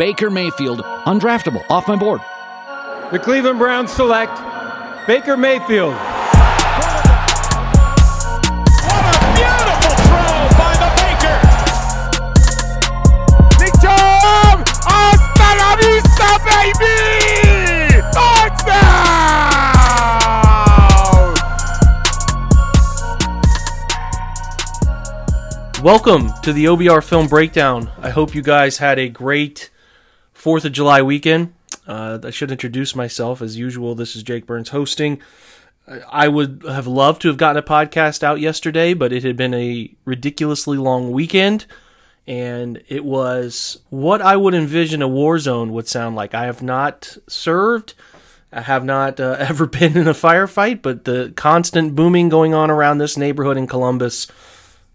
Baker 0.00 0.30
Mayfield, 0.30 0.80
undraftable, 1.04 1.62
off 1.68 1.86
my 1.86 1.94
board. 1.94 2.22
The 3.12 3.18
Cleveland 3.18 3.58
Browns 3.58 3.92
select 3.92 4.32
Baker 5.06 5.36
Mayfield. 5.36 5.92
What 5.92 6.24
a 9.04 9.12
beautiful 9.36 9.92
throw 10.08 10.48
by 10.56 10.72
the 10.80 10.88
Baker. 10.96 11.36
Big 13.58 13.74
Tom! 13.82 14.64
Hasta 14.88 15.48
la 15.60 15.76
vista, 15.76 16.30
baby! 16.48 18.00
Touchdown! 25.76 25.84
Welcome 25.84 26.32
to 26.42 26.54
the 26.54 26.64
OBR 26.64 27.04
Film 27.04 27.28
Breakdown. 27.28 27.90
I 28.00 28.08
hope 28.08 28.34
you 28.34 28.40
guys 28.40 28.78
had 28.78 28.98
a 28.98 29.10
great 29.10 29.69
4th 30.40 30.64
of 30.64 30.72
July 30.72 31.02
weekend. 31.02 31.52
Uh, 31.86 32.18
I 32.22 32.30
should 32.30 32.50
introduce 32.50 32.94
myself 32.94 33.42
as 33.42 33.58
usual. 33.58 33.94
This 33.94 34.16
is 34.16 34.22
Jake 34.22 34.46
Burns 34.46 34.70
hosting. 34.70 35.20
I 36.10 36.28
would 36.28 36.64
have 36.66 36.86
loved 36.86 37.20
to 37.22 37.28
have 37.28 37.36
gotten 37.36 37.62
a 37.62 37.66
podcast 37.66 38.22
out 38.22 38.40
yesterday, 38.40 38.94
but 38.94 39.12
it 39.12 39.22
had 39.22 39.36
been 39.36 39.52
a 39.52 39.92
ridiculously 40.04 40.78
long 40.78 41.10
weekend, 41.10 41.66
and 42.26 42.82
it 42.88 43.04
was 43.04 43.80
what 43.90 44.22
I 44.22 44.36
would 44.36 44.54
envision 44.54 45.02
a 45.02 45.08
war 45.08 45.38
zone 45.38 45.72
would 45.72 45.88
sound 45.88 46.16
like. 46.16 46.34
I 46.34 46.44
have 46.44 46.62
not 46.62 47.18
served, 47.28 47.94
I 48.52 48.62
have 48.62 48.84
not 48.84 49.20
uh, 49.20 49.36
ever 49.38 49.66
been 49.66 49.96
in 49.96 50.08
a 50.08 50.14
firefight, 50.14 50.80
but 50.80 51.04
the 51.04 51.32
constant 51.36 51.94
booming 51.94 52.30
going 52.30 52.54
on 52.54 52.70
around 52.70 52.98
this 52.98 53.16
neighborhood 53.16 53.56
in 53.58 53.66
Columbus, 53.66 54.26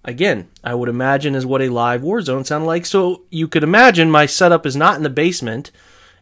again, 0.05 0.47
I 0.63 0.73
would 0.73 0.87
imagine 0.87 1.35
is 1.35 1.45
what 1.45 1.61
a 1.61 1.69
live 1.69 2.01
war 2.01 2.21
zone 2.21 2.45
sounded 2.45 2.67
like. 2.67 2.85
So 2.85 3.23
you 3.29 3.47
could 3.47 3.63
imagine 3.63 4.09
my 4.09 4.25
setup 4.25 4.65
is 4.65 4.75
not 4.75 4.95
in 4.95 5.03
the 5.03 5.09
basement. 5.09 5.71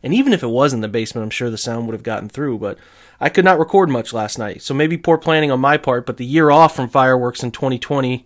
And 0.02 0.14
even 0.14 0.34
if 0.34 0.42
it 0.42 0.48
was 0.48 0.74
in 0.74 0.82
the 0.82 0.88
basement, 0.88 1.24
I'm 1.24 1.30
sure 1.30 1.50
the 1.50 1.58
sound 1.58 1.86
would 1.86 1.94
have 1.94 2.04
gotten 2.04 2.30
through. 2.30 2.58
But 2.58 2.78
I 3.20 3.30
could 3.30 3.46
not 3.46 3.60
record 3.60 3.90
much 3.90 4.14
last 4.14 4.40
night. 4.40 4.62
So 4.62 4.74
maybe 4.74 4.98
poor 4.98 5.18
planning 5.18 5.52
on 5.52 5.60
my 5.60 5.78
part, 5.78 6.06
but 6.06 6.18
the 6.18 6.26
year 6.26 6.50
off 6.50 6.76
from 6.76 6.90
fireworks 6.90 7.44
in 7.44 7.52
2020, 7.52 8.26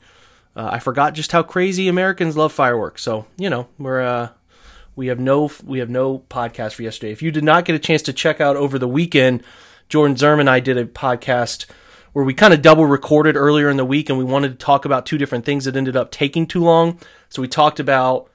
uh, 0.56 0.70
I 0.72 0.80
forgot 0.80 1.14
just 1.14 1.32
how 1.32 1.44
crazy 1.44 1.88
Americans 1.88 2.38
love 2.38 2.54
fireworks. 2.54 3.02
So, 3.02 3.26
you 3.38 3.50
know, 3.50 3.68
we're. 3.78 4.02
Uh, 4.02 4.30
we 4.98 5.08
have 5.08 5.20
no 5.20 5.52
we 5.64 5.78
have 5.78 5.92
no 5.92 6.24
podcast 6.28 6.74
for 6.74 6.82
yesterday. 6.82 7.12
If 7.12 7.22
you 7.22 7.30
did 7.32 7.44
not 7.44 7.66
get 7.66 7.76
a 7.76 7.80
chance 7.80 8.02
to 8.02 8.14
check 8.14 8.42
out 8.42 8.58
over 8.58 8.80
the 8.80 8.88
weekend, 8.88 9.44
Jordan 9.90 10.18
Zerm 10.18 10.40
and 10.40 10.50
I 10.50 10.60
did 10.60 10.76
a 10.76 10.86
podcast 10.86 11.68
where 12.18 12.26
we 12.26 12.34
kind 12.34 12.52
of 12.52 12.64
double 12.64 12.88
recorded 12.88 13.36
earlier 13.36 13.70
in 13.70 13.78
the 13.78 13.86
week 13.86 14.10
and 14.10 14.18
we 14.18 14.24
wanted 14.24 14.50
to 14.50 14.56
talk 14.56 14.86
about 14.86 15.06
two 15.06 15.20
different 15.20 15.46
things 15.46 15.66
that 15.66 15.76
ended 15.76 15.96
up 15.96 16.10
taking 16.10 16.48
too 16.48 16.64
long. 16.64 17.00
So 17.30 17.44
we 17.44 17.48
talked 17.48 17.80
about 17.80 18.32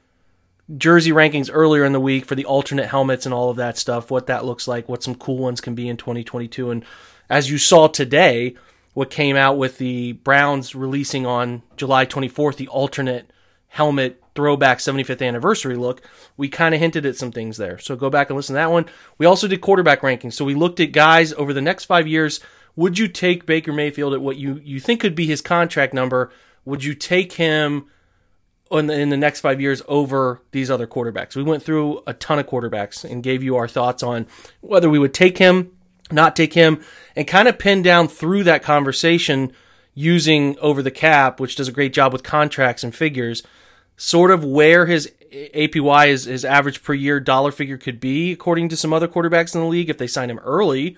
jersey 0.77 1.11
rankings 1.11 1.51
earlier 1.53 1.85
in 1.85 1.91
the 1.91 1.99
week 1.99 2.25
for 2.25 2.37
the 2.37 2.45
alternate 2.45 2.87
helmets 2.87 3.27
and 3.27 3.35
all 3.35 3.51
of 3.51 3.57
that 3.57 3.77
stuff, 3.77 4.09
what 4.09 4.29
that 4.29 4.45
looks 4.45 4.69
like, 4.69 4.89
what 4.89 5.03
some 5.03 5.17
cool 5.17 5.39
ones 5.39 5.61
can 5.61 5.75
be 5.75 5.89
in 5.89 5.97
2022. 5.97 6.71
And 6.71 6.85
as 7.29 7.51
you 7.51 7.59
saw 7.59 7.89
today, 7.89 8.55
what 8.95 9.11
came 9.11 9.35
out 9.35 9.59
with 9.59 9.79
the 9.79 10.13
Browns 10.13 10.77
releasing 10.77 11.27
on 11.27 11.65
July 11.77 12.07
24th, 12.07 12.55
the 12.55 12.69
alternate 12.69 13.33
helmet 13.67 14.23
throwback 14.37 14.79
75th 14.79 15.27
anniversary 15.27 15.75
look, 15.75 16.03
we 16.37 16.49
kind 16.49 16.73
of 16.73 16.81
hinted 16.81 17.05
at 17.05 17.17
some 17.17 17.33
things 17.33 17.57
there. 17.57 17.79
So 17.79 17.97
go 17.97 18.11
back 18.11 18.31
and 18.31 18.37
listen 18.37 18.55
to 18.55 18.59
that 18.59 18.71
one. 18.71 18.87
We 19.19 19.27
also 19.27 19.49
did 19.49 19.61
quarterback 19.61 20.03
rankings. 20.03 20.35
So 20.35 20.45
we 20.45 20.55
looked 20.55 20.79
at 20.79 20.93
guys 20.93 21.33
over 21.33 21.53
the 21.53 21.61
next 21.61 21.87
five 21.87 22.07
years. 22.07 22.39
Would 22.77 22.99
you 22.99 23.09
take 23.09 23.47
Baker 23.47 23.73
Mayfield 23.73 24.15
at 24.15 24.23
what 24.23 24.37
you, 24.37 24.61
you 24.65 24.81
think 24.81 25.01
could 25.01 25.15
be 25.15 25.27
his 25.27 25.41
contract 25.41 25.93
number? 25.93 26.33
Would 26.65 26.85
you 26.85 26.95
take 26.95 27.35
him 27.35 27.87
in 28.79 28.87
the, 28.87 28.99
in 28.99 29.09
the 29.11 29.17
next 29.17 29.41
five 29.41 29.61
years 29.61 29.83
over 29.87 30.41
these 30.53 30.71
other 30.71 30.87
quarterbacks. 30.87 31.37
We 31.37 31.43
went 31.43 31.63
through 31.63 32.03
a 32.07 32.15
ton 32.15 32.39
of 32.39 32.47
quarterbacks 32.47 33.09
and 33.09 33.23
gave 33.23 33.43
you 33.43 33.57
our 33.57 33.69
thoughts 33.69 34.03
on 34.03 34.27
whether 34.61 34.89
we 34.89 34.99
would 34.99 35.15
take 35.15 35.39
him, 35.39 35.73
not 36.11 36.35
take 36.37 36.55
him, 36.55 36.83
and 37.15 37.27
kind 37.27 37.49
of 37.49 37.59
pin 37.59 37.83
down 37.83 38.09
through 38.09 38.45
that 38.45 38.63
conversation 38.63 39.53
using 39.95 40.59
over 40.59 40.83
the 40.83 40.91
cap, 40.91 41.39
which 41.39 41.57
does 41.57 41.69
a 41.69 41.73
great 41.73 41.93
job 41.93 42.13
with 42.13 42.23
contracts 42.23 42.83
and 42.83 42.95
figures, 42.95 43.43
sort 43.97 44.31
of 44.31 44.43
where 44.43 44.87
his 44.87 45.13
APY, 45.33 46.07
his, 46.07 46.25
his 46.25 46.45
average 46.45 46.83
per 46.83 46.95
year 46.95 47.21
dollar 47.21 47.53
figure 47.53 47.79
could 47.79 48.01
be, 48.01 48.33
according 48.33 48.69
to 48.71 48.77
some 48.77 48.93
other 48.93 49.09
quarterbacks 49.09 49.55
in 49.55 49.61
the 49.61 49.67
league, 49.67 49.91
if 49.91 49.99
they 49.99 50.07
sign 50.07 50.31
him 50.31 50.39
early 50.41 50.97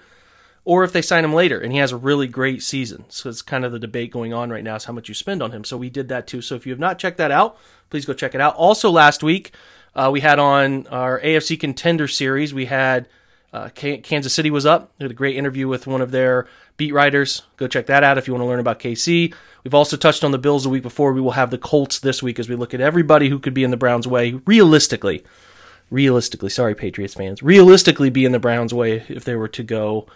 or 0.64 0.82
if 0.84 0.92
they 0.92 1.02
sign 1.02 1.24
him 1.24 1.34
later 1.34 1.60
and 1.60 1.72
he 1.72 1.78
has 1.78 1.92
a 1.92 1.96
really 1.96 2.26
great 2.26 2.62
season. 2.62 3.04
So 3.08 3.28
it's 3.28 3.42
kind 3.42 3.64
of 3.64 3.72
the 3.72 3.78
debate 3.78 4.10
going 4.10 4.32
on 4.32 4.50
right 4.50 4.64
now 4.64 4.76
is 4.76 4.84
how 4.84 4.92
much 4.92 5.08
you 5.08 5.14
spend 5.14 5.42
on 5.42 5.52
him. 5.52 5.64
So 5.64 5.76
we 5.76 5.90
did 5.90 6.08
that 6.08 6.26
too. 6.26 6.40
So 6.40 6.54
if 6.54 6.66
you 6.66 6.72
have 6.72 6.80
not 6.80 6.98
checked 6.98 7.18
that 7.18 7.30
out, 7.30 7.58
please 7.90 8.06
go 8.06 8.14
check 8.14 8.34
it 8.34 8.40
out. 8.40 8.56
Also, 8.56 8.90
last 8.90 9.22
week 9.22 9.52
uh, 9.94 10.10
we 10.12 10.20
had 10.20 10.38
on 10.38 10.86
our 10.88 11.20
AFC 11.20 11.58
Contender 11.60 12.08
series, 12.08 12.54
we 12.54 12.66
had 12.66 13.08
uh, 13.52 13.68
Kansas 13.68 14.34
City 14.34 14.50
was 14.50 14.66
up. 14.66 14.92
We 14.98 15.04
had 15.04 15.12
a 15.12 15.14
great 15.14 15.36
interview 15.36 15.68
with 15.68 15.86
one 15.86 16.00
of 16.00 16.10
their 16.10 16.48
beat 16.76 16.92
writers. 16.92 17.42
Go 17.56 17.68
check 17.68 17.86
that 17.86 18.02
out 18.02 18.18
if 18.18 18.26
you 18.26 18.34
want 18.34 18.42
to 18.42 18.48
learn 18.48 18.58
about 18.58 18.80
KC. 18.80 19.32
We've 19.62 19.74
also 19.74 19.96
touched 19.96 20.24
on 20.24 20.32
the 20.32 20.38
Bills 20.38 20.64
the 20.64 20.70
week 20.70 20.82
before. 20.82 21.12
We 21.12 21.20
will 21.20 21.32
have 21.32 21.50
the 21.50 21.58
Colts 21.58 22.00
this 22.00 22.20
week 22.20 22.40
as 22.40 22.48
we 22.48 22.56
look 22.56 22.74
at 22.74 22.80
everybody 22.80 23.28
who 23.28 23.38
could 23.38 23.54
be 23.54 23.62
in 23.62 23.70
the 23.70 23.76
Browns' 23.76 24.08
way 24.08 24.40
realistically. 24.44 25.24
Realistically, 25.88 26.50
sorry, 26.50 26.74
Patriots 26.74 27.14
fans. 27.14 27.42
Realistically, 27.42 28.10
be 28.10 28.24
in 28.24 28.32
the 28.32 28.40
Browns' 28.40 28.74
way 28.74 29.04
if 29.08 29.24
they 29.24 29.36
were 29.36 29.48
to 29.48 29.62
go 29.62 30.08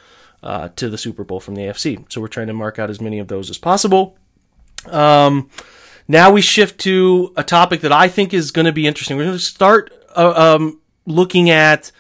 uh, 0.43 0.69
to 0.77 0.89
the 0.89 0.99
Super 0.99 1.25
Bowl 1.25 1.41
from 1.41 1.55
the 1.55 1.63
AFC. 1.63 2.11
So 2.13 2.21
we're 2.21 2.29
trying 2.29 2.47
to 2.49 2.53
mark 2.53 2.79
out 2.79 2.91
as 2.91 3.01
many 3.01 3.19
of 3.19 3.29
those 3.29 3.51
as 3.51 3.59
possible. 3.59 4.17
Um, 4.87 5.51
now 6.07 6.31
we 6.31 6.41
shift 6.41 6.81
to 6.81 7.33
a 7.37 7.45
topic 7.45 7.81
that 7.83 7.93
I 7.93 8.09
think 8.09 8.33
is 8.33 8.51
going 8.51 8.67
to 8.67 8.73
be 8.73 8.87
interesting. 8.87 9.17
We're 9.17 9.25
going 9.25 9.37
to 9.37 9.43
start 9.43 9.93
uh, 10.17 10.57
um, 10.57 10.81
looking 11.07 11.51
at 11.51 11.93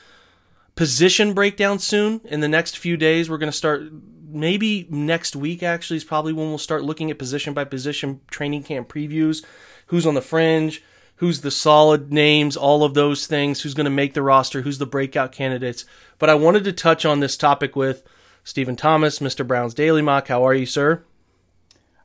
position 0.77 1.35
breakdown 1.35 1.79
soon. 1.79 2.21
In 2.25 2.41
the 2.41 2.49
next 2.49 2.79
few 2.79 2.97
days, 2.97 3.29
we're 3.29 3.39
going 3.39 3.53
to 3.53 3.57
start. 3.57 3.83
Maybe 4.31 4.87
next 4.91 5.35
week 5.35 5.63
actually 5.63 5.97
is 5.97 6.05
probably 6.05 6.33
when 6.33 6.49
we'll 6.49 6.59
start 6.59 6.85
looking 6.85 7.11
at 7.11 7.19
position 7.19 7.55
by 7.55 7.65
position 7.65 8.21
training 8.31 8.63
camp 8.63 8.89
previews. 8.89 9.45
Who's 9.87 10.07
on 10.07 10.15
the 10.15 10.23
fringe? 10.23 10.83
Who's 11.17 11.41
the 11.41 11.51
solid 11.51 12.13
names? 12.13 12.57
All 12.57 12.85
of 12.85 12.95
those 12.95 13.27
things. 13.27 13.63
Who's 13.63 13.75
going 13.75 13.87
to 13.87 13.91
make 13.91 14.15
the 14.15 14.23
roster? 14.23 14.63
Who's 14.63 14.79
the 14.79 14.87
breakout 14.87 15.33
candidates? 15.33 15.85
But 16.19 16.31
I 16.31 16.35
wanted 16.35 16.63
to 16.65 16.73
touch 16.73 17.05
on 17.05 17.21
this 17.21 17.37
topic 17.37 17.75
with 17.75 18.07
Stephen 18.49 18.77
Thomas, 18.77 19.19
Mr. 19.19 19.47
Brown's 19.47 19.75
Daily 19.75 20.01
Mock. 20.01 20.29
How 20.29 20.47
are 20.47 20.55
you, 20.55 20.65
sir? 20.65 21.05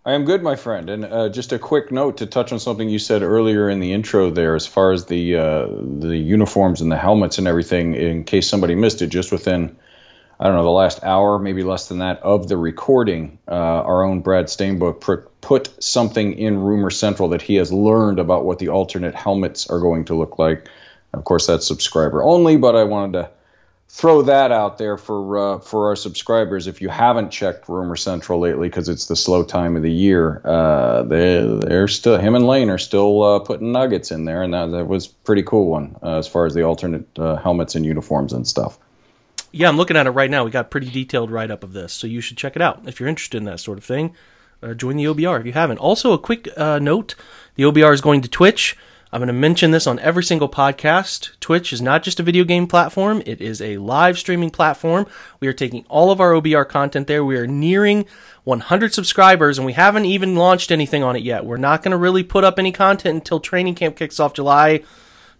I 0.05 0.11
am 0.11 0.25
good, 0.25 0.43
my 0.43 0.57
friend. 0.57 0.89
And 0.89 1.05
uh, 1.05 1.29
just 1.29 1.53
a 1.53 1.57
quick 1.57 1.89
note 1.89 2.17
to 2.17 2.25
touch 2.25 2.51
on 2.51 2.59
something 2.59 2.89
you 2.89 2.99
said 2.99 3.21
earlier 3.21 3.69
in 3.69 3.79
the 3.79 3.93
intro 3.93 4.29
there, 4.29 4.53
as 4.53 4.67
far 4.67 4.91
as 4.91 5.05
the 5.05 5.37
uh, 5.37 5.67
the 5.67 6.17
uniforms 6.17 6.81
and 6.81 6.91
the 6.91 6.97
helmets 6.97 7.37
and 7.37 7.47
everything. 7.47 7.93
In 7.93 8.25
case 8.25 8.49
somebody 8.49 8.75
missed 8.75 9.01
it, 9.01 9.07
just 9.07 9.31
within 9.31 9.77
I 10.37 10.47
don't 10.47 10.57
know 10.57 10.63
the 10.63 10.69
last 10.69 11.01
hour, 11.01 11.39
maybe 11.39 11.63
less 11.63 11.87
than 11.87 11.99
that, 11.99 12.21
of 12.23 12.49
the 12.49 12.57
recording, 12.57 13.39
uh, 13.47 13.53
our 13.53 14.03
own 14.03 14.19
Brad 14.19 14.47
Stainbrook 14.47 14.99
pr- 14.99 15.29
put 15.39 15.81
something 15.81 16.33
in 16.33 16.59
Rumor 16.59 16.89
Central 16.89 17.29
that 17.29 17.41
he 17.41 17.55
has 17.55 17.71
learned 17.71 18.19
about 18.19 18.43
what 18.43 18.59
the 18.59 18.67
alternate 18.67 19.15
helmets 19.15 19.67
are 19.69 19.79
going 19.79 20.03
to 20.05 20.15
look 20.15 20.37
like. 20.37 20.67
Of 21.13 21.23
course, 21.23 21.47
that's 21.47 21.65
subscriber 21.65 22.21
only, 22.21 22.57
but 22.57 22.75
I 22.75 22.83
wanted 22.83 23.13
to 23.13 23.31
throw 23.93 24.23
that 24.23 24.51
out 24.51 24.79
there 24.79 24.97
for 24.97 25.37
uh, 25.37 25.59
for 25.59 25.89
our 25.89 25.95
subscribers. 25.95 26.65
If 26.65 26.81
you 26.81 26.89
haven't 26.89 27.29
checked 27.29 27.69
Rumor 27.69 27.95
Central 27.95 28.39
lately, 28.39 28.67
because 28.67 28.89
it's 28.89 29.05
the 29.05 29.15
slow 29.15 29.43
time 29.43 29.75
of 29.75 29.83
the 29.83 29.91
year, 29.91 30.41
uh, 30.43 31.03
they 31.03 31.59
they're 31.61 31.87
still 31.87 32.17
him 32.17 32.33
and 32.33 32.47
Lane 32.47 32.71
are 32.71 32.79
still 32.79 33.21
uh, 33.21 33.39
putting 33.39 33.71
nuggets 33.71 34.11
in 34.11 34.25
there, 34.25 34.41
and 34.41 34.53
that, 34.53 34.71
that 34.71 34.87
was 34.87 35.07
pretty 35.07 35.43
cool 35.43 35.69
one 35.69 35.95
uh, 36.01 36.17
as 36.17 36.27
far 36.27 36.47
as 36.47 36.55
the 36.55 36.63
alternate 36.63 37.07
uh, 37.19 37.35
helmets 37.35 37.75
and 37.75 37.85
uniforms 37.85 38.33
and 38.33 38.47
stuff. 38.47 38.79
Yeah, 39.51 39.69
I'm 39.69 39.77
looking 39.77 39.95
at 39.95 40.07
it 40.07 40.11
right 40.11 40.31
now. 40.31 40.43
We 40.43 40.49
got 40.49 40.71
pretty 40.71 40.89
detailed 40.89 41.29
write 41.29 41.51
up 41.51 41.63
of 41.63 41.73
this, 41.73 41.93
so 41.93 42.07
you 42.07 42.19
should 42.19 42.37
check 42.37 42.55
it 42.55 42.61
out 42.63 42.81
if 42.87 42.99
you're 42.99 43.09
interested 43.09 43.37
in 43.37 43.43
that 43.43 43.59
sort 43.59 43.77
of 43.77 43.83
thing. 43.83 44.15
Uh, 44.63 44.73
join 44.73 44.97
the 44.97 45.03
OBR 45.03 45.39
if 45.39 45.45
you 45.45 45.53
haven't. 45.53 45.77
Also, 45.77 46.13
a 46.13 46.17
quick 46.17 46.47
note: 46.57 47.13
the 47.55 47.63
OBR 47.63 47.93
is 47.93 48.01
going 48.01 48.21
to 48.21 48.27
Twitch. 48.27 48.75
I'm 49.13 49.19
going 49.19 49.27
to 49.27 49.33
mention 49.33 49.69
this 49.69 49.85
on 49.85 49.99
every 49.99 50.23
single 50.23 50.49
podcast. 50.49 51.39
Twitch 51.39 51.71
is 51.71 51.83
not 51.83 52.01
just 52.01 52.19
a 52.19 52.23
video 52.23 52.43
game 52.43 52.65
platform, 52.65 53.21
it 53.27 53.41
is 53.41 53.61
a 53.61 53.77
live 53.77 54.17
streaming 54.17 54.49
platform. 54.49 55.05
We 55.39 55.47
are 55.47 55.53
taking 55.53 55.85
all 55.87 56.09
of 56.09 56.19
our 56.19 56.31
OBR 56.31 56.67
content 56.67 57.05
there. 57.05 57.23
We 57.23 57.37
are 57.37 57.45
nearing 57.45 58.07
100 58.43 58.91
subscribers 58.91 59.59
and 59.59 59.67
we 59.67 59.73
haven't 59.73 60.05
even 60.05 60.35
launched 60.35 60.71
anything 60.71 61.03
on 61.03 61.15
it 61.15 61.21
yet. 61.21 61.45
We're 61.45 61.57
not 61.57 61.83
going 61.83 61.91
to 61.91 61.97
really 61.97 62.23
put 62.23 62.43
up 62.43 62.57
any 62.57 62.71
content 62.71 63.13
until 63.13 63.39
training 63.39 63.75
camp 63.75 63.97
kicks 63.97 64.19
off 64.19 64.33
July 64.33 64.81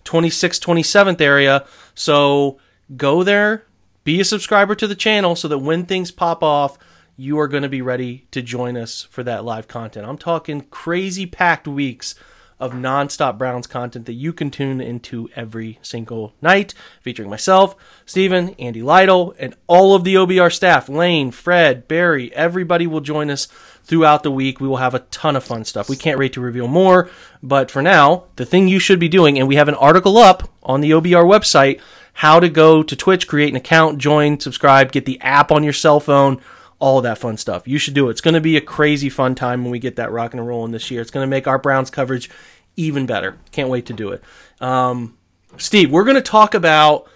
26th, 0.06 0.60
27th 0.60 1.20
area. 1.20 1.66
So 1.96 2.60
go 2.96 3.24
there, 3.24 3.66
be 4.04 4.22
a 4.22 4.26
subscriber 4.26 4.76
to 4.76 4.86
the 4.86 4.94
channel 4.94 5.36
so 5.36 5.48
that 5.48 5.58
when 5.58 5.88
things 5.88 6.12
pop 6.12 6.44
off, 6.44 6.78
you 7.18 7.40
are 7.40 7.48
going 7.48 7.64
to 7.64 7.70
be 7.70 7.82
ready 7.82 8.28
to 8.30 8.44
join 8.44 8.78
us 8.78 9.02
for 9.02 9.24
that 9.24 9.44
live 9.44 9.68
content. 9.68 10.06
I'm 10.06 10.20
talking 10.20 10.62
crazy 10.62 11.26
packed 11.26 11.68
weeks 11.68 12.14
of 12.64 12.72
nonstop 12.72 13.38
Browns 13.38 13.68
content 13.68 14.06
that 14.06 14.14
you 14.14 14.32
can 14.32 14.50
tune 14.50 14.80
into 14.80 15.30
every 15.36 15.80
single 15.82 16.34
night, 16.42 16.74
featuring 17.02 17.30
myself, 17.30 17.76
Stephen, 18.06 18.56
Andy 18.58 18.82
Lytle, 18.82 19.36
and 19.38 19.54
all 19.68 19.94
of 19.94 20.06
the 20.06 20.16
OBR 20.16 20.50
staff. 20.50 20.88
Lane, 20.88 21.30
Fred, 21.30 21.90
Barry, 21.90 22.34
everybody 22.34 22.88
will 22.88 23.02
join 23.02 23.30
us 23.30 23.50
throughout 23.84 24.24
the 24.24 24.32
week. 24.32 24.62
We 24.62 24.68
will 24.70 24.78
have 24.78 24.96
a 24.96 25.00
ton 25.00 25.36
of 25.36 25.44
fun 25.44 25.66
stuff. 25.66 25.90
We 25.90 25.98
can't 25.98 26.18
wait 26.18 26.32
to 26.34 26.42
reveal 26.42 26.70
more, 26.70 27.10
but 27.42 27.70
for 27.70 27.82
now, 27.82 28.28
the 28.38 28.46
thing 28.46 28.70
you 28.70 28.80
should 28.80 29.00
be 29.00 29.10
doing, 29.10 29.38
and 29.38 29.50
we 29.50 29.58
have 29.58 29.68
an 29.68 29.76
article 29.76 30.18
up 30.18 30.50
on 30.64 30.80
the 30.80 30.92
OBR 30.92 31.26
website, 31.26 31.82
how 32.14 32.40
to 32.40 32.48
go 32.48 32.82
to 32.82 32.96
Twitch, 32.96 33.28
create 33.28 33.50
an 33.50 33.58
account, 33.58 33.98
join, 33.98 34.40
subscribe, 34.40 34.94
get 34.94 35.06
the 35.06 35.20
app 35.20 35.52
on 35.52 35.66
your 35.66 35.74
cell 35.74 36.00
phone, 36.00 36.40
all 36.84 37.00
that 37.00 37.18
fun 37.18 37.38
stuff. 37.38 37.66
You 37.66 37.78
should 37.78 37.94
do 37.94 38.10
it. 38.10 38.12
It's 38.12 38.20
going 38.20 38.34
to 38.34 38.42
be 38.42 38.58
a 38.58 38.62
crazy 38.62 39.08
fun 39.08 39.36
time 39.36 39.64
when 39.64 39.72
we 39.72 39.80
get 39.80 39.96
that 39.96 40.12
rock 40.12 40.34
and 40.34 40.46
rolling 40.46 40.74
this 40.74 40.92
year. 40.92 41.00
It's 41.00 41.12
going 41.12 41.24
to 41.24 41.30
make 41.30 41.48
our 41.48 41.58
Browns 41.58 41.90
coverage 41.90 42.30
even 42.76 43.06
better. 43.06 43.38
Can't 43.54 43.70
wait 43.70 43.86
to 43.86 43.94
do 43.94 44.12
it. 44.12 44.22
Um, 44.60 45.18
Steve, 45.56 45.92
we're 45.92 46.04
going 46.04 46.18
to 46.18 46.22
talk 46.22 46.54
about 46.54 47.08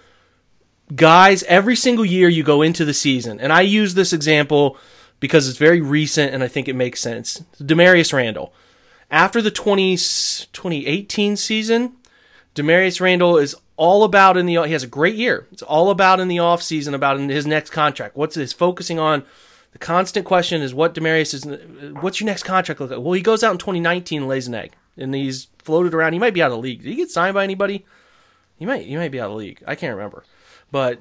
guys 0.94 1.42
every 1.42 1.76
single 1.76 2.06
year 2.06 2.30
you 2.30 2.42
go 2.42 2.62
into 2.62 2.86
the 2.86 2.94
season. 2.94 3.40
And 3.40 3.52
I 3.52 3.60
use 3.60 3.92
this 3.92 4.14
example 4.14 4.78
because 5.20 5.46
it's 5.46 5.58
very 5.58 5.82
recent 5.82 6.32
and 6.32 6.42
I 6.42 6.48
think 6.48 6.66
it 6.66 6.74
makes 6.74 7.00
sense. 7.00 7.44
Damarious 7.60 8.14
Randall. 8.14 8.54
After 9.10 9.42
the 9.42 9.50
20, 9.50 9.96
2018 9.96 11.36
season, 11.36 11.92
Damarious 12.54 13.02
Randall 13.02 13.36
is 13.36 13.54
all 13.76 14.02
about 14.02 14.38
in 14.38 14.46
the 14.46 14.62
he 14.62 14.72
has 14.72 14.82
a 14.82 14.86
great 14.86 15.14
year. 15.14 15.46
It's 15.52 15.60
all 15.60 15.90
about 15.90 16.20
in 16.20 16.28
the 16.28 16.38
offseason 16.38 16.94
about 16.94 17.20
in 17.20 17.28
his 17.28 17.46
next 17.46 17.68
contract. 17.68 18.16
What's 18.16 18.34
his 18.34 18.54
focusing 18.54 18.98
on? 18.98 19.26
The 19.78 19.86
constant 19.86 20.26
question 20.26 20.60
is 20.60 20.74
what 20.74 20.94
Damarious 20.94 21.34
is 21.34 21.94
what's 22.00 22.20
your 22.20 22.26
next 22.26 22.42
contract 22.42 22.80
look 22.80 22.90
like? 22.90 23.00
Well, 23.00 23.12
he 23.12 23.22
goes 23.22 23.44
out 23.44 23.52
in 23.52 23.58
2019 23.58 24.22
and 24.22 24.28
lays 24.28 24.48
an 24.48 24.54
egg. 24.54 24.72
And 24.96 25.14
he's 25.14 25.46
floated 25.58 25.94
around. 25.94 26.14
He 26.14 26.18
might 26.18 26.34
be 26.34 26.42
out 26.42 26.50
of 26.50 26.56
the 26.56 26.62
league. 26.62 26.82
Did 26.82 26.88
he 26.88 26.96
get 26.96 27.10
signed 27.10 27.34
by 27.34 27.44
anybody? 27.44 27.86
He 28.58 28.66
might 28.66 28.86
he 28.86 28.96
might 28.96 29.12
be 29.12 29.20
out 29.20 29.26
of 29.26 29.32
the 29.32 29.36
league. 29.36 29.62
I 29.66 29.76
can't 29.76 29.94
remember. 29.94 30.24
But 30.72 30.98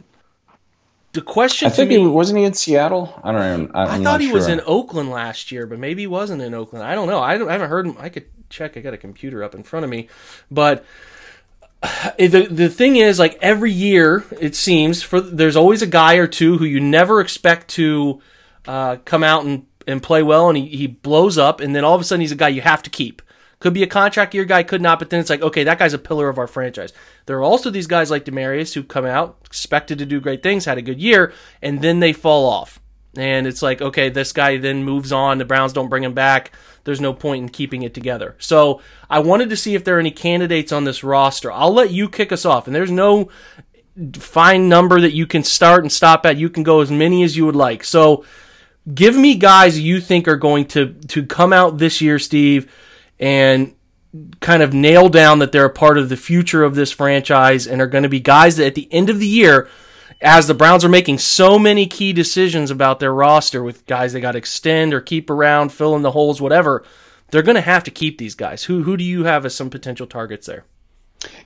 the 1.13 1.21
question 1.21 1.67
I 1.67 1.71
think 1.71 1.89
me, 1.89 1.97
he 1.97 2.05
wasn't 2.05 2.37
he 2.37 2.45
in 2.45 2.53
Seattle. 2.53 3.19
I 3.23 3.31
don't 3.31 3.71
know. 3.73 3.79
i 3.79 4.03
thought 4.03 4.21
he 4.21 4.27
sure. 4.27 4.35
was 4.35 4.47
in 4.47 4.61
Oakland 4.65 5.09
last 5.09 5.51
year, 5.51 5.65
but 5.65 5.79
maybe 5.79 6.03
he 6.03 6.07
wasn't 6.07 6.43
in 6.43 6.53
Oakland. 6.53 6.85
I 6.85 6.93
don't 6.93 7.07
know. 7.07 7.19
I, 7.19 7.37
don't, 7.37 7.49
I 7.49 7.53
haven't 7.53 7.69
heard 7.69 7.87
him. 7.87 7.97
I 7.99 8.09
could 8.09 8.27
check. 8.49 8.77
I 8.77 8.81
got 8.81 8.93
a 8.93 8.97
computer 8.97 9.43
up 9.43 9.55
in 9.55 9.63
front 9.63 9.83
of 9.83 9.89
me, 9.89 10.09
but 10.51 10.85
the 12.19 12.47
the 12.51 12.69
thing 12.69 12.97
is, 12.97 13.17
like 13.17 13.39
every 13.41 13.71
year, 13.71 14.25
it 14.39 14.55
seems 14.55 15.01
for 15.01 15.19
there's 15.19 15.55
always 15.55 15.81
a 15.81 15.87
guy 15.87 16.15
or 16.15 16.27
two 16.27 16.59
who 16.59 16.65
you 16.65 16.79
never 16.79 17.19
expect 17.19 17.69
to 17.69 18.21
uh, 18.67 18.97
come 19.05 19.23
out 19.23 19.45
and, 19.45 19.65
and 19.87 20.03
play 20.03 20.21
well, 20.21 20.49
and 20.49 20.57
he, 20.57 20.67
he 20.67 20.87
blows 20.87 21.37
up, 21.37 21.61
and 21.61 21.75
then 21.75 21.83
all 21.83 21.95
of 21.95 22.01
a 22.01 22.03
sudden 22.03 22.21
he's 22.21 22.31
a 22.31 22.35
guy 22.35 22.49
you 22.49 22.61
have 22.61 22.83
to 22.83 22.89
keep. 22.89 23.21
Could 23.59 23.73
be 23.73 23.81
a 23.81 23.87
contract 23.87 24.35
year 24.35 24.45
guy, 24.45 24.61
could 24.61 24.81
not, 24.81 24.99
but 24.99 25.09
then 25.09 25.19
it's 25.19 25.31
like, 25.31 25.41
okay, 25.41 25.63
that 25.63 25.79
guy's 25.79 25.93
a 25.93 25.99
pillar 25.99 26.29
of 26.29 26.37
our 26.37 26.45
franchise. 26.45 26.93
There 27.25 27.37
are 27.37 27.43
also 27.43 27.71
these 27.71 27.87
guys 27.87 28.11
like 28.11 28.25
Damarious 28.25 28.73
who 28.73 28.83
come 28.83 29.05
out 29.05 29.39
expected 29.45 29.97
to 29.97 30.05
do 30.05 30.21
great 30.21 30.43
things, 30.43 30.65
had 30.65 30.77
a 30.77 30.83
good 30.83 31.01
year, 31.01 31.33
and 31.61 31.81
then 31.81 31.99
they 31.99 32.13
fall 32.13 32.47
off. 32.47 32.79
And 33.15 33.47
it's 33.47 33.63
like, 33.63 33.81
okay, 33.81 34.09
this 34.09 34.31
guy 34.31 34.57
then 34.57 34.83
moves 34.83 35.11
on. 35.11 35.39
The 35.39 35.45
Browns 35.45 35.73
don't 35.73 35.89
bring 35.89 36.03
him 36.03 36.13
back. 36.13 36.51
There's 36.83 37.01
no 37.01 37.13
point 37.13 37.41
in 37.41 37.49
keeping 37.49 37.81
it 37.81 37.95
together. 37.95 38.35
So 38.37 38.79
I 39.09 39.19
wanted 39.19 39.49
to 39.49 39.57
see 39.57 39.73
if 39.73 39.83
there 39.83 39.97
are 39.97 39.99
any 39.99 40.11
candidates 40.11 40.71
on 40.71 40.83
this 40.83 41.03
roster. 41.03 41.51
I'll 41.51 41.73
let 41.73 41.89
you 41.89 42.09
kick 42.09 42.31
us 42.31 42.45
off. 42.45 42.67
And 42.67 42.75
there's 42.75 42.91
no 42.91 43.29
fine 44.13 44.69
number 44.69 45.01
that 45.01 45.13
you 45.13 45.25
can 45.25 45.43
start 45.43 45.83
and 45.83 45.91
stop 45.91 46.27
at. 46.27 46.37
You 46.37 46.49
can 46.49 46.61
go 46.61 46.81
as 46.81 46.91
many 46.91 47.23
as 47.23 47.35
you 47.35 47.47
would 47.47 47.55
like. 47.55 47.83
So 47.83 48.23
give 48.93 49.15
me 49.15 49.35
guys 49.35 49.79
you 49.79 49.99
think 49.99 50.27
are 50.27 50.37
going 50.37 50.65
to 50.65 50.93
to 50.93 51.25
come 51.25 51.53
out 51.53 51.77
this 51.77 52.01
year, 52.01 52.19
Steve, 52.19 52.71
and 53.19 53.73
kind 54.39 54.63
of 54.63 54.73
nail 54.73 55.09
down 55.09 55.39
that 55.39 55.51
they're 55.51 55.65
a 55.65 55.69
part 55.69 55.97
of 55.97 56.09
the 56.09 56.17
future 56.17 56.63
of 56.63 56.75
this 56.75 56.91
franchise 56.91 57.67
and 57.67 57.81
are 57.81 57.87
going 57.87 58.03
to 58.03 58.09
be 58.09 58.19
guys 58.19 58.55
that 58.55 58.67
at 58.67 58.75
the 58.75 58.91
end 58.91 59.09
of 59.09 59.19
the 59.19 59.27
year, 59.27 59.69
as 60.21 60.47
the 60.47 60.53
Browns 60.53 60.83
are 60.83 60.89
making 60.89 61.19
so 61.19 61.59
many 61.59 61.85
key 61.85 62.13
decisions 62.13 62.71
about 62.71 62.99
their 62.99 63.13
roster 63.13 63.61
with 63.61 63.85
guys 63.85 64.13
they 64.13 64.21
got 64.21 64.31
to 64.31 64.37
extend 64.37 64.93
or 64.93 65.01
keep 65.01 65.29
around, 65.29 65.71
fill 65.71 65.95
in 65.95 66.01
the 66.01 66.11
holes, 66.11 66.41
whatever, 66.41 66.83
they're 67.29 67.43
going 67.43 67.55
to 67.55 67.61
have 67.61 67.83
to 67.83 67.91
keep 67.91 68.17
these 68.17 68.35
guys. 68.35 68.63
Who 68.63 68.83
who 68.83 68.97
do 68.97 69.03
you 69.03 69.25
have 69.25 69.45
as 69.45 69.55
some 69.55 69.69
potential 69.69 70.07
targets 70.07 70.47
there? 70.47 70.65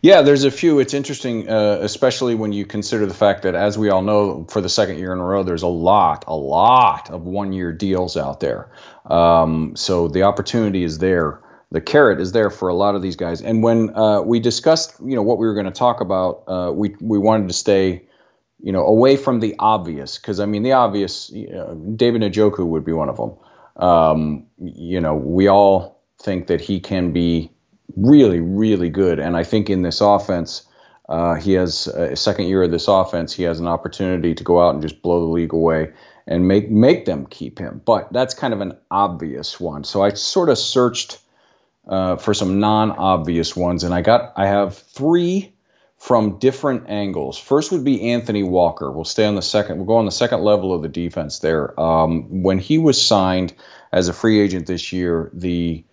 Yeah, 0.02 0.22
there's 0.22 0.44
a 0.44 0.52
few. 0.52 0.80
It's 0.80 0.94
interesting, 0.94 1.50
uh, 1.50 1.80
especially 1.82 2.36
when 2.36 2.54
you 2.54 2.66
consider 2.66 3.06
the 3.06 3.14
fact 3.14 3.44
that, 3.44 3.56
as 3.56 3.78
we 3.78 3.90
all 3.90 4.02
know, 4.02 4.46
for 4.50 4.62
the 4.62 4.70
second 4.70 4.98
year 4.98 5.14
in 5.14 5.20
a 5.20 5.24
row, 5.24 5.44
there's 5.44 5.64
a 5.64 5.68
lot, 5.68 6.26
a 6.28 6.36
lot 6.36 7.10
of 7.10 7.24
one-year 7.24 7.72
deals 7.72 8.18
out 8.18 8.40
there. 8.40 8.72
Um, 9.06 9.76
so 9.76 10.08
the 10.08 10.24
opportunity 10.24 10.84
is 10.84 10.98
there 10.98 11.42
the 11.72 11.82
carrot 11.82 12.20
is 12.20 12.34
there 12.34 12.50
for 12.50 12.68
a 12.68 12.74
lot 12.74 12.96
of 12.96 13.02
these 13.02 13.16
guys. 13.16 13.42
And 13.42 13.64
when 13.64 13.96
uh, 13.96 14.22
we 14.22 14.40
discussed, 14.40 14.94
you 15.04 15.16
know, 15.16 15.24
what 15.24 15.38
we 15.38 15.48
were 15.48 15.54
going 15.54 15.66
to 15.66 15.72
talk 15.72 16.02
about, 16.02 16.44
uh, 16.48 16.72
we 16.74 16.96
we 17.00 17.18
wanted 17.18 17.48
to 17.48 17.54
stay, 17.54 18.04
you 18.60 18.74
know, 18.74 18.86
away 18.86 19.16
from 19.16 19.40
the 19.40 19.56
obvious 19.58 20.18
because 20.18 20.40
I 20.40 20.46
mean 20.46 20.64
the 20.64 20.74
obvious, 20.74 21.30
you 21.30 21.50
know, 21.50 21.74
David 21.96 22.22
Njoku 22.22 22.66
would 22.66 22.84
be 22.84 22.92
one 22.92 23.10
of 23.10 23.18
them. 23.18 23.38
Um, 23.78 24.48
you 24.60 25.00
know, 25.00 25.16
we 25.16 25.48
all 25.48 26.04
think 26.22 26.48
that 26.48 26.60
he 26.60 26.82
can 26.82 27.14
be 27.14 27.52
really, 27.96 28.40
really 28.40 28.90
good, 28.90 29.20
and 29.20 29.36
I 29.38 29.44
think 29.44 29.70
in 29.70 29.82
this 29.82 30.02
offense. 30.02 30.68
Uh, 31.10 31.36
he 31.36 31.52
has 31.54 31.88
a 31.88 32.16
second 32.16 32.46
year 32.46 32.64
of 32.64 32.72
this 32.72 32.88
offense. 32.88 33.34
He 33.34 33.44
has 33.44 33.60
an 33.60 33.68
opportunity 33.68 34.34
to 34.34 34.44
go 34.46 34.62
out 34.62 34.74
and 34.74 34.82
just 34.82 35.02
blow 35.02 35.20
the 35.20 35.26
league 35.26 35.52
away 35.52 35.92
and 36.26 36.48
make 36.48 36.70
make 36.70 37.06
them 37.06 37.26
keep 37.26 37.60
him. 37.60 37.82
But 37.84 38.14
that's 38.14 38.34
kind 38.34 38.54
of 38.54 38.62
an 38.62 38.78
obvious 38.90 39.60
one. 39.60 39.84
So 39.84 40.02
I 40.02 40.14
sort 40.14 40.48
of 40.48 40.58
searched 40.58 41.20
uh, 41.88 42.16
for 42.16 42.34
some 42.34 42.60
non-obvious 42.60 43.56
ones, 43.56 43.84
and 43.84 43.94
I 43.94 44.02
got 44.02 44.34
I 44.38 44.48
have 44.48 44.78
three 44.78 45.54
from 45.98 46.40
different 46.40 46.90
angles. 46.90 47.38
First 47.38 47.72
would 47.72 47.84
be 47.84 48.12
Anthony 48.12 48.44
Walker. 48.44 48.92
We'll 48.92 49.04
stay 49.04 49.26
on 49.26 49.36
the 49.36 49.42
second. 49.42 49.78
We'll 49.78 49.86
go 49.86 49.98
on 49.98 50.06
the 50.06 50.12
second 50.12 50.42
level 50.42 50.74
of 50.74 50.82
the 50.82 50.90
defense 50.90 51.40
there. 51.40 51.80
Um, 51.80 52.42
when 52.42 52.58
he 52.58 52.78
was 52.78 53.00
signed 53.02 53.54
as 53.92 54.08
a 54.08 54.14
free 54.14 54.40
agent 54.40 54.66
this 54.66 54.92
year, 54.92 55.30
the 55.34 55.84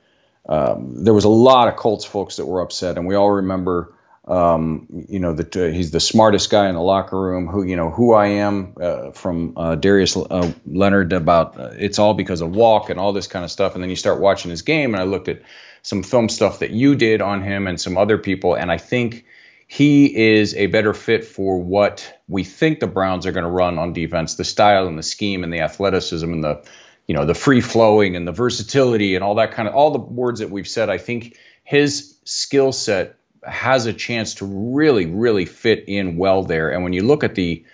um, 0.48 1.04
there 1.04 1.14
was 1.14 1.24
a 1.24 1.28
lot 1.28 1.68
of 1.68 1.76
Colts 1.76 2.04
folks 2.04 2.36
that 2.36 2.46
were 2.46 2.60
upset, 2.60 2.96
and 2.96 3.06
we 3.06 3.14
all 3.14 3.30
remember. 3.30 3.94
Um, 4.26 5.06
you 5.08 5.20
know 5.20 5.32
that 5.32 5.56
uh, 5.56 5.68
he's 5.68 5.90
the 5.90 6.00
smartest 6.00 6.50
guy 6.50 6.68
in 6.68 6.74
the 6.74 6.82
locker 6.82 7.18
room. 7.18 7.46
Who 7.46 7.62
you 7.62 7.76
know 7.76 7.88
who 7.88 8.12
I 8.12 8.26
am 8.26 8.74
uh, 8.78 9.12
from 9.12 9.54
uh, 9.56 9.74
Darius 9.76 10.18
uh, 10.18 10.52
Leonard 10.66 11.14
about 11.14 11.58
uh, 11.58 11.70
it's 11.78 11.98
all 11.98 12.12
because 12.12 12.42
of 12.42 12.50
walk 12.50 12.90
and 12.90 13.00
all 13.00 13.14
this 13.14 13.26
kind 13.26 13.42
of 13.42 13.50
stuff. 13.50 13.72
And 13.72 13.82
then 13.82 13.88
you 13.88 13.96
start 13.96 14.20
watching 14.20 14.50
his 14.50 14.60
game, 14.60 14.92
and 14.92 15.00
I 15.02 15.06
looked 15.06 15.28
at 15.28 15.40
some 15.80 16.02
film 16.02 16.28
stuff 16.28 16.58
that 16.58 16.70
you 16.70 16.94
did 16.94 17.22
on 17.22 17.42
him 17.42 17.66
and 17.66 17.80
some 17.80 17.96
other 17.96 18.18
people. 18.18 18.54
And 18.54 18.70
I 18.70 18.76
think 18.76 19.24
he 19.66 20.34
is 20.34 20.54
a 20.54 20.66
better 20.66 20.94
fit 20.94 21.24
for 21.24 21.58
what 21.62 22.20
we 22.26 22.44
think 22.44 22.80
the 22.80 22.86
Browns 22.86 23.26
are 23.26 23.32
going 23.32 23.44
to 23.44 23.50
run 23.50 23.78
on 23.78 23.92
defense, 23.92 24.34
the 24.34 24.44
style 24.44 24.86
and 24.86 24.98
the 24.98 25.02
scheme 25.02 25.44
and 25.44 25.52
the 25.52 25.60
athleticism 25.60 26.30
and 26.30 26.44
the 26.44 26.62
you 27.08 27.16
know 27.16 27.24
the 27.24 27.34
free 27.34 27.60
flowing 27.60 28.14
and 28.14 28.28
the 28.28 28.32
versatility 28.32 29.16
and 29.16 29.24
all 29.24 29.36
that 29.36 29.52
kind 29.52 29.66
of 29.66 29.74
all 29.74 29.90
the 29.90 29.98
words 29.98 30.40
that 30.40 30.50
we've 30.50 30.68
said. 30.68 30.88
I 30.88 30.98
think 30.98 31.36
his 31.64 32.16
skill 32.24 32.70
set 32.70 33.16
has 33.42 33.86
a 33.86 33.92
chance 33.92 34.34
to 34.34 34.46
really 34.46 35.06
really 35.06 35.46
fit 35.46 35.84
in 35.88 36.16
well 36.16 36.44
there. 36.44 36.70
And 36.70 36.84
when 36.84 36.92
you 36.92 37.02
look 37.02 37.24
at 37.24 37.34
the 37.34 37.64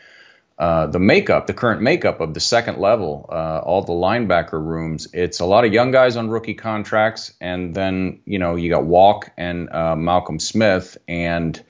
uh, 0.57 0.87
the 0.87 1.01
makeup, 1.01 1.49
the 1.49 1.53
current 1.53 1.83
makeup 1.83 2.21
of 2.21 2.33
the 2.33 2.39
second 2.39 2.79
level, 2.79 3.29
uh, 3.29 3.59
all 3.59 3.83
the 3.83 3.93
linebacker 3.93 4.53
rooms, 4.53 5.09
it's 5.13 5.41
a 5.41 5.45
lot 5.45 5.65
of 5.65 5.73
young 5.73 5.91
guys 5.91 6.17
on 6.17 6.31
rookie 6.31 6.55
contracts, 6.55 7.35
and 7.41 7.75
then 7.75 8.21
you 8.25 8.39
know 8.39 8.55
you 8.55 8.71
got 8.71 8.85
Walk 8.85 9.33
and 9.37 9.69
uh, 9.71 9.97
Malcolm 9.97 10.39
Smith, 10.39 10.97
and 11.09 11.61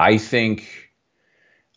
I 0.00 0.16
think, 0.16 0.81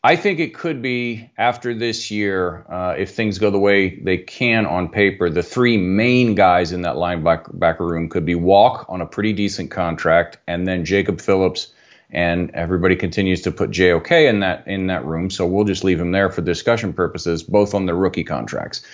I 0.06 0.18
think 0.18 0.40
it 0.40 0.54
could 0.54 0.84
be 0.84 1.32
after 1.36 1.74
this 1.74 2.12
year, 2.12 2.64
uh, 2.70 2.94
if 2.96 3.16
things 3.16 3.40
go 3.40 3.50
the 3.50 3.58
way 3.58 4.00
they 4.00 4.20
can 4.20 4.68
on 4.68 4.90
paper, 4.90 5.32
the 5.32 5.42
three 5.42 5.78
main 5.78 6.36
guys 6.36 6.74
in 6.74 6.84
that 6.84 6.94
linebacker 6.94 7.80
room 7.80 8.10
could 8.10 8.24
be 8.24 8.36
Walk 8.36 8.86
on 8.88 9.02
a 9.02 9.08
pretty 9.08 9.34
decent 9.34 9.72
contract, 9.72 10.38
and 10.46 10.68
then 10.68 10.86
Jacob 10.86 11.22
Phillips 11.22 11.74
and 12.12 12.52
everybody 12.52 12.96
continues 12.96 13.42
to 13.42 13.52
put 13.52 13.72
JOK 13.72 14.12
in 14.12 14.42
that 14.42 14.68
in 14.68 14.88
that 14.88 15.06
room. 15.06 15.32
So 15.32 15.48
we'll 15.48 15.66
just 15.66 15.84
leave 15.84 16.00
him 16.00 16.12
there 16.12 16.30
for 16.30 16.44
discussion 16.44 16.94
purposes, 16.94 17.42
both 17.42 17.74
on 17.74 17.88
the 17.88 17.96
rookie 17.96 18.24
contracts. 18.24 18.86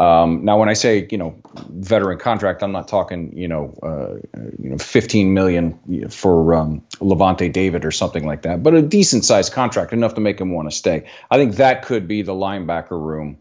Um, 0.00 0.46
now, 0.46 0.58
when 0.58 0.70
I 0.70 0.72
say 0.72 1.06
you 1.10 1.18
know 1.18 1.36
veteran 1.68 2.18
contract, 2.18 2.62
I'm 2.62 2.72
not 2.72 2.88
talking 2.88 3.36
you 3.36 3.48
know 3.48 3.78
uh, 3.82 4.40
you 4.58 4.70
know 4.70 4.78
15 4.78 5.34
million 5.34 6.08
for 6.08 6.54
um, 6.54 6.80
Lavonte 7.00 7.52
David 7.52 7.84
or 7.84 7.90
something 7.90 8.26
like 8.26 8.42
that, 8.42 8.62
but 8.62 8.72
a 8.72 8.80
decent 8.80 9.26
sized 9.26 9.52
contract 9.52 9.92
enough 9.92 10.14
to 10.14 10.22
make 10.22 10.40
him 10.40 10.52
want 10.52 10.70
to 10.70 10.74
stay. 10.74 11.06
I 11.30 11.36
think 11.36 11.56
that 11.56 11.84
could 11.84 12.08
be 12.08 12.22
the 12.22 12.32
linebacker 12.32 12.92
room 12.92 13.40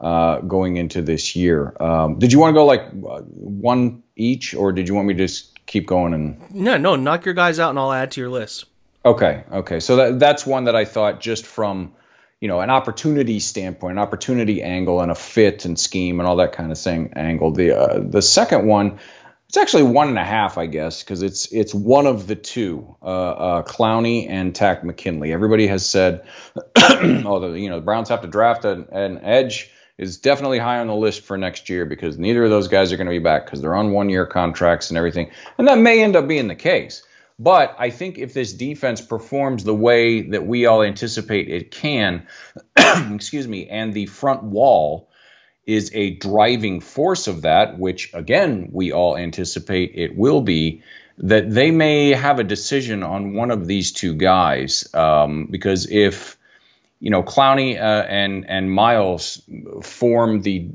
uh, 0.00 0.40
going 0.40 0.78
into 0.78 1.00
this 1.00 1.36
year. 1.36 1.76
Um, 1.78 2.18
did 2.18 2.32
you 2.32 2.40
want 2.40 2.54
to 2.54 2.58
go 2.58 2.66
like 2.66 2.88
uh, 2.88 3.20
one 3.22 4.02
each, 4.16 4.52
or 4.52 4.72
did 4.72 4.88
you 4.88 4.96
want 4.96 5.06
me 5.06 5.14
to 5.14 5.24
just 5.28 5.64
keep 5.66 5.86
going 5.86 6.12
and? 6.12 6.52
No, 6.52 6.76
no, 6.76 6.96
knock 6.96 7.24
your 7.24 7.34
guys 7.34 7.60
out, 7.60 7.70
and 7.70 7.78
I'll 7.78 7.92
add 7.92 8.10
to 8.12 8.20
your 8.20 8.30
list. 8.30 8.64
Okay, 9.04 9.44
okay. 9.52 9.78
So 9.78 9.94
that 9.94 10.18
that's 10.18 10.44
one 10.44 10.64
that 10.64 10.74
I 10.74 10.86
thought 10.86 11.20
just 11.20 11.46
from 11.46 11.92
you 12.40 12.48
know 12.48 12.60
an 12.60 12.70
opportunity 12.70 13.38
standpoint, 13.40 13.92
an 13.92 13.98
opportunity 13.98 14.62
angle, 14.62 15.00
and 15.00 15.10
a 15.10 15.14
fit 15.14 15.64
and 15.64 15.78
scheme 15.78 16.20
and 16.20 16.26
all 16.28 16.36
that 16.36 16.52
kind 16.52 16.72
of 16.72 16.78
thing 16.78 17.12
angle. 17.14 17.52
The 17.52 17.78
uh, 17.78 18.00
the 18.00 18.22
second 18.22 18.66
one, 18.66 18.98
It's 19.48 19.56
actually 19.56 19.82
one 19.82 20.08
and 20.08 20.18
a 20.18 20.24
half, 20.24 20.58
I 20.58 20.66
guess, 20.66 21.02
because 21.02 21.22
it's 21.22 21.52
it's 21.52 21.74
one 21.74 22.06
of 22.06 22.26
the 22.26 22.36
two, 22.36 22.96
uh, 23.02 23.04
uh, 23.04 23.62
Clowney 23.64 24.28
and 24.28 24.54
Takk 24.54 24.84
McKinley. 24.84 25.32
Everybody 25.32 25.66
has 25.66 25.84
said, 25.84 26.24
oh, 26.78 27.54
you 27.54 27.68
know, 27.68 27.76
the 27.76 27.84
Browns 27.84 28.08
have 28.08 28.22
to 28.22 28.28
draft 28.28 28.64
an, 28.64 28.86
an 28.92 29.18
edge 29.18 29.70
is 29.98 30.16
definitely 30.16 30.58
high 30.58 30.78
on 30.78 30.86
the 30.86 30.94
list 30.94 31.22
for 31.22 31.36
next 31.36 31.68
year 31.68 31.84
because 31.84 32.16
neither 32.16 32.44
of 32.44 32.48
those 32.50 32.68
guys 32.68 32.90
are 32.90 32.96
going 32.96 33.06
to 33.06 33.10
be 33.10 33.18
back 33.18 33.44
because 33.44 33.60
they're 33.60 33.74
on 33.74 33.90
one 33.92 34.08
year 34.08 34.24
contracts 34.24 34.88
and 34.88 34.96
everything, 34.96 35.30
and 35.58 35.68
that 35.68 35.78
may 35.78 36.02
end 36.02 36.16
up 36.16 36.26
being 36.26 36.48
the 36.48 36.54
case. 36.54 37.02
But 37.40 37.74
I 37.78 37.88
think 37.88 38.18
if 38.18 38.34
this 38.34 38.52
defense 38.52 39.00
performs 39.00 39.64
the 39.64 39.74
way 39.74 40.20
that 40.28 40.46
we 40.46 40.66
all 40.66 40.82
anticipate 40.82 41.48
it 41.48 41.70
can, 41.70 42.26
excuse 42.76 43.48
me, 43.48 43.66
and 43.66 43.94
the 43.94 44.04
front 44.04 44.42
wall 44.42 45.08
is 45.64 45.90
a 45.94 46.10
driving 46.10 46.80
force 46.80 47.28
of 47.28 47.42
that, 47.42 47.78
which 47.78 48.12
again, 48.12 48.68
we 48.72 48.92
all 48.92 49.16
anticipate 49.16 49.92
it 49.94 50.14
will 50.14 50.42
be, 50.42 50.82
that 51.16 51.50
they 51.50 51.70
may 51.70 52.10
have 52.10 52.40
a 52.40 52.44
decision 52.44 53.02
on 53.02 53.32
one 53.32 53.50
of 53.50 53.66
these 53.66 53.92
two 53.92 54.16
guys. 54.16 54.92
Um, 54.92 55.46
because 55.50 55.90
if, 55.90 56.36
you 57.00 57.10
know, 57.10 57.22
Clowney 57.22 57.76
uh, 57.76 58.06
and, 58.08 58.48
and 58.48 58.70
Myles 58.70 59.42
form 59.82 60.42
the 60.42 60.70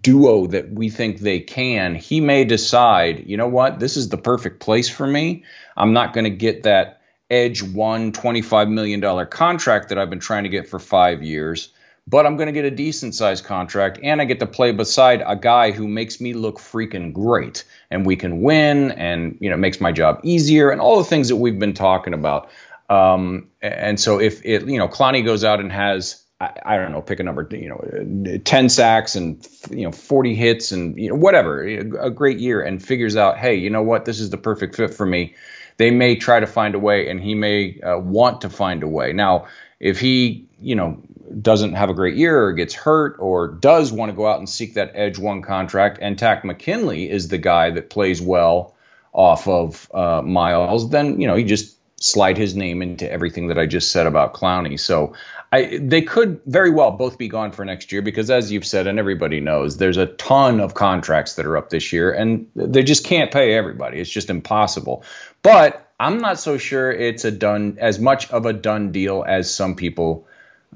duo 0.00 0.46
that 0.46 0.70
we 0.70 0.88
think 0.88 1.18
they 1.18 1.40
can, 1.40 1.96
he 1.96 2.20
may 2.20 2.44
decide, 2.44 3.28
you 3.28 3.36
know 3.36 3.48
what, 3.48 3.80
this 3.80 3.96
is 3.96 4.08
the 4.08 4.16
perfect 4.16 4.60
place 4.60 4.88
for 4.88 5.06
me. 5.06 5.44
I'm 5.76 5.92
not 5.92 6.14
going 6.14 6.24
to 6.24 6.30
get 6.30 6.62
that 6.62 7.00
edge 7.28 7.62
one 7.62 8.12
$25 8.12 8.70
million 8.70 9.26
contract 9.26 9.88
that 9.88 9.98
I've 9.98 10.08
been 10.08 10.20
trying 10.20 10.44
to 10.44 10.48
get 10.48 10.68
for 10.68 10.78
five 10.78 11.22
years 11.22 11.70
but 12.08 12.24
I'm 12.24 12.36
going 12.36 12.46
to 12.46 12.52
get 12.52 12.64
a 12.64 12.70
decent 12.70 13.14
sized 13.14 13.44
contract 13.44 14.00
and 14.02 14.20
I 14.20 14.24
get 14.24 14.40
to 14.40 14.46
play 14.46 14.72
beside 14.72 15.22
a 15.26 15.36
guy 15.36 15.72
who 15.72 15.86
makes 15.86 16.20
me 16.20 16.32
look 16.32 16.58
freaking 16.58 17.12
great 17.12 17.64
and 17.90 18.06
we 18.06 18.16
can 18.16 18.40
win 18.40 18.92
and 18.92 19.36
you 19.40 19.50
know 19.50 19.56
makes 19.56 19.80
my 19.80 19.92
job 19.92 20.20
easier 20.22 20.70
and 20.70 20.80
all 20.80 20.96
the 20.96 21.04
things 21.04 21.28
that 21.28 21.36
we've 21.36 21.58
been 21.58 21.74
talking 21.74 22.14
about. 22.14 22.48
Um, 22.88 23.48
and 23.60 24.00
so 24.00 24.20
if 24.20 24.44
it 24.44 24.66
you 24.66 24.78
know 24.78 24.88
Clowney 24.88 25.24
goes 25.24 25.44
out 25.44 25.60
and 25.60 25.70
has 25.70 26.24
I, 26.40 26.52
I, 26.64 26.76
don't 26.78 26.92
know 26.92 27.02
pick 27.02 27.20
a 27.20 27.22
number 27.22 27.46
you 27.50 27.68
know 27.68 28.38
10 28.38 28.68
sacks 28.70 29.14
and 29.14 29.46
you 29.70 29.84
know 29.84 29.92
40 29.92 30.34
hits 30.34 30.72
and 30.72 30.98
you 30.98 31.10
know 31.10 31.16
whatever 31.16 31.62
a 31.62 32.10
great 32.10 32.38
year 32.38 32.62
and 32.62 32.82
figures 32.82 33.16
out 33.16 33.36
hey 33.36 33.56
you 33.56 33.68
know 33.68 33.82
what 33.82 34.06
this 34.06 34.20
is 34.20 34.30
the 34.30 34.38
perfect 34.38 34.76
fit 34.76 34.94
for 34.94 35.04
me. 35.04 35.34
They 35.76 35.90
may 35.90 36.16
try 36.16 36.40
to 36.40 36.46
find 36.46 36.74
a 36.74 36.78
way 36.78 37.10
and 37.10 37.20
he 37.20 37.34
may 37.34 37.78
uh, 37.80 37.98
want 37.98 38.40
to 38.40 38.50
find 38.50 38.82
a 38.82 38.88
way. 38.88 39.12
Now 39.12 39.48
if 39.80 40.00
he 40.00 40.48
you 40.58 40.74
know 40.74 41.02
doesn't 41.42 41.74
have 41.74 41.90
a 41.90 41.94
great 41.94 42.16
year 42.16 42.42
or 42.42 42.52
gets 42.54 42.72
hurt 42.72 43.16
or 43.18 43.48
does 43.48 43.92
want 43.92 44.10
to 44.10 44.16
go 44.16 44.26
out 44.26 44.38
and 44.38 44.48
seek 44.48 44.74
that 44.74 44.92
edge 44.94 45.18
one 45.18 45.42
contract 45.42 45.98
and 46.00 46.18
Takk 46.18 46.42
McKinley 46.42 47.10
is 47.10 47.28
the 47.28 47.36
guy 47.36 47.70
that 47.70 47.90
plays 47.90 48.22
well 48.22 48.74
off 49.12 49.48
of 49.48 49.90
uh, 49.92 50.22
Myles, 50.22 50.90
then 50.90 51.20
you 51.20 51.26
know 51.26 51.34
he 51.34 51.44
just 51.44 51.77
slide 52.00 52.38
his 52.38 52.54
name 52.54 52.82
into 52.82 53.10
everything 53.10 53.48
that 53.48 53.58
I 53.58 53.66
just 53.66 53.90
said 53.90 54.06
about 54.06 54.34
Clowney. 54.34 54.78
So 54.78 55.14
I, 55.50 55.78
they 55.80 56.02
could 56.02 56.40
very 56.46 56.70
well 56.70 56.92
both 56.92 57.18
be 57.18 57.28
gone 57.28 57.52
for 57.52 57.64
next 57.64 57.90
year 57.90 58.02
because, 58.02 58.30
as 58.30 58.52
you've 58.52 58.66
said, 58.66 58.86
and 58.86 58.98
everybody 58.98 59.40
knows, 59.40 59.76
there's 59.76 59.96
a 59.96 60.06
ton 60.06 60.60
of 60.60 60.74
contracts 60.74 61.34
that 61.34 61.46
are 61.46 61.56
up 61.56 61.70
this 61.70 61.92
year, 61.92 62.12
and 62.12 62.48
they 62.54 62.82
just 62.82 63.04
can't 63.04 63.32
pay 63.32 63.54
everybody. 63.54 63.98
It's 63.98 64.10
just 64.10 64.30
impossible. 64.30 65.04
But 65.42 65.90
I'm 65.98 66.18
not 66.18 66.38
so 66.38 66.58
sure 66.58 66.92
it's 66.92 67.24
a 67.24 67.30
done 67.30 67.78
as 67.80 67.98
much 67.98 68.30
of 68.30 68.46
a 68.46 68.52
done 68.52 68.92
deal 68.92 69.24
as 69.26 69.52
some 69.52 69.74
people 69.74 70.26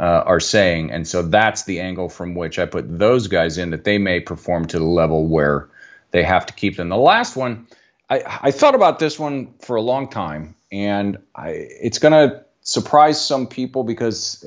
uh, 0.00 0.05
are 0.25 0.41
saying. 0.41 0.91
And 0.91 1.07
so 1.07 1.23
that's 1.23 1.64
the 1.64 1.81
angle 1.81 2.09
from 2.09 2.35
which 2.35 2.59
I 2.59 2.67
put 2.67 2.99
those 2.99 3.29
guys 3.29 3.59
in 3.59 3.71
that 3.71 3.85
they 3.85 3.99
may 3.99 4.21
perform 4.21 4.67
to 4.69 4.79
the 4.79 4.85
level 4.85 5.26
where 5.26 5.69
they 6.11 6.23
have 6.23 6.47
to 6.47 6.55
keep 6.55 6.76
them. 6.76 6.88
The 6.88 6.97
last 6.97 7.37
one, 7.37 7.67
I, 8.09 8.41
I 8.43 8.50
thought 8.50 8.75
about 8.75 8.99
this 8.99 9.19
one 9.19 9.55
for 9.61 9.76
a 9.76 9.83
long 9.83 10.09
time, 10.09 10.57
and 10.73 11.19
I, 11.35 11.50
it's 11.50 11.99
going 11.99 12.12
to 12.12 12.45
surprise 12.62 13.25
some 13.25 13.47
people 13.47 13.85
because, 13.85 14.45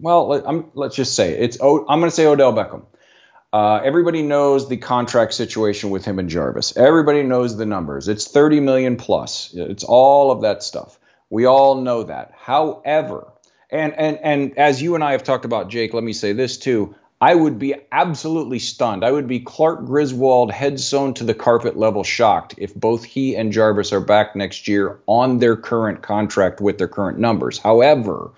well, 0.00 0.32
I'm, 0.46 0.70
let's 0.74 0.96
just 0.96 1.14
say 1.14 1.38
it's. 1.38 1.58
I'm 1.62 1.84
going 1.86 2.02
to 2.02 2.10
say 2.10 2.26
Odell 2.26 2.52
Beckham. 2.52 2.84
Uh, 3.52 3.80
everybody 3.82 4.22
knows 4.22 4.68
the 4.68 4.76
contract 4.76 5.32
situation 5.32 5.88
with 5.90 6.04
him 6.04 6.18
and 6.18 6.28
Jarvis. 6.28 6.76
Everybody 6.76 7.22
knows 7.22 7.56
the 7.56 7.64
numbers. 7.64 8.08
It's 8.08 8.28
30 8.28 8.60
million 8.60 8.96
plus. 8.96 9.54
It's 9.54 9.84
all 9.84 10.30
of 10.32 10.42
that 10.42 10.62
stuff. 10.62 10.98
We 11.30 11.46
all 11.46 11.76
know 11.80 12.02
that. 12.02 12.32
However, 12.36 13.32
and 13.70 13.94
and 13.94 14.18
and 14.22 14.58
as 14.58 14.82
you 14.82 14.94
and 14.94 15.02
I 15.02 15.12
have 15.12 15.24
talked 15.24 15.44
about, 15.44 15.70
Jake, 15.70 15.94
let 15.94 16.04
me 16.04 16.12
say 16.12 16.32
this 16.32 16.58
too. 16.58 16.94
I 17.20 17.34
would 17.34 17.58
be 17.58 17.74
absolutely 17.90 18.58
stunned. 18.58 19.02
I 19.02 19.10
would 19.10 19.26
be 19.26 19.40
Clark 19.40 19.86
Griswold 19.86 20.52
head 20.52 20.78
sewn 20.78 21.14
to 21.14 21.24
the 21.24 21.32
carpet 21.32 21.76
level 21.76 22.04
shocked 22.04 22.56
if 22.58 22.74
both 22.74 23.04
he 23.04 23.36
and 23.36 23.52
Jarvis 23.52 23.92
are 23.92 24.00
back 24.00 24.36
next 24.36 24.68
year 24.68 24.98
on 25.06 25.38
their 25.38 25.56
current 25.56 26.02
contract 26.02 26.60
with 26.60 26.76
their 26.76 26.88
current 26.88 27.18
numbers. 27.18 27.58
However, 27.58 28.32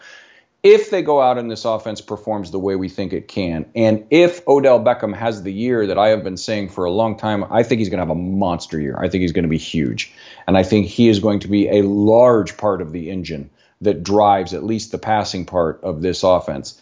if 0.63 0.91
they 0.91 1.03
go 1.03 1.21
out 1.21 1.39
and 1.39 1.51
this 1.51 1.65
offense 1.65 2.01
performs 2.01 2.53
the 2.53 2.59
way 2.61 2.77
we 2.77 2.89
think 2.89 3.13
it 3.13 3.27
can, 3.27 3.67
and 3.75 4.07
if 4.11 4.47
Odell 4.47 4.79
Beckham 4.79 5.15
has 5.15 5.43
the 5.43 5.53
year 5.53 5.89
that 5.89 5.99
I 5.99 6.09
have 6.09 6.23
been 6.23 6.37
saying 6.37 6.69
for 6.69 6.85
a 6.85 6.91
long 6.91 7.17
time, 7.17 7.45
I 7.51 7.65
think 7.65 7.81
he's 7.81 7.89
going 7.89 7.99
to 7.99 8.07
have 8.07 8.17
a 8.17 8.21
monster 8.21 8.81
year. 8.81 8.97
I 8.99 9.09
think 9.09 9.23
he's 9.23 9.33
going 9.33 9.45
to 9.45 9.49
be 9.49 9.59
huge. 9.59 10.13
And 10.47 10.57
I 10.57 10.63
think 10.63 10.87
he 10.87 11.09
is 11.09 11.19
going 11.19 11.41
to 11.41 11.49
be 11.49 11.69
a 11.69 11.83
large 11.83 12.57
part 12.57 12.81
of 12.81 12.93
the 12.93 13.11
engine 13.11 13.51
that 13.81 14.03
drives 14.03 14.55
at 14.55 14.65
least 14.65 14.93
the 14.93 14.99
passing 14.99 15.47
part 15.47 15.81
of 15.83 16.03
this 16.03 16.23
offense. 16.23 16.81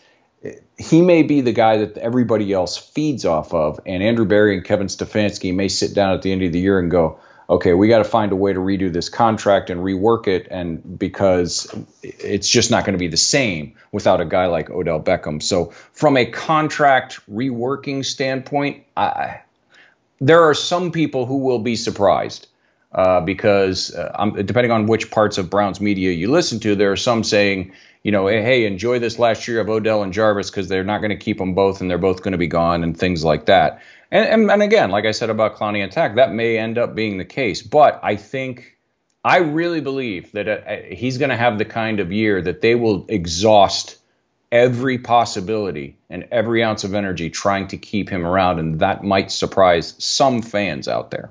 He 0.78 1.00
may 1.00 1.22
be 1.22 1.40
the 1.40 1.52
guy 1.52 1.78
that 1.78 1.96
everybody 1.96 2.52
else 2.52 2.76
feeds 2.76 3.24
off 3.24 3.54
of, 3.54 3.80
and 3.86 4.02
Andrew 4.02 4.26
Berry 4.26 4.56
and 4.56 4.64
Kevin 4.64 4.88
Stefanski 4.88 5.54
may 5.54 5.68
sit 5.68 5.94
down 5.94 6.12
at 6.12 6.22
the 6.22 6.32
end 6.32 6.42
of 6.42 6.52
the 6.52 6.58
year 6.58 6.78
and 6.78 6.90
go, 6.90 7.18
okay, 7.48 7.74
we 7.74 7.88
got 7.88 7.98
to 7.98 8.04
find 8.04 8.32
a 8.32 8.36
way 8.36 8.52
to 8.52 8.58
redo 8.58 8.92
this 8.92 9.08
contract 9.08 9.70
and 9.70 9.80
rework 9.80 10.26
it, 10.26 10.48
and 10.50 10.98
because 10.98 11.72
it's 12.02 12.48
just 12.48 12.70
not 12.70 12.84
going 12.84 12.94
to 12.94 12.98
be 12.98 13.08
the 13.08 13.16
same 13.16 13.74
without 13.92 14.20
a 14.20 14.24
guy 14.24 14.46
like 14.46 14.68
Odell 14.68 15.00
Beckham. 15.00 15.42
So, 15.42 15.66
from 15.92 16.16
a 16.16 16.26
contract 16.26 17.20
reworking 17.30 18.04
standpoint, 18.04 18.84
I, 18.96 19.40
there 20.20 20.42
are 20.42 20.54
some 20.54 20.92
people 20.92 21.26
who 21.26 21.38
will 21.38 21.60
be 21.60 21.76
surprised 21.76 22.48
uh, 22.96 23.20
because 23.20 23.94
uh, 23.94 24.30
depending 24.44 24.72
on 24.72 24.86
which 24.86 25.10
parts 25.10 25.36
of 25.36 25.50
Browns 25.50 25.82
media 25.82 26.12
you 26.12 26.30
listen 26.30 26.58
to, 26.60 26.74
there 26.74 26.90
are 26.92 26.96
some 26.96 27.22
saying, 27.22 27.72
you 28.02 28.10
know, 28.10 28.26
hey, 28.26 28.64
enjoy 28.64 28.98
this 28.98 29.18
last 29.18 29.46
year 29.46 29.60
of 29.60 29.68
Odell 29.68 30.02
and 30.02 30.14
Jarvis 30.14 30.50
because 30.50 30.68
they're 30.68 30.82
not 30.82 30.98
going 30.98 31.10
to 31.10 31.16
keep 31.16 31.36
them 31.36 31.54
both 31.54 31.82
and 31.82 31.90
they're 31.90 31.98
both 31.98 32.22
going 32.22 32.32
to 32.32 32.38
be 32.38 32.46
gone 32.46 32.82
and 32.82 32.96
things 32.96 33.22
like 33.22 33.46
that. 33.46 33.82
And, 34.10 34.26
and, 34.26 34.50
and 34.50 34.62
again, 34.62 34.90
like 34.90 35.04
I 35.04 35.10
said 35.10 35.28
about 35.28 35.56
Clowney 35.56 35.82
and 35.82 35.92
Takk, 35.92 36.14
that 36.14 36.32
may 36.32 36.56
end 36.56 36.78
up 36.78 36.94
being 36.94 37.18
the 37.18 37.24
case. 37.26 37.60
But 37.60 38.00
I 38.02 38.16
think, 38.16 38.78
I 39.22 39.38
really 39.38 39.82
believe 39.82 40.32
that 40.32 40.48
uh, 40.48 40.94
he's 40.94 41.18
going 41.18 41.30
to 41.30 41.36
have 41.36 41.58
the 41.58 41.66
kind 41.66 42.00
of 42.00 42.12
year 42.12 42.40
that 42.40 42.62
they 42.62 42.76
will 42.76 43.04
exhaust 43.08 43.98
every 44.50 44.96
possibility 44.96 45.98
and 46.08 46.28
every 46.30 46.64
ounce 46.64 46.84
of 46.84 46.94
energy 46.94 47.28
trying 47.28 47.68
to 47.68 47.76
keep 47.76 48.08
him 48.08 48.24
around. 48.24 48.58
And 48.58 48.80
that 48.80 49.04
might 49.04 49.30
surprise 49.30 49.94
some 49.98 50.40
fans 50.40 50.88
out 50.88 51.10
there. 51.10 51.30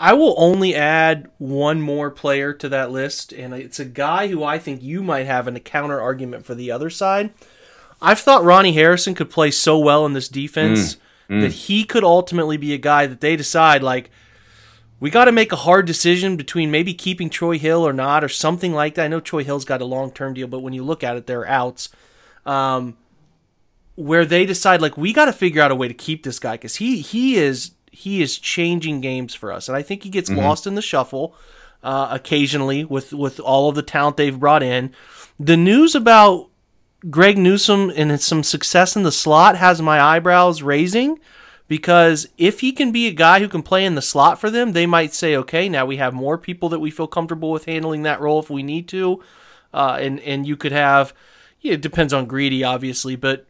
I 0.00 0.14
will 0.14 0.34
only 0.38 0.74
add 0.74 1.28
one 1.36 1.82
more 1.82 2.10
player 2.10 2.54
to 2.54 2.70
that 2.70 2.90
list, 2.90 3.34
and 3.34 3.52
it's 3.52 3.78
a 3.78 3.84
guy 3.84 4.28
who 4.28 4.42
I 4.42 4.58
think 4.58 4.82
you 4.82 5.02
might 5.02 5.26
have 5.26 5.46
a 5.46 5.60
counter 5.60 6.00
argument 6.00 6.46
for 6.46 6.54
the 6.54 6.70
other 6.70 6.88
side. 6.88 7.34
I've 8.00 8.18
thought 8.18 8.42
Ronnie 8.42 8.72
Harrison 8.72 9.14
could 9.14 9.28
play 9.28 9.50
so 9.50 9.78
well 9.78 10.06
in 10.06 10.14
this 10.14 10.30
defense 10.30 10.96
mm, 11.28 11.36
mm. 11.36 11.40
that 11.42 11.52
he 11.52 11.84
could 11.84 12.02
ultimately 12.02 12.56
be 12.56 12.72
a 12.72 12.78
guy 12.78 13.06
that 13.06 13.20
they 13.20 13.36
decide 13.36 13.82
like 13.82 14.10
we 15.00 15.10
got 15.10 15.26
to 15.26 15.32
make 15.32 15.52
a 15.52 15.56
hard 15.56 15.86
decision 15.86 16.38
between 16.38 16.70
maybe 16.70 16.94
keeping 16.94 17.28
Troy 17.28 17.58
Hill 17.58 17.86
or 17.86 17.92
not, 17.92 18.24
or 18.24 18.28
something 18.28 18.72
like 18.72 18.94
that. 18.94 19.04
I 19.04 19.08
know 19.08 19.20
Troy 19.20 19.44
Hill's 19.44 19.66
got 19.66 19.82
a 19.82 19.86
long 19.86 20.12
term 20.12 20.32
deal, 20.32 20.48
but 20.48 20.60
when 20.60 20.72
you 20.72 20.82
look 20.82 21.04
at 21.04 21.18
it, 21.18 21.26
they're 21.26 21.46
outs. 21.46 21.90
Um, 22.46 22.96
where 23.96 24.24
they 24.24 24.46
decide 24.46 24.80
like 24.80 24.96
we 24.96 25.12
got 25.12 25.26
to 25.26 25.32
figure 25.32 25.60
out 25.60 25.70
a 25.70 25.74
way 25.74 25.88
to 25.88 25.92
keep 25.92 26.22
this 26.22 26.38
guy 26.38 26.52
because 26.52 26.76
he 26.76 27.00
he 27.00 27.36
is 27.36 27.72
he 27.90 28.22
is 28.22 28.38
changing 28.38 29.00
games 29.00 29.34
for 29.34 29.52
us, 29.52 29.68
and 29.68 29.76
I 29.76 29.82
think 29.82 30.02
he 30.02 30.10
gets 30.10 30.30
mm-hmm. 30.30 30.40
lost 30.40 30.66
in 30.66 30.74
the 30.74 30.82
shuffle 30.82 31.34
uh, 31.82 32.08
occasionally 32.10 32.84
with 32.84 33.12
with 33.12 33.40
all 33.40 33.68
of 33.68 33.74
the 33.74 33.82
talent 33.82 34.16
they've 34.16 34.38
brought 34.38 34.62
in. 34.62 34.92
The 35.38 35.56
news 35.56 35.94
about 35.94 36.48
Greg 37.08 37.38
Newsome 37.38 37.90
and 37.94 38.20
some 38.20 38.42
success 38.42 38.94
in 38.96 39.02
the 39.02 39.12
slot 39.12 39.56
has 39.56 39.80
my 39.80 40.00
eyebrows 40.00 40.62
raising 40.62 41.18
because 41.66 42.28
if 42.36 42.60
he 42.60 42.72
can 42.72 42.92
be 42.92 43.06
a 43.06 43.12
guy 43.12 43.38
who 43.40 43.48
can 43.48 43.62
play 43.62 43.84
in 43.84 43.94
the 43.94 44.02
slot 44.02 44.40
for 44.40 44.50
them, 44.50 44.72
they 44.72 44.86
might 44.86 45.14
say, 45.14 45.36
okay, 45.36 45.68
now 45.68 45.86
we 45.86 45.96
have 45.96 46.12
more 46.12 46.36
people 46.36 46.68
that 46.68 46.80
we 46.80 46.90
feel 46.90 47.06
comfortable 47.06 47.50
with 47.50 47.64
handling 47.64 48.02
that 48.02 48.20
role 48.20 48.40
if 48.40 48.50
we 48.50 48.62
need 48.62 48.88
to, 48.88 49.22
uh, 49.72 49.96
and 50.00 50.20
and 50.20 50.46
you 50.46 50.56
could 50.56 50.72
have. 50.72 51.14
Yeah, 51.60 51.74
it 51.74 51.82
depends 51.82 52.12
on 52.12 52.26
Greedy, 52.26 52.64
obviously, 52.64 53.16
but 53.16 53.46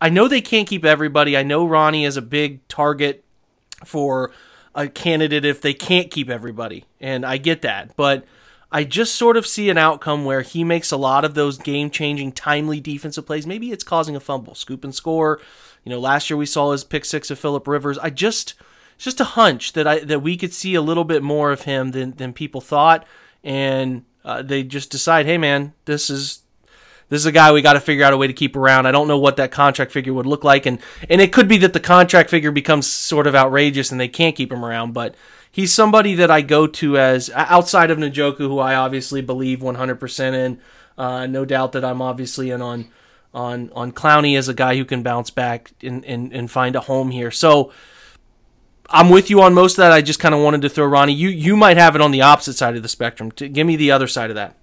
I 0.00 0.08
know 0.08 0.28
they 0.28 0.40
can't 0.40 0.68
keep 0.68 0.84
everybody. 0.84 1.36
I 1.36 1.44
know 1.44 1.66
Ronnie 1.66 2.04
is 2.04 2.16
a 2.16 2.22
big 2.22 2.66
target 2.68 3.23
for 3.84 4.30
a 4.74 4.88
candidate 4.88 5.44
if 5.44 5.60
they 5.60 5.74
can't 5.74 6.10
keep 6.10 6.28
everybody, 6.28 6.84
and 7.00 7.24
I 7.24 7.36
get 7.36 7.62
that, 7.62 7.96
but 7.96 8.24
I 8.74 8.82
just 8.82 9.14
sort 9.14 9.36
of 9.36 9.46
see 9.46 9.70
an 9.70 9.78
outcome 9.78 10.24
where 10.24 10.42
he 10.42 10.64
makes 10.64 10.90
a 10.90 10.96
lot 10.96 11.24
of 11.24 11.34
those 11.34 11.58
game 11.58 11.90
changing, 11.90 12.32
timely 12.32 12.80
defensive 12.80 13.24
plays. 13.24 13.46
Maybe 13.46 13.70
it's 13.70 13.84
causing 13.84 14.16
a 14.16 14.20
fumble, 14.20 14.56
scoop 14.56 14.82
and 14.82 14.92
score. 14.92 15.40
You 15.84 15.90
know, 15.90 16.00
last 16.00 16.28
year 16.28 16.36
we 16.36 16.46
saw 16.46 16.72
his 16.72 16.82
pick 16.82 17.04
six 17.04 17.30
of 17.30 17.38
Philip 17.38 17.68
Rivers. 17.68 17.98
I 17.98 18.10
just, 18.10 18.54
it's 18.96 19.04
just 19.04 19.20
a 19.20 19.24
hunch 19.24 19.74
that 19.74 19.86
I 19.86 20.00
that 20.00 20.22
we 20.22 20.36
could 20.36 20.52
see 20.52 20.74
a 20.74 20.82
little 20.82 21.04
bit 21.04 21.22
more 21.22 21.52
of 21.52 21.62
him 21.62 21.92
than 21.92 22.16
than 22.16 22.32
people 22.32 22.60
thought, 22.60 23.06
and 23.44 24.04
uh, 24.24 24.42
they 24.42 24.64
just 24.64 24.90
decide, 24.90 25.26
hey 25.26 25.38
man, 25.38 25.72
this 25.84 26.10
is 26.10 26.40
this 27.14 27.22
is 27.22 27.26
a 27.26 27.32
guy 27.32 27.52
we 27.52 27.62
got 27.62 27.74
to 27.74 27.80
figure 27.80 28.04
out 28.04 28.12
a 28.12 28.16
way 28.16 28.26
to 28.26 28.32
keep 28.32 28.56
around. 28.56 28.86
I 28.86 28.90
don't 28.90 29.06
know 29.06 29.18
what 29.18 29.36
that 29.36 29.52
contract 29.52 29.92
figure 29.92 30.12
would 30.12 30.26
look 30.26 30.42
like, 30.42 30.66
and 30.66 30.80
and 31.08 31.20
it 31.20 31.32
could 31.32 31.46
be 31.46 31.58
that 31.58 31.72
the 31.72 31.78
contract 31.78 32.28
figure 32.28 32.50
becomes 32.50 32.88
sort 32.88 33.28
of 33.28 33.36
outrageous 33.36 33.92
and 33.92 34.00
they 34.00 34.08
can't 34.08 34.34
keep 34.34 34.50
him 34.50 34.64
around. 34.64 34.94
But 34.94 35.14
he's 35.50 35.72
somebody 35.72 36.16
that 36.16 36.28
I 36.28 36.40
go 36.40 36.66
to 36.66 36.98
as 36.98 37.30
outside 37.30 37.92
of 37.92 37.98
Njoku, 37.98 38.38
who 38.38 38.58
I 38.58 38.74
obviously 38.74 39.22
believe 39.22 39.60
100% 39.60 40.34
in. 40.34 40.60
Uh, 40.98 41.26
no 41.26 41.44
doubt 41.44 41.70
that 41.72 41.84
I'm 41.84 42.02
obviously 42.02 42.50
in 42.50 42.60
on 42.60 42.88
on 43.32 43.70
on 43.74 43.92
Clowney 43.92 44.36
as 44.36 44.48
a 44.48 44.54
guy 44.54 44.76
who 44.76 44.84
can 44.84 45.04
bounce 45.04 45.30
back 45.30 45.70
and 45.84 46.04
and, 46.04 46.32
and 46.32 46.50
find 46.50 46.74
a 46.74 46.80
home 46.80 47.10
here. 47.10 47.30
So. 47.30 47.72
I'm 48.90 49.08
with 49.08 49.30
you 49.30 49.40
on 49.40 49.54
most 49.54 49.72
of 49.72 49.76
that. 49.78 49.92
I 49.92 50.02
just 50.02 50.20
kind 50.20 50.34
of 50.34 50.42
wanted 50.42 50.60
to 50.60 50.68
throw 50.68 50.84
Ronnie. 50.84 51.14
You 51.14 51.30
you 51.30 51.56
might 51.56 51.78
have 51.78 51.94
it 51.94 52.02
on 52.02 52.10
the 52.10 52.20
opposite 52.20 52.52
side 52.52 52.76
of 52.76 52.82
the 52.82 52.88
spectrum. 52.88 53.30
Give 53.30 53.66
me 53.66 53.76
the 53.76 53.90
other 53.90 54.06
side 54.06 54.28
of 54.28 54.36
that. 54.36 54.58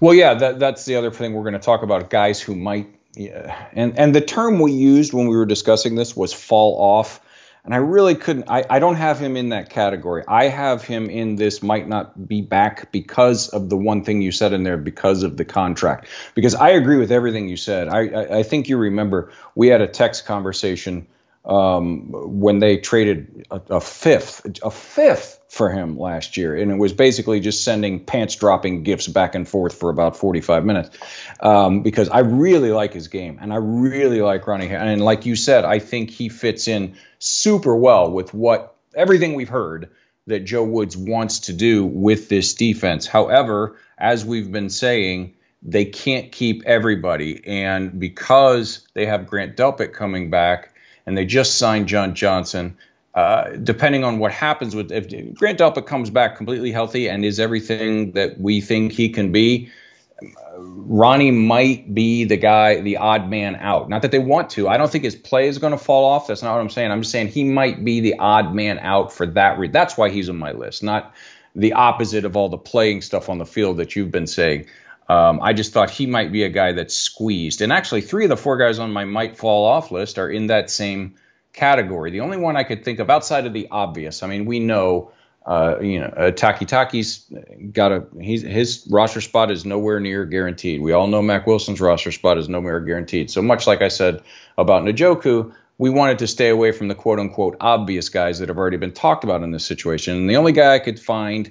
Well, 0.00 0.14
yeah, 0.14 0.34
that, 0.34 0.58
that's 0.58 0.84
the 0.84 0.96
other 0.96 1.10
thing 1.10 1.34
we're 1.34 1.42
going 1.42 1.52
to 1.54 1.58
talk 1.58 1.82
about. 1.82 2.10
Guys 2.10 2.40
who 2.40 2.54
might, 2.54 2.88
yeah, 3.14 3.68
and 3.72 3.98
and 3.98 4.14
the 4.14 4.20
term 4.20 4.58
we 4.58 4.72
used 4.72 5.12
when 5.12 5.28
we 5.28 5.36
were 5.36 5.46
discussing 5.46 5.94
this 5.94 6.16
was 6.16 6.32
fall 6.32 6.76
off 6.80 7.20
and 7.64 7.74
I 7.74 7.78
really 7.78 8.14
couldn't. 8.14 8.48
I, 8.48 8.64
I 8.68 8.78
don't 8.78 8.96
have 8.96 9.18
him 9.18 9.36
in 9.36 9.50
that 9.50 9.70
category. 9.70 10.24
I 10.26 10.48
have 10.48 10.82
him 10.82 11.10
in 11.10 11.36
this 11.36 11.62
might 11.62 11.86
not 11.86 12.26
be 12.26 12.40
back 12.40 12.90
because 12.90 13.48
of 13.50 13.68
the 13.68 13.76
one 13.76 14.04
thing 14.04 14.22
you 14.22 14.32
said 14.32 14.52
in 14.52 14.62
there, 14.62 14.78
because 14.78 15.22
of 15.22 15.36
the 15.36 15.44
contract. 15.44 16.08
Because 16.34 16.54
I 16.54 16.70
agree 16.70 16.96
with 16.96 17.12
everything 17.12 17.48
you 17.48 17.56
said. 17.56 17.88
I, 17.88 18.08
I, 18.08 18.38
I 18.38 18.42
think 18.42 18.68
you 18.68 18.78
remember 18.78 19.30
we 19.54 19.68
had 19.68 19.82
a 19.82 19.86
text 19.86 20.24
conversation 20.24 21.06
um, 21.44 22.08
when 22.12 22.58
they 22.58 22.76
traded 22.76 23.46
a, 23.50 23.60
a, 23.70 23.80
fifth, 23.80 24.46
a 24.62 24.70
fifth 24.70 25.40
for 25.48 25.70
him 25.70 25.98
last 25.98 26.36
year, 26.36 26.54
and 26.54 26.70
it 26.70 26.76
was 26.76 26.92
basically 26.92 27.40
just 27.40 27.64
sending 27.64 28.04
pants 28.04 28.36
dropping 28.36 28.82
gifts 28.82 29.08
back 29.08 29.34
and 29.34 29.48
forth 29.48 29.74
for 29.74 29.90
about 29.90 30.16
45 30.16 30.64
minutes. 30.64 30.96
Um, 31.40 31.82
because 31.82 32.08
I 32.08 32.20
really 32.20 32.72
like 32.72 32.92
his 32.92 33.08
game, 33.08 33.38
and 33.40 33.52
I 33.52 33.56
really 33.56 34.20
like 34.20 34.46
Ronnie. 34.46 34.68
And 34.68 35.02
like 35.02 35.24
you 35.24 35.34
said, 35.34 35.64
I 35.64 35.78
think 35.78 36.10
he 36.10 36.28
fits 36.28 36.68
in 36.68 36.96
super 37.18 37.74
well 37.74 38.10
with 38.10 38.34
what 38.34 38.76
everything 38.94 39.34
we've 39.34 39.48
heard 39.48 39.90
that 40.26 40.40
Joe 40.40 40.64
Woods 40.64 40.96
wants 40.96 41.40
to 41.40 41.52
do 41.54 41.86
with 41.86 42.28
this 42.28 42.54
defense. 42.54 43.06
However, 43.06 43.76
as 43.96 44.24
we've 44.24 44.52
been 44.52 44.70
saying, 44.70 45.36
they 45.62 45.86
can't 45.86 46.30
keep 46.30 46.62
everybody, 46.66 47.42
and 47.46 47.98
because 47.98 48.86
they 48.94 49.06
have 49.06 49.26
Grant 49.26 49.56
Delpit 49.56 49.92
coming 49.94 50.30
back 50.30 50.74
and 51.10 51.18
they 51.18 51.26
just 51.26 51.58
signed 51.58 51.88
John 51.88 52.14
Johnson. 52.14 52.76
Uh, 53.12 53.56
depending 53.56 54.04
on 54.04 54.20
what 54.20 54.30
happens 54.30 54.76
with 54.76 54.92
if 54.92 55.08
Grant 55.34 55.58
Delpit 55.58 55.84
comes 55.84 56.08
back 56.08 56.36
completely 56.36 56.70
healthy 56.70 57.08
and 57.08 57.24
is 57.24 57.40
everything 57.40 58.12
that 58.12 58.40
we 58.40 58.60
think 58.60 58.92
he 58.92 59.08
can 59.08 59.32
be, 59.32 59.68
Ronnie 60.56 61.32
might 61.32 61.92
be 61.92 62.22
the 62.22 62.36
guy, 62.36 62.80
the 62.80 62.98
odd 62.98 63.28
man 63.28 63.56
out. 63.56 63.88
Not 63.88 64.02
that 64.02 64.12
they 64.12 64.20
want 64.20 64.50
to. 64.50 64.68
I 64.68 64.76
don't 64.76 64.88
think 64.88 65.02
his 65.02 65.16
play 65.16 65.48
is 65.48 65.58
going 65.58 65.72
to 65.72 65.78
fall 65.78 66.04
off. 66.04 66.28
That's 66.28 66.44
not 66.44 66.52
what 66.52 66.60
I'm 66.60 66.70
saying. 66.70 66.92
I'm 66.92 67.02
just 67.02 67.10
saying 67.10 67.28
he 67.28 67.42
might 67.42 67.84
be 67.84 67.98
the 67.98 68.16
odd 68.20 68.54
man 68.54 68.78
out 68.78 69.12
for 69.12 69.26
that 69.26 69.58
reason. 69.58 69.72
That's 69.72 69.96
why 69.96 70.10
he's 70.10 70.28
on 70.28 70.38
my 70.38 70.52
list, 70.52 70.84
not 70.84 71.12
the 71.56 71.72
opposite 71.72 72.24
of 72.24 72.36
all 72.36 72.48
the 72.48 72.58
playing 72.58 73.02
stuff 73.02 73.28
on 73.28 73.38
the 73.38 73.46
field 73.46 73.78
that 73.78 73.96
you've 73.96 74.12
been 74.12 74.28
saying. 74.28 74.66
Um, 75.10 75.40
I 75.42 75.54
just 75.54 75.72
thought 75.72 75.90
he 75.90 76.06
might 76.06 76.30
be 76.30 76.44
a 76.44 76.48
guy 76.48 76.70
that's 76.70 76.96
squeezed. 76.96 77.62
And 77.62 77.72
actually, 77.72 78.02
three 78.02 78.26
of 78.26 78.28
the 78.28 78.36
four 78.36 78.56
guys 78.56 78.78
on 78.78 78.92
my 78.92 79.04
might 79.04 79.36
fall 79.36 79.66
off 79.66 79.90
list 79.90 80.20
are 80.20 80.30
in 80.30 80.46
that 80.46 80.70
same 80.70 81.16
category. 81.52 82.12
The 82.12 82.20
only 82.20 82.36
one 82.36 82.56
I 82.56 82.62
could 82.62 82.84
think 82.84 83.00
of 83.00 83.10
outside 83.10 83.44
of 83.44 83.52
the 83.52 83.66
obvious, 83.72 84.22
I 84.22 84.28
mean, 84.28 84.46
we 84.46 84.60
know, 84.60 85.10
uh, 85.44 85.80
you 85.80 85.98
know, 85.98 86.06
uh, 86.06 86.30
Takitaki's 86.30 87.26
got 87.72 87.90
a 87.90 88.04
his 88.20 88.86
roster 88.88 89.20
spot 89.20 89.50
is 89.50 89.64
nowhere 89.64 89.98
near 89.98 90.24
guaranteed. 90.24 90.80
We 90.80 90.92
all 90.92 91.08
know 91.08 91.22
Mack 91.22 91.44
Wilson's 91.44 91.80
roster 91.80 92.12
spot 92.12 92.38
is 92.38 92.48
nowhere 92.48 92.78
guaranteed. 92.78 93.32
So 93.32 93.42
much 93.42 93.66
like 93.66 93.82
I 93.82 93.88
said 93.88 94.22
about 94.58 94.84
Njoku, 94.84 95.52
we 95.76 95.90
wanted 95.90 96.20
to 96.20 96.28
stay 96.28 96.50
away 96.50 96.70
from 96.70 96.86
the 96.86 96.94
quote 96.94 97.18
unquote 97.18 97.56
obvious 97.60 98.10
guys 98.10 98.38
that 98.38 98.48
have 98.48 98.58
already 98.58 98.76
been 98.76 98.92
talked 98.92 99.24
about 99.24 99.42
in 99.42 99.50
this 99.50 99.66
situation. 99.66 100.16
And 100.16 100.30
the 100.30 100.36
only 100.36 100.52
guy 100.52 100.72
I 100.72 100.78
could 100.78 101.00
find 101.00 101.50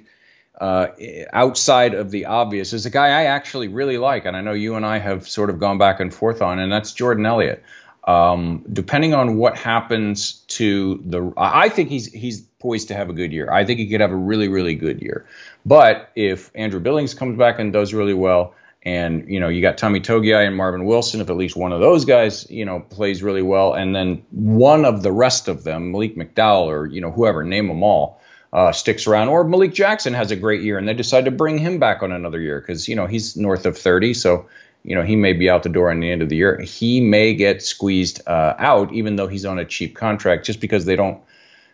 uh, 0.60 0.88
outside 1.32 1.94
of 1.94 2.10
the 2.10 2.26
obvious 2.26 2.74
is 2.74 2.84
a 2.84 2.90
guy 2.90 3.06
I 3.06 3.24
actually 3.24 3.68
really 3.68 3.96
like, 3.96 4.26
and 4.26 4.36
I 4.36 4.42
know 4.42 4.52
you 4.52 4.74
and 4.74 4.84
I 4.84 4.98
have 4.98 5.26
sort 5.26 5.48
of 5.48 5.58
gone 5.58 5.78
back 5.78 6.00
and 6.00 6.12
forth 6.12 6.42
on, 6.42 6.58
and 6.58 6.70
that's 6.70 6.92
Jordan 6.92 7.24
Elliott. 7.24 7.62
Um, 8.04 8.64
depending 8.70 9.14
on 9.14 9.36
what 9.36 9.56
happens 9.56 10.32
to 10.48 11.02
the, 11.04 11.32
I 11.36 11.68
think 11.70 11.88
he's 11.88 12.12
he's 12.12 12.42
poised 12.42 12.88
to 12.88 12.94
have 12.94 13.08
a 13.08 13.12
good 13.14 13.32
year. 13.32 13.50
I 13.50 13.64
think 13.64 13.78
he 13.78 13.88
could 13.88 14.00
have 14.00 14.12
a 14.12 14.16
really 14.16 14.48
really 14.48 14.74
good 14.74 15.00
year. 15.00 15.26
But 15.64 16.10
if 16.14 16.50
Andrew 16.54 16.80
Billings 16.80 17.14
comes 17.14 17.38
back 17.38 17.58
and 17.58 17.72
does 17.72 17.94
really 17.94 18.14
well, 18.14 18.54
and 18.82 19.28
you 19.28 19.40
know 19.40 19.48
you 19.48 19.62
got 19.62 19.78
Tommy 19.78 20.00
Togiai 20.00 20.46
and 20.46 20.56
Marvin 20.56 20.84
Wilson, 20.84 21.22
if 21.22 21.30
at 21.30 21.36
least 21.36 21.56
one 21.56 21.72
of 21.72 21.80
those 21.80 22.04
guys 22.04 22.50
you 22.50 22.66
know 22.66 22.80
plays 22.80 23.22
really 23.22 23.42
well, 23.42 23.72
and 23.72 23.94
then 23.94 24.22
one 24.30 24.84
of 24.84 25.02
the 25.02 25.12
rest 25.12 25.48
of 25.48 25.64
them, 25.64 25.92
Malik 25.92 26.16
McDowell 26.16 26.66
or 26.66 26.86
you 26.86 27.00
know 27.00 27.10
whoever, 27.10 27.44
name 27.44 27.68
them 27.68 27.82
all 27.82 28.19
uh, 28.52 28.72
sticks 28.72 29.06
around, 29.06 29.28
or 29.28 29.44
Malik 29.44 29.72
Jackson 29.72 30.12
has 30.14 30.30
a 30.30 30.36
great 30.36 30.62
year 30.62 30.76
and 30.76 30.88
they 30.88 30.94
decide 30.94 31.26
to 31.26 31.30
bring 31.30 31.58
him 31.58 31.78
back 31.78 32.02
on 32.02 32.12
another 32.12 32.40
year 32.40 32.60
because 32.60 32.88
you 32.88 32.96
know 32.96 33.06
he's 33.06 33.36
north 33.36 33.66
of 33.66 33.78
30, 33.78 34.14
so 34.14 34.46
you 34.82 34.96
know 34.96 35.02
he 35.02 35.16
may 35.16 35.32
be 35.32 35.48
out 35.48 35.62
the 35.62 35.68
door 35.68 35.90
in 35.90 36.00
the 36.00 36.10
end 36.10 36.22
of 36.22 36.28
the 36.28 36.36
year. 36.36 36.60
He 36.60 37.00
may 37.00 37.34
get 37.34 37.62
squeezed 37.62 38.22
uh, 38.26 38.54
out, 38.58 38.92
even 38.92 39.16
though 39.16 39.28
he's 39.28 39.44
on 39.44 39.58
a 39.58 39.64
cheap 39.64 39.94
contract, 39.94 40.46
just 40.46 40.60
because 40.60 40.84
they 40.84 40.96
don't 40.96 41.22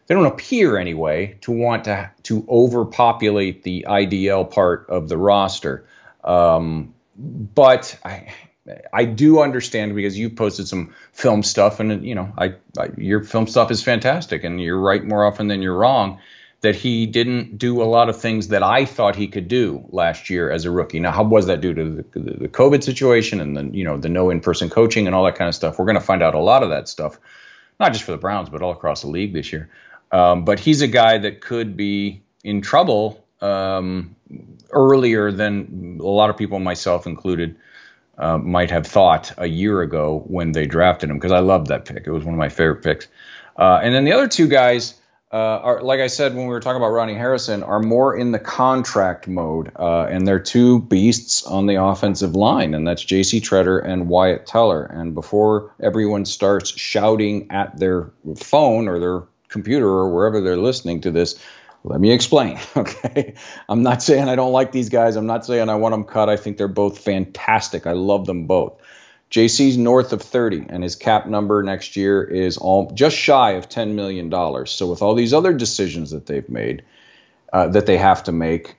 they 0.06 0.14
don't 0.14 0.26
appear 0.26 0.76
anyway 0.76 1.38
to 1.42 1.52
want 1.52 1.84
to 1.84 2.10
to 2.24 2.46
overpopulate 2.48 3.62
the 3.62 3.86
IDL 3.88 4.50
part 4.50 4.86
of 4.90 5.08
the 5.08 5.16
roster. 5.16 5.86
Um, 6.24 6.94
but 7.16 7.98
I. 8.04 8.32
I 8.92 9.04
do 9.04 9.42
understand 9.42 9.94
because 9.94 10.18
you 10.18 10.28
posted 10.28 10.66
some 10.66 10.92
film 11.12 11.44
stuff, 11.44 11.78
and 11.78 12.04
you 12.04 12.16
know, 12.16 12.32
I, 12.36 12.54
I, 12.76 12.88
your 12.96 13.22
film 13.22 13.46
stuff 13.46 13.70
is 13.70 13.80
fantastic, 13.80 14.42
and 14.42 14.60
you're 14.60 14.80
right 14.80 15.04
more 15.04 15.24
often 15.24 15.46
than 15.46 15.62
you're 15.62 15.76
wrong 15.76 16.18
that 16.66 16.74
he 16.74 17.07
didn't 17.07 17.59
do 17.59 17.81
a 17.81 17.85
lot 17.85 18.09
of 18.09 18.20
things 18.20 18.48
that 18.48 18.64
I 18.64 18.87
thought 18.87 19.14
he 19.14 19.29
could 19.29 19.46
do 19.46 19.85
last 19.90 20.31
year 20.31 20.50
as 20.50 20.64
a 20.64 20.70
rookie. 20.72 20.98
Now, 20.98 21.12
how 21.12 21.22
was 21.22 21.46
that 21.46 21.61
due 21.61 21.72
to 21.72 22.05
the, 22.12 22.20
the 22.20 22.48
COVID 22.48 22.83
situation 22.83 23.40
and 23.40 23.57
the 23.57 23.64
you 23.72 23.85
know 23.85 23.96
the 23.96 24.09
no 24.09 24.31
in-person 24.31 24.68
coaching 24.68 25.07
and 25.07 25.14
all 25.14 25.24
that 25.26 25.37
kind 25.37 25.48
of 25.48 25.55
stuff? 25.55 25.79
We're 25.79 25.85
going 25.85 25.94
to 25.94 26.00
find 26.00 26.24
out 26.24 26.35
a 26.35 26.40
lot 26.40 26.64
of 26.64 26.70
that 26.70 26.88
stuff, 26.88 27.20
not 27.79 27.92
just 27.92 28.02
for 28.02 28.11
the 28.11 28.18
Browns, 28.18 28.48
but 28.48 28.62
all 28.62 28.72
across 28.72 29.02
the 29.02 29.07
league 29.07 29.33
this 29.33 29.52
year. 29.52 29.70
Um, 30.11 30.44
but 30.44 30.59
he's 30.59 30.83
a 30.83 30.88
guy 30.88 31.18
that 31.18 31.40
could 31.40 31.76
be 31.76 32.22
in 32.42 32.62
trouble 32.62 33.24
um, 33.40 34.16
earlier 34.70 35.31
than 35.31 35.98
a 36.00 36.02
lot 36.02 36.31
of 36.31 36.37
people, 36.37 36.59
myself 36.59 37.07
included, 37.07 37.59
uh, 38.18 38.38
might 38.38 38.72
have 38.72 38.88
thought 38.88 39.33
a 39.38 39.46
year 39.46 39.83
ago 39.83 40.24
when 40.26 40.50
they 40.50 40.66
drafted 40.66 41.11
him. 41.11 41.16
Because 41.16 41.31
I 41.31 41.38
loved 41.38 41.68
that 41.68 41.85
pick; 41.85 42.09
it 42.09 42.11
was 42.11 42.24
one 42.24 42.35
of 42.35 42.40
my 42.40 42.48
favorite 42.48 42.83
picks. 42.83 43.07
Uh, 43.57 43.79
and 43.81 43.94
then 43.94 44.05
the 44.05 44.14
other 44.14 44.26
two 44.26 44.48
guys 44.48 44.94
uh, 45.37 45.61
are, 45.62 45.83
like 45.83 46.01
I 46.01 46.07
said 46.07 46.35
when 46.35 46.46
we 46.46 46.53
were 46.53 46.61
talking 46.61 46.81
about 46.81 46.92
Ronnie 46.92 47.14
Harrison, 47.14 47.62
are 47.62 47.81
more 47.81 48.16
in 48.16 48.33
the 48.33 48.38
contract 48.38 49.29
mode, 49.29 49.70
uh, 49.77 50.05
and 50.05 50.27
they're 50.27 50.40
two 50.40 50.81
beasts 50.81 51.44
on 51.44 51.66
the 51.66 51.75
offensive 51.75 52.35
line, 52.35 52.75
and 52.75 52.87
that's 52.87 53.05
J.C. 53.05 53.40
Tretter 53.42 53.85
and 53.85 54.09
Wyatt 54.09 54.46
Teller. 54.46 54.85
And 54.85 55.14
before 55.14 55.75
everyone 55.79 56.25
starts 56.25 56.70
shouting 56.70 57.51
at 57.51 57.79
their 57.79 58.11
phone 58.38 58.88
or 58.88 58.99
their 58.99 59.22
computer 59.49 59.87
or 59.87 60.14
wherever 60.14 60.40
they're 60.40 60.57
listening 60.57 61.03
to 61.03 61.11
this, 61.11 61.38
Let 61.85 62.01
me 62.01 62.12
explain. 62.12 62.59
Okay. 62.77 63.35
I'm 63.68 63.83
not 63.83 64.03
saying 64.03 64.29
I 64.29 64.37
don't 64.37 64.53
like 64.53 64.72
these 64.72 64.88
guys. 64.88 65.16
I'm 65.16 65.27
not 65.27 65.46
saying 65.46 65.68
I 65.68 65.77
want 65.77 65.92
them 65.92 66.05
cut. 66.05 66.29
I 66.29 66.37
think 66.37 66.57
they're 66.57 66.68
both 66.68 66.99
fantastic. 66.99 67.87
I 67.87 67.92
love 67.92 68.27
them 68.27 68.46
both. 68.46 68.81
JC's 69.30 69.76
north 69.76 70.12
of 70.12 70.22
30, 70.22 70.66
and 70.68 70.82
his 70.82 70.94
cap 70.94 71.26
number 71.26 71.62
next 71.62 71.96
year 71.96 72.22
is 72.22 72.56
all 72.58 72.90
just 72.92 73.16
shy 73.16 73.52
of 73.52 73.68
$10 73.68 73.94
million. 73.94 74.30
So, 74.66 74.88
with 74.88 75.02
all 75.02 75.14
these 75.14 75.34
other 75.34 75.52
decisions 75.52 76.12
that 76.12 76.26
they've 76.26 76.48
made, 76.48 76.84
uh, 77.52 77.68
that 77.68 77.86
they 77.86 77.96
have 77.96 78.22
to 78.24 78.32
make, 78.32 78.76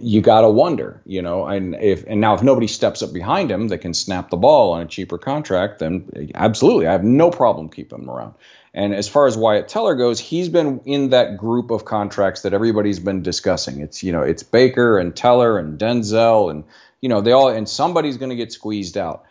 you 0.00 0.20
got 0.20 0.42
to 0.42 0.50
wonder, 0.50 1.00
you 1.06 1.22
know. 1.22 1.46
And 1.46 1.74
if 1.74 2.04
and 2.06 2.20
now 2.20 2.34
if 2.34 2.42
nobody 2.42 2.66
steps 2.66 3.02
up 3.02 3.12
behind 3.12 3.50
him 3.50 3.68
that 3.68 3.78
can 3.78 3.94
snap 3.94 4.30
the 4.30 4.36
ball 4.36 4.72
on 4.72 4.82
a 4.82 4.86
cheaper 4.86 5.18
contract, 5.18 5.78
then 5.78 6.30
absolutely, 6.34 6.86
I 6.86 6.92
have 6.92 7.04
no 7.04 7.30
problem 7.30 7.68
keeping 7.68 8.00
him 8.00 8.10
around. 8.10 8.34
And 8.74 8.94
as 8.94 9.08
far 9.08 9.26
as 9.26 9.38
Wyatt 9.38 9.68
Teller 9.68 9.94
goes, 9.94 10.20
he's 10.20 10.50
been 10.50 10.82
in 10.84 11.10
that 11.10 11.38
group 11.38 11.70
of 11.70 11.86
contracts 11.86 12.42
that 12.42 12.52
everybody's 12.52 13.00
been 13.00 13.22
discussing. 13.22 13.80
It's 13.80 14.02
you 14.02 14.12
know 14.12 14.22
it's 14.22 14.42
Baker 14.42 14.98
and 14.98 15.16
Teller 15.16 15.58
and 15.58 15.78
Denzel 15.78 16.50
and 16.50 16.64
you 17.00 17.08
know 17.08 17.22
they 17.22 17.32
all 17.32 17.48
and 17.48 17.68
somebody's 17.68 18.18
going 18.18 18.30
to 18.30 18.36
get 18.36 18.52
squeezed 18.52 18.98
out. 18.98 19.24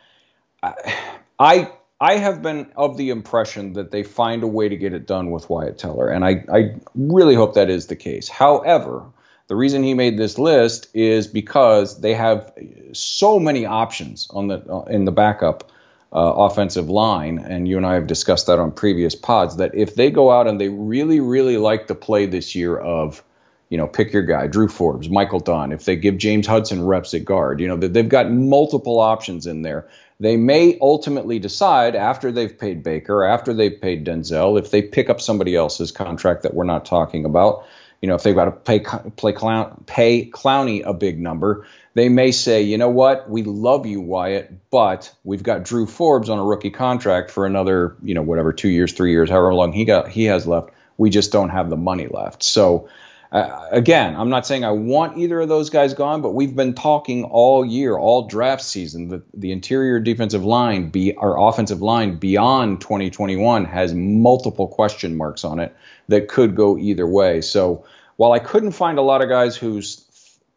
I 1.40 1.72
I 2.00 2.18
have 2.18 2.42
been 2.42 2.72
of 2.76 2.98
the 2.98 3.10
impression 3.10 3.74
that 3.74 3.92
they 3.92 4.04
find 4.04 4.44
a 4.44 4.48
way 4.48 4.68
to 4.70 4.76
get 4.76 4.94
it 4.94 5.08
done 5.08 5.32
with 5.32 5.50
Wyatt 5.50 5.78
Teller, 5.78 6.10
and 6.10 6.26
I, 6.26 6.44
I 6.52 6.76
really 6.94 7.36
hope 7.36 7.54
that 7.56 7.70
is 7.70 7.88
the 7.88 7.96
case. 7.96 8.28
However, 8.28 9.06
the 9.48 9.56
reason 9.56 9.84
he 9.84 9.94
made 9.94 10.18
this 10.18 10.38
list 10.38 10.90
is 10.94 11.28
because 11.28 12.02
they 12.02 12.14
have 12.14 12.52
so 12.94 13.40
many 13.40 13.66
options 13.66 14.28
on 14.32 14.48
the 14.48 14.58
uh, 14.70 14.84
in 14.84 15.06
the 15.06 15.12
backup 15.12 15.72
uh, 16.12 16.34
offensive 16.36 16.90
line, 16.90 17.40
and 17.40 17.68
you 17.68 17.78
and 17.78 17.86
I 17.86 17.94
have 17.94 18.08
discussed 18.08 18.48
that 18.48 18.60
on 18.60 18.72
previous 18.72 19.16
pods. 19.16 19.58
That 19.58 19.76
if 19.76 19.96
they 19.96 20.12
go 20.12 20.32
out 20.32 20.48
and 20.48 20.60
they 20.60 20.70
really, 20.70 21.20
really 21.20 21.58
like 21.58 21.88
the 21.88 21.96
play 21.96 22.26
this 22.26 22.56
year 22.56 22.78
of, 22.78 23.24
you 23.70 23.78
know, 23.78 23.88
pick 23.88 24.14
your 24.14 24.24
guy, 24.24 24.48
Drew 24.48 24.68
Forbes, 24.68 25.10
Michael 25.10 25.40
Dunn. 25.40 25.72
If 25.72 25.86
they 25.86 25.96
give 25.96 26.18
James 26.18 26.48
Hudson 26.48 26.86
reps 26.86 27.14
at 27.14 27.26
guard, 27.26 27.60
you 27.60 27.68
know, 27.68 27.78
they've 27.78 28.08
got 28.10 28.32
multiple 28.32 29.00
options 29.00 29.46
in 29.46 29.62
there 29.62 29.88
they 30.20 30.38
may 30.38 30.78
ultimately 30.80 31.40
decide 31.40 31.96
after 31.96 32.32
they've 32.32 32.58
paid 32.58 32.84
Baker, 32.84 33.24
after 33.24 33.54
they've 33.54 33.80
paid 33.80 34.06
Denzel, 34.06 34.58
if 34.60 34.72
they 34.72 34.82
pick 34.82 35.10
up 35.10 35.20
somebody 35.20 35.56
else's 35.56 35.92
contract 35.92 36.44
that 36.44 36.54
we're 36.54 36.64
not 36.64 36.86
talking 36.86 37.26
about, 37.26 37.66
you 38.02 38.08
know, 38.08 38.16
if 38.16 38.24
they've 38.24 38.36
got 38.36 38.46
to 38.46 38.52
pay 38.52 38.80
play 38.80 39.34
clown, 39.34 39.84
pay 39.88 40.30
Clowney 40.30 40.86
a 40.86 40.94
big 40.94 41.20
number, 41.20 41.66
they 41.96 42.10
may 42.10 42.32
say, 42.32 42.62
you 42.62 42.78
know 42.78 42.90
what, 42.90 43.30
we 43.30 43.44
love 43.44 43.86
you, 43.86 44.02
Wyatt, 44.02 44.70
but 44.70 45.14
we've 45.24 45.44
got 45.44 45.64
Drew 45.64 45.86
Forbes 45.86 46.30
on 46.30 46.38
a 46.38 46.44
rookie 46.44 46.72
contract 46.72 47.32
for 47.32 47.46
another, 47.46 47.96
you 48.04 48.14
know, 48.14 48.22
whatever, 48.22 48.54
two 48.54 48.70
years, 48.70 48.94
three 48.94 49.12
years, 49.12 49.30
however 49.30 49.54
long 49.54 49.72
he 49.72 49.86
got 49.86 50.10
he 50.10 50.26
has 50.26 50.46
left. 50.46 50.70
We 50.98 51.10
just 51.10 51.32
don't 51.32 51.50
have 51.50 51.70
the 51.70 51.78
money 51.78 52.08
left. 52.08 52.44
So 52.44 52.90
uh, 53.32 53.68
again, 53.72 54.16
I'm 54.16 54.30
not 54.30 54.46
saying 54.46 54.64
I 54.64 54.72
want 54.72 55.18
either 55.18 55.42
of 55.42 55.50
those 55.50 55.70
guys 55.70 55.94
gone, 55.94 56.22
but 56.22 56.32
we've 56.32 56.56
been 56.56 56.74
talking 56.74 57.24
all 57.26 57.66
year, 57.66 57.98
all 57.98 58.28
draft 58.28 58.64
season, 58.64 59.10
that 59.10 59.24
the 59.34 59.52
interior 59.52 60.00
defensive 60.00 60.46
line, 60.46 60.90
be 60.90 61.16
our 61.16 61.40
offensive 61.40 61.82
line 61.82 62.18
beyond 62.18 62.82
2021 62.82 63.66
has 63.66 63.94
multiple 63.94 64.68
question 64.68 65.18
marks 65.18 65.44
on 65.44 65.60
it 65.60 65.76
that 66.08 66.28
could 66.28 66.56
go 66.56 66.78
either 66.78 67.08
way. 67.08 67.42
So 67.42 67.86
while 68.16 68.32
I 68.32 68.40
couldn't 68.40 68.72
find 68.72 68.98
a 68.98 69.02
lot 69.02 69.22
of 69.22 69.30
guys 69.30 69.58
whose 69.58 70.06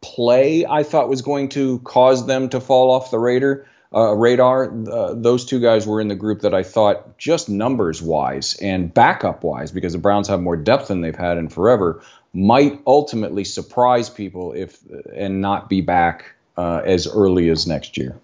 play 0.01 0.65
I 0.65 0.83
thought 0.83 1.09
was 1.09 1.21
going 1.21 1.49
to 1.49 1.79
cause 1.79 2.25
them 2.25 2.49
to 2.49 2.61
fall 2.61 2.91
off 2.91 3.11
the 3.11 3.19
radar, 3.19 3.65
uh, 3.93 4.13
radar. 4.13 4.71
Uh, 4.87 5.13
those 5.15 5.45
two 5.45 5.59
guys 5.59 5.87
were 5.87 5.99
in 5.99 6.07
the 6.07 6.15
group 6.15 6.41
that 6.41 6.53
I 6.53 6.63
thought, 6.63 7.17
just 7.17 7.49
numbers 7.49 8.01
wise 8.01 8.55
and 8.61 8.93
backup 8.93 9.43
wise, 9.43 9.71
because 9.71 9.93
the 9.93 9.99
Browns 9.99 10.27
have 10.27 10.41
more 10.41 10.57
depth 10.57 10.87
than 10.87 11.01
they've 11.01 11.15
had 11.15 11.37
in 11.37 11.49
forever, 11.49 12.01
might 12.33 12.79
ultimately 12.85 13.43
surprise 13.43 14.09
people 14.09 14.53
if 14.53 14.79
and 15.15 15.41
not 15.41 15.69
be 15.69 15.81
back 15.81 16.35
uh, 16.57 16.81
as 16.85 17.07
early 17.07 17.49
as 17.49 17.65
next 17.65 17.97
year. 17.97 18.17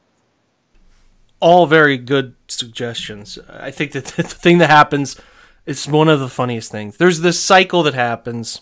All 1.39 1.67
very 1.67 1.97
good 1.97 2.35
suggestions. 2.47 3.39
I 3.49 3.71
think 3.71 3.91
that 3.93 4.05
the 4.17 4.23
thing 4.23 4.59
that 4.59 4.69
happens 4.69 5.19
is 5.65 5.87
one 5.87 6.09
of 6.09 6.19
the 6.19 6.29
funniest 6.29 6.71
things. 6.71 6.97
There's 6.97 7.21
this 7.21 7.39
cycle 7.39 7.83
that 7.83 7.93
happens. 7.93 8.61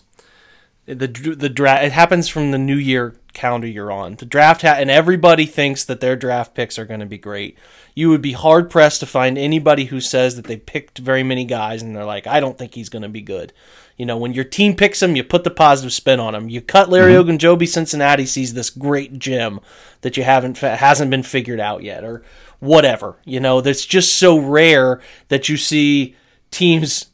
The 0.86 1.06
the 1.06 1.48
draft 1.48 1.84
it 1.84 1.92
happens 1.92 2.28
from 2.28 2.50
the 2.50 2.58
new 2.58 2.76
year 2.76 3.16
calendar 3.32 3.66
you're 3.66 3.92
on. 3.92 4.16
The 4.16 4.26
draft 4.26 4.62
ha- 4.62 4.76
and 4.78 4.90
everybody 4.90 5.46
thinks 5.46 5.84
that 5.84 6.00
their 6.00 6.14
draft 6.14 6.54
picks 6.54 6.78
are 6.78 6.84
going 6.84 7.00
to 7.00 7.06
be 7.06 7.18
great. 7.18 7.58
You 7.94 8.10
would 8.10 8.22
be 8.22 8.32
hard 8.32 8.70
pressed 8.70 9.00
to 9.00 9.06
find 9.06 9.36
anybody 9.38 9.86
who 9.86 10.00
says 10.00 10.36
that 10.36 10.44
they 10.44 10.56
picked 10.56 10.98
very 10.98 11.22
many 11.22 11.44
guys 11.44 11.82
and 11.82 11.96
they're 11.96 12.04
like, 12.04 12.26
I 12.26 12.38
don't 12.38 12.58
think 12.58 12.74
he's 12.74 12.88
going 12.88 13.02
to 13.02 13.08
be 13.08 13.22
good. 13.22 13.52
You 13.96 14.06
know, 14.06 14.16
when 14.16 14.32
your 14.32 14.44
team 14.44 14.74
picks 14.74 15.02
him, 15.02 15.14
you 15.14 15.22
put 15.22 15.44
the 15.44 15.50
positive 15.50 15.92
spin 15.92 16.18
on 16.18 16.34
him. 16.34 16.48
You 16.48 16.60
cut 16.60 16.88
Larry 16.88 17.12
mm-hmm. 17.12 17.30
Ogunjobi. 17.30 17.68
Cincinnati 17.68 18.26
sees 18.26 18.54
this 18.54 18.70
great 18.70 19.18
gem 19.18 19.60
that 20.00 20.16
you 20.16 20.24
haven't 20.24 20.58
hasn't 20.58 21.10
been 21.10 21.22
figured 21.22 21.60
out 21.60 21.82
yet, 21.82 22.02
or 22.04 22.22
whatever. 22.58 23.16
You 23.24 23.40
know, 23.40 23.60
that's 23.60 23.86
just 23.86 24.16
so 24.16 24.38
rare 24.38 25.00
that 25.28 25.48
you 25.48 25.56
see 25.56 26.16
teams 26.50 27.06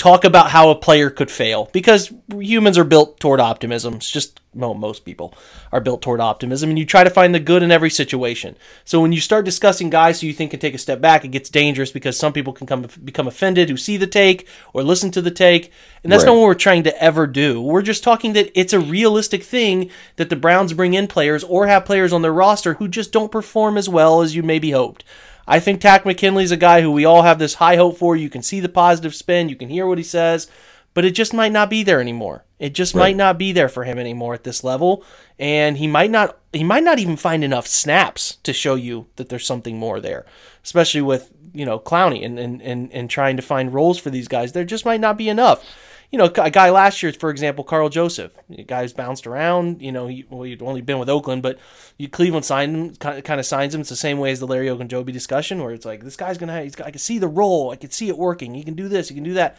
talk 0.00 0.24
about 0.24 0.50
how 0.50 0.70
a 0.70 0.74
player 0.74 1.10
could 1.10 1.30
fail 1.30 1.68
because 1.72 2.10
humans 2.30 2.78
are 2.78 2.84
built 2.84 3.20
toward 3.20 3.38
optimism. 3.38 3.94
It's 3.94 4.10
just 4.10 4.40
well, 4.54 4.72
most 4.72 5.04
people 5.04 5.34
are 5.72 5.80
built 5.80 6.02
toward 6.02 6.20
optimism, 6.20 6.70
and 6.70 6.78
you 6.78 6.86
try 6.86 7.04
to 7.04 7.10
find 7.10 7.34
the 7.34 7.38
good 7.38 7.62
in 7.62 7.70
every 7.70 7.90
situation. 7.90 8.56
So 8.84 9.00
when 9.00 9.12
you 9.12 9.20
start 9.20 9.44
discussing 9.44 9.90
guys 9.90 10.20
who 10.20 10.26
you 10.26 10.32
think 10.32 10.52
can 10.52 10.58
take 10.58 10.74
a 10.74 10.78
step 10.78 11.02
back, 11.02 11.24
it 11.24 11.28
gets 11.28 11.50
dangerous 11.50 11.92
because 11.92 12.18
some 12.18 12.32
people 12.32 12.54
can 12.54 12.66
come 12.66 12.86
become 13.04 13.28
offended 13.28 13.68
who 13.68 13.76
see 13.76 13.98
the 13.98 14.06
take 14.06 14.48
or 14.72 14.82
listen 14.82 15.10
to 15.12 15.22
the 15.22 15.30
take, 15.30 15.70
and 16.02 16.10
that's 16.10 16.24
right. 16.24 16.30
not 16.30 16.38
what 16.38 16.46
we're 16.46 16.54
trying 16.54 16.82
to 16.84 17.02
ever 17.02 17.26
do. 17.26 17.60
We're 17.60 17.82
just 17.82 18.02
talking 18.02 18.32
that 18.32 18.50
it's 18.58 18.72
a 18.72 18.80
realistic 18.80 19.42
thing 19.42 19.90
that 20.16 20.30
the 20.30 20.36
Browns 20.36 20.72
bring 20.72 20.94
in 20.94 21.08
players 21.08 21.44
or 21.44 21.66
have 21.66 21.84
players 21.84 22.12
on 22.12 22.22
their 22.22 22.32
roster 22.32 22.74
who 22.74 22.88
just 22.88 23.12
don't 23.12 23.30
perform 23.30 23.76
as 23.76 23.88
well 23.88 24.22
as 24.22 24.34
you 24.34 24.42
maybe 24.42 24.70
hoped. 24.70 25.04
I 25.50 25.58
think 25.58 25.80
Takk 25.80 26.06
McKinley's 26.06 26.52
a 26.52 26.56
guy 26.56 26.80
who 26.80 26.92
we 26.92 27.04
all 27.04 27.22
have 27.22 27.40
this 27.40 27.54
high 27.54 27.74
hope 27.74 27.98
for. 27.98 28.14
You 28.14 28.30
can 28.30 28.40
see 28.40 28.60
the 28.60 28.68
positive 28.68 29.16
spin, 29.16 29.48
you 29.48 29.56
can 29.56 29.68
hear 29.68 29.84
what 29.84 29.98
he 29.98 30.04
says, 30.04 30.48
but 30.94 31.04
it 31.04 31.10
just 31.10 31.34
might 31.34 31.50
not 31.50 31.68
be 31.68 31.82
there 31.82 32.00
anymore. 32.00 32.44
It 32.60 32.72
just 32.72 32.94
right. 32.94 33.00
might 33.00 33.16
not 33.16 33.36
be 33.36 33.50
there 33.50 33.68
for 33.68 33.82
him 33.82 33.98
anymore 33.98 34.32
at 34.32 34.44
this 34.44 34.62
level, 34.62 35.04
and 35.40 35.78
he 35.78 35.88
might 35.88 36.12
not 36.12 36.38
he 36.52 36.62
might 36.62 36.84
not 36.84 37.00
even 37.00 37.16
find 37.16 37.42
enough 37.42 37.66
snaps 37.66 38.36
to 38.44 38.52
show 38.52 38.76
you 38.76 39.06
that 39.16 39.28
there's 39.28 39.46
something 39.46 39.76
more 39.76 39.98
there. 39.98 40.24
Especially 40.62 41.02
with, 41.02 41.32
you 41.52 41.66
know, 41.66 41.80
Clowney 41.80 42.24
and 42.24 42.38
and 42.38 42.62
and, 42.62 42.92
and 42.92 43.10
trying 43.10 43.36
to 43.36 43.42
find 43.42 43.74
roles 43.74 43.98
for 43.98 44.10
these 44.10 44.28
guys. 44.28 44.52
There 44.52 44.64
just 44.64 44.84
might 44.84 45.00
not 45.00 45.18
be 45.18 45.28
enough 45.28 45.64
you 46.10 46.18
know, 46.18 46.24
a 46.24 46.50
guy 46.50 46.70
last 46.70 47.02
year, 47.02 47.12
for 47.12 47.30
example, 47.30 47.62
Karl 47.62 47.88
Joseph, 47.88 48.32
a 48.50 48.64
guy 48.64 48.82
who's 48.82 48.92
bounced 48.92 49.26
around. 49.26 49.80
You 49.80 49.92
know, 49.92 50.08
he, 50.08 50.24
well, 50.28 50.42
he'd 50.42 50.60
only 50.60 50.80
been 50.80 50.98
with 50.98 51.08
Oakland, 51.08 51.42
but 51.42 51.58
you, 51.98 52.08
Cleveland 52.08 52.44
signed 52.44 52.74
him, 52.74 53.22
kind 53.22 53.38
of 53.38 53.46
signs 53.46 53.74
him. 53.74 53.80
It's 53.80 53.90
the 53.90 53.96
same 53.96 54.18
way 54.18 54.32
as 54.32 54.40
the 54.40 54.46
Larry 54.46 54.66
Ogunjobi 54.66 55.12
discussion, 55.12 55.62
where 55.62 55.72
it's 55.72 55.86
like 55.86 56.02
this 56.02 56.16
guy's 56.16 56.36
gonna, 56.36 56.62
he's, 56.62 56.80
I 56.80 56.90
can 56.90 56.98
see 56.98 57.18
the 57.18 57.28
role, 57.28 57.70
I 57.70 57.76
can 57.76 57.90
see 57.90 58.08
it 58.08 58.18
working. 58.18 58.54
He 58.54 58.64
can 58.64 58.74
do 58.74 58.88
this, 58.88 59.08
he 59.08 59.14
can 59.14 59.24
do 59.24 59.34
that. 59.34 59.56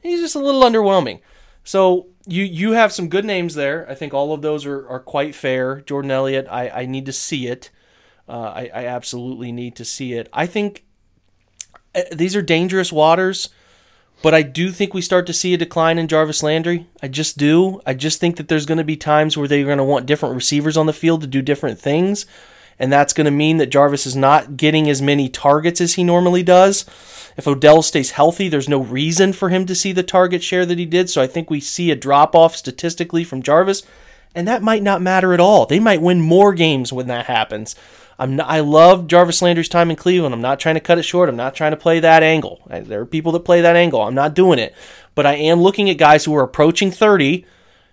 He's 0.00 0.20
just 0.20 0.34
a 0.34 0.40
little 0.40 0.62
underwhelming. 0.62 1.20
So 1.64 2.08
you 2.26 2.42
you 2.42 2.72
have 2.72 2.92
some 2.92 3.08
good 3.08 3.24
names 3.24 3.54
there. 3.54 3.88
I 3.88 3.94
think 3.94 4.12
all 4.12 4.32
of 4.32 4.42
those 4.42 4.66
are, 4.66 4.88
are 4.88 5.00
quite 5.00 5.34
fair. 5.34 5.80
Jordan 5.80 6.10
Elliott, 6.10 6.46
I, 6.50 6.68
I 6.68 6.86
need 6.86 7.06
to 7.06 7.12
see 7.12 7.46
it. 7.46 7.70
Uh, 8.28 8.52
I, 8.54 8.70
I 8.74 8.86
absolutely 8.86 9.52
need 9.52 9.76
to 9.76 9.84
see 9.84 10.14
it. 10.14 10.28
I 10.32 10.46
think 10.46 10.84
uh, 11.94 12.02
these 12.12 12.34
are 12.34 12.42
dangerous 12.42 12.92
waters. 12.92 13.50
But 14.22 14.34
I 14.34 14.42
do 14.42 14.70
think 14.70 14.94
we 14.94 15.02
start 15.02 15.26
to 15.26 15.32
see 15.32 15.52
a 15.52 15.58
decline 15.58 15.98
in 15.98 16.06
Jarvis 16.06 16.44
Landry. 16.44 16.86
I 17.02 17.08
just 17.08 17.36
do. 17.36 17.80
I 17.84 17.94
just 17.94 18.20
think 18.20 18.36
that 18.36 18.46
there's 18.46 18.66
going 18.66 18.78
to 18.78 18.84
be 18.84 18.96
times 18.96 19.36
where 19.36 19.48
they're 19.48 19.64
going 19.64 19.78
to 19.78 19.84
want 19.84 20.06
different 20.06 20.36
receivers 20.36 20.76
on 20.76 20.86
the 20.86 20.92
field 20.92 21.22
to 21.22 21.26
do 21.26 21.42
different 21.42 21.80
things. 21.80 22.24
And 22.78 22.92
that's 22.92 23.12
going 23.12 23.24
to 23.24 23.30
mean 23.30 23.56
that 23.58 23.70
Jarvis 23.70 24.06
is 24.06 24.16
not 24.16 24.56
getting 24.56 24.88
as 24.88 25.02
many 25.02 25.28
targets 25.28 25.80
as 25.80 25.94
he 25.94 26.04
normally 26.04 26.42
does. 26.42 26.84
If 27.36 27.48
Odell 27.48 27.82
stays 27.82 28.12
healthy, 28.12 28.48
there's 28.48 28.68
no 28.68 28.80
reason 28.80 29.32
for 29.32 29.48
him 29.48 29.66
to 29.66 29.74
see 29.74 29.92
the 29.92 30.02
target 30.02 30.42
share 30.42 30.66
that 30.66 30.78
he 30.78 30.86
did. 30.86 31.10
So 31.10 31.20
I 31.20 31.26
think 31.26 31.50
we 31.50 31.60
see 31.60 31.90
a 31.90 31.96
drop 31.96 32.34
off 32.34 32.56
statistically 32.56 33.24
from 33.24 33.42
Jarvis. 33.42 33.82
And 34.34 34.48
that 34.48 34.62
might 34.62 34.82
not 34.82 35.02
matter 35.02 35.34
at 35.34 35.40
all. 35.40 35.66
They 35.66 35.80
might 35.80 36.00
win 36.00 36.20
more 36.20 36.54
games 36.54 36.92
when 36.92 37.08
that 37.08 37.26
happens. 37.26 37.74
I'm 38.22 38.36
not, 38.36 38.48
I 38.48 38.60
love 38.60 39.08
Jarvis 39.08 39.42
Landry's 39.42 39.68
time 39.68 39.90
in 39.90 39.96
Cleveland. 39.96 40.32
I'm 40.32 40.40
not 40.40 40.60
trying 40.60 40.76
to 40.76 40.80
cut 40.80 40.96
it 40.96 41.02
short. 41.02 41.28
I'm 41.28 41.34
not 41.34 41.56
trying 41.56 41.72
to 41.72 41.76
play 41.76 41.98
that 41.98 42.22
angle. 42.22 42.60
There 42.68 43.00
are 43.00 43.06
people 43.06 43.32
that 43.32 43.40
play 43.40 43.60
that 43.60 43.74
angle. 43.74 44.00
I'm 44.00 44.14
not 44.14 44.34
doing 44.34 44.60
it. 44.60 44.76
But 45.16 45.26
I 45.26 45.34
am 45.34 45.60
looking 45.60 45.90
at 45.90 45.98
guys 45.98 46.24
who 46.24 46.34
are 46.36 46.44
approaching 46.44 46.92
30 46.92 47.44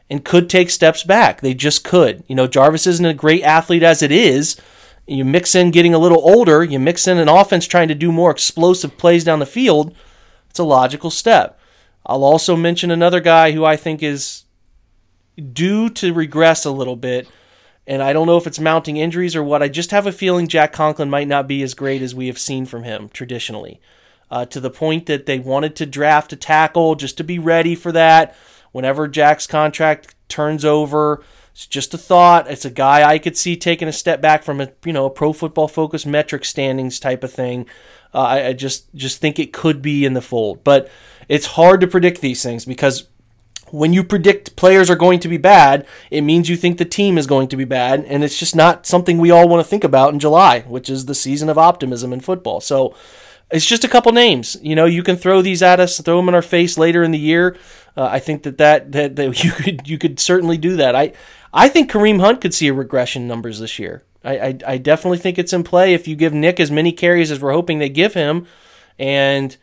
and 0.07 0.23
could 0.23 0.47
take 0.47 0.69
steps 0.69 1.03
back. 1.03 1.41
They 1.41 1.55
just 1.55 1.83
could. 1.83 2.23
You 2.27 2.35
know, 2.35 2.45
Jarvis 2.45 2.85
isn't 2.85 3.05
a 3.05 3.15
great 3.15 3.41
athlete 3.41 3.81
as 3.81 4.03
it 4.03 4.11
is. 4.11 4.55
You 5.07 5.25
mix 5.25 5.55
in 5.55 5.71
getting 5.71 5.95
a 5.95 5.99
little 5.99 6.19
older, 6.19 6.63
you 6.63 6.77
mix 6.77 7.07
in 7.07 7.17
an 7.17 7.27
offense 7.27 7.65
trying 7.65 7.87
to 7.87 7.95
do 7.95 8.11
more 8.11 8.29
explosive 8.29 8.99
plays 8.99 9.23
down 9.23 9.39
the 9.39 9.47
field. 9.47 9.95
It's 10.51 10.59
a 10.59 10.63
logical 10.63 11.09
step. 11.09 11.59
I'll 12.05 12.23
also 12.23 12.55
mention 12.55 12.91
another 12.91 13.19
guy 13.19 13.53
who 13.53 13.65
I 13.65 13.75
think 13.75 14.03
is 14.03 14.43
due 15.53 15.89
to 15.89 16.13
regress 16.13 16.65
a 16.65 16.71
little 16.71 16.95
bit 16.95 17.27
and 17.89 18.03
I 18.03 18.13
don't 18.13 18.27
know 18.27 18.37
if 18.37 18.45
it's 18.45 18.59
mounting 18.59 18.97
injuries 18.97 19.35
or 19.35 19.43
what. 19.43 19.63
I 19.63 19.67
just 19.67 19.89
have 19.89 20.05
a 20.05 20.11
feeling 20.11 20.47
Jack 20.47 20.71
Conklin 20.71 21.09
might 21.09 21.27
not 21.27 21.47
be 21.47 21.63
as 21.63 21.73
great 21.73 22.03
as 22.03 22.13
we 22.13 22.27
have 22.27 22.37
seen 22.37 22.67
from 22.67 22.83
him 22.83 23.09
traditionally. 23.09 23.81
Uh, 24.31 24.45
to 24.45 24.59
the 24.59 24.69
point 24.69 25.07
that 25.07 25.25
they 25.25 25.39
wanted 25.39 25.75
to 25.75 25.87
draft 25.87 26.31
a 26.31 26.35
tackle 26.35 26.93
just 26.93 27.17
to 27.17 27.23
be 27.23 27.39
ready 27.39 27.73
for 27.73 27.91
that. 27.91 28.35
whenever 28.71 29.07
Jack's 29.07 29.47
contract 29.47 30.13
turns 30.27 30.63
over. 30.63 31.23
It's 31.51 31.65
just 31.65 31.95
a 31.95 31.97
thought. 31.97 32.47
It's 32.47 32.63
a 32.63 32.69
guy 32.69 33.09
I 33.09 33.17
could 33.17 33.35
see 33.35 33.57
taking 33.57 33.87
a 33.87 33.91
step 33.91 34.21
back 34.21 34.43
from 34.43 34.61
a 34.61 34.69
you 34.85 34.93
know 34.93 35.05
a 35.05 35.09
pro 35.09 35.33
football 35.33 35.67
focused 35.67 36.05
metric 36.05 36.45
standings 36.45 36.99
type 36.99 37.23
of 37.23 37.33
thing. 37.33 37.65
Uh, 38.13 38.19
I, 38.19 38.47
I 38.49 38.53
just 38.53 38.93
just 38.93 39.19
think 39.19 39.39
it 39.39 39.51
could 39.51 39.81
be 39.81 40.05
in 40.05 40.13
the 40.13 40.21
fold, 40.21 40.63
but 40.63 40.89
it's 41.27 41.47
hard 41.47 41.81
to 41.81 41.87
predict 41.87 42.21
these 42.21 42.43
things 42.43 42.65
because 42.65 43.07
when 43.71 43.93
you 43.93 44.03
predict 44.03 44.55
players 44.55 44.89
are 44.89 44.95
going 44.95 45.19
to 45.19 45.27
be 45.27 45.37
bad, 45.37 45.85
it 46.11 46.21
means 46.21 46.49
you 46.49 46.55
think 46.55 46.77
the 46.77 46.85
team 46.85 47.17
is 47.17 47.27
going 47.27 47.47
to 47.49 47.57
be 47.57 47.65
bad, 47.65 48.05
and 48.05 48.23
it's 48.23 48.37
just 48.37 48.55
not 48.55 48.85
something 48.85 49.17
we 49.17 49.31
all 49.31 49.47
want 49.47 49.63
to 49.63 49.69
think 49.69 49.83
about 49.83 50.13
in 50.13 50.19
July, 50.19 50.61
which 50.61 50.89
is 50.89 51.05
the 51.05 51.15
season 51.15 51.49
of 51.49 51.57
optimism 51.57 52.13
in 52.13 52.19
football. 52.19 52.61
So 52.61 52.95
it's 53.51 53.65
just 53.65 53.83
a 53.83 53.87
couple 53.87 54.11
names. 54.11 54.57
You 54.61 54.75
know, 54.75 54.85
you 54.85 55.03
can 55.03 55.15
throw 55.15 55.41
these 55.41 55.63
at 55.63 55.79
us, 55.79 55.99
throw 55.99 56.17
them 56.17 56.29
in 56.29 56.35
our 56.35 56.41
face 56.41 56.77
later 56.77 57.03
in 57.03 57.11
the 57.11 57.19
year. 57.19 57.57
Uh, 57.97 58.05
I 58.05 58.19
think 58.19 58.43
that, 58.43 58.57
that 58.57 58.91
that 58.91 59.15
that 59.15 59.43
you 59.43 59.51
could 59.51 59.87
you 59.87 59.97
could 59.97 60.19
certainly 60.19 60.57
do 60.57 60.75
that. 60.75 60.95
I 60.95 61.13
I 61.53 61.69
think 61.69 61.91
Kareem 61.91 62.19
Hunt 62.19 62.41
could 62.41 62.53
see 62.53 62.67
a 62.67 62.73
regression 62.73 63.27
numbers 63.27 63.59
this 63.59 63.79
year. 63.79 64.03
I, 64.23 64.39
I, 64.39 64.57
I 64.67 64.77
definitely 64.77 65.17
think 65.17 65.37
it's 65.37 65.53
in 65.53 65.63
play 65.63 65.93
if 65.93 66.07
you 66.07 66.15
give 66.15 66.33
Nick 66.33 66.59
as 66.59 66.69
many 66.69 66.91
carries 66.91 67.31
as 67.31 67.39
we're 67.39 67.53
hoping 67.53 67.79
they 67.79 67.89
give 67.89 68.13
him, 68.13 68.47
and 68.97 69.55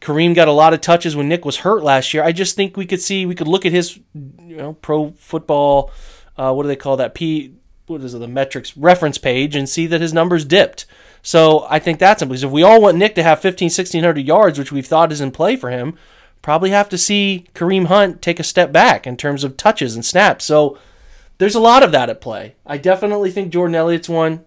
Kareem 0.00 0.34
got 0.34 0.48
a 0.48 0.52
lot 0.52 0.72
of 0.72 0.80
touches 0.80 1.14
when 1.14 1.28
Nick 1.28 1.44
was 1.44 1.58
hurt 1.58 1.82
last 1.82 2.14
year. 2.14 2.22
I 2.22 2.32
just 2.32 2.56
think 2.56 2.76
we 2.76 2.86
could 2.86 3.00
see 3.00 3.26
we 3.26 3.34
could 3.34 3.48
look 3.48 3.66
at 3.66 3.72
his 3.72 3.98
you 4.14 4.56
know 4.56 4.74
pro 4.74 5.10
football 5.12 5.90
uh, 6.36 6.52
what 6.52 6.62
do 6.62 6.68
they 6.68 6.76
call 6.76 6.96
that 6.96 7.14
P 7.14 7.54
what 7.86 8.00
is 8.02 8.14
it 8.14 8.18
the 8.18 8.28
metrics 8.28 8.76
reference 8.76 9.18
page 9.18 9.56
and 9.56 9.68
see 9.68 9.86
that 9.86 10.00
his 10.00 10.14
numbers 10.14 10.44
dipped. 10.44 10.86
So 11.22 11.66
I 11.68 11.78
think 11.78 11.98
that's 11.98 12.22
because 12.22 12.44
if 12.44 12.50
we 12.50 12.62
all 12.62 12.80
want 12.80 12.96
Nick 12.96 13.14
to 13.16 13.22
have 13.22 13.40
15 13.40 13.66
1600 13.66 14.26
yards 14.26 14.58
which 14.58 14.72
we've 14.72 14.86
thought 14.86 15.12
is 15.12 15.20
in 15.20 15.32
play 15.32 15.56
for 15.56 15.70
him, 15.70 15.98
probably 16.40 16.70
have 16.70 16.88
to 16.88 16.98
see 16.98 17.46
Kareem 17.54 17.86
Hunt 17.86 18.22
take 18.22 18.40
a 18.40 18.44
step 18.44 18.72
back 18.72 19.06
in 19.06 19.16
terms 19.16 19.44
of 19.44 19.56
touches 19.56 19.94
and 19.94 20.04
snaps. 20.04 20.44
So 20.44 20.78
there's 21.38 21.54
a 21.54 21.60
lot 21.60 21.82
of 21.82 21.92
that 21.92 22.08
at 22.10 22.20
play. 22.20 22.54
I 22.64 22.78
definitely 22.78 23.30
think 23.30 23.52
Jordan 23.52 23.74
Elliott's 23.74 24.08
one. 24.08 24.44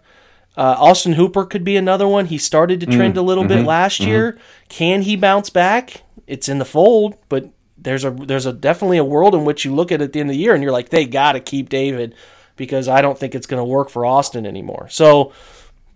Uh, 0.55 0.75
Austin 0.77 1.13
Hooper 1.13 1.45
could 1.45 1.63
be 1.63 1.75
another 1.75 2.07
one. 2.07 2.27
He 2.27 2.37
started 2.37 2.79
to 2.81 2.85
trend 2.85 3.15
Mm, 3.15 3.17
a 3.17 3.21
little 3.21 3.43
mm-hmm, 3.43 3.59
bit 3.59 3.65
last 3.65 3.99
year. 3.99 4.37
Can 4.69 5.01
he 5.01 5.15
bounce 5.15 5.49
back? 5.49 6.03
It's 6.27 6.47
in 6.47 6.59
the 6.59 6.65
fold, 6.65 7.15
but 7.27 7.49
there's 7.77 8.05
a 8.05 8.11
there's 8.11 8.45
a 8.45 8.53
definitely 8.53 8.97
a 8.97 9.03
world 9.03 9.33
in 9.35 9.45
which 9.45 9.65
you 9.65 9.73
look 9.73 9.91
at 9.91 10.01
it 10.01 10.05
at 10.05 10.13
the 10.13 10.19
end 10.19 10.29
of 10.29 10.35
the 10.35 10.41
year 10.41 10.53
and 10.53 10.63
you're 10.63 10.71
like, 10.71 10.89
they 10.89 11.05
got 11.05 11.33
to 11.33 11.39
keep 11.39 11.69
David 11.69 12.15
because 12.55 12.87
I 12.87 13.01
don't 13.01 13.17
think 13.17 13.33
it's 13.35 13.47
going 13.47 13.59
to 13.59 13.65
work 13.65 13.89
for 13.89 14.05
Austin 14.05 14.45
anymore. 14.45 14.87
So 14.89 15.33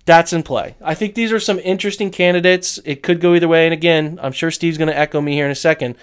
that's 0.05 0.33
in 0.33 0.41
play. 0.41 0.75
I 0.81 0.95
think 0.95 1.13
these 1.15 1.31
are 1.31 1.39
some 1.39 1.59
interesting 1.59 2.09
candidates. 2.09 2.79
It 2.83 3.03
could 3.03 3.21
go 3.21 3.35
either 3.35 3.47
way. 3.47 3.65
And 3.65 3.73
again, 3.73 4.19
I'm 4.23 4.31
sure 4.31 4.49
Steve's 4.49 4.77
going 4.77 4.89
to 4.89 4.97
echo 4.97 5.21
me 5.21 5.33
here 5.33 5.45
in 5.45 5.51
a 5.51 5.55
second. 5.55 5.95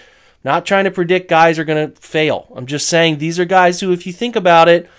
Not 0.43 0.65
trying 0.65 0.85
to 0.85 0.91
predict 0.91 1.27
guys 1.29 1.57
are 1.59 1.65
going 1.65 1.91
to 1.91 1.99
fail. 1.99 2.51
I'm 2.55 2.67
just 2.67 2.87
saying 2.87 3.17
these 3.17 3.39
are 3.39 3.45
guys 3.45 3.79
who, 3.79 3.91
if 3.91 4.05
you 4.05 4.13
think 4.13 4.35
about 4.35 4.69
it, 4.69 4.89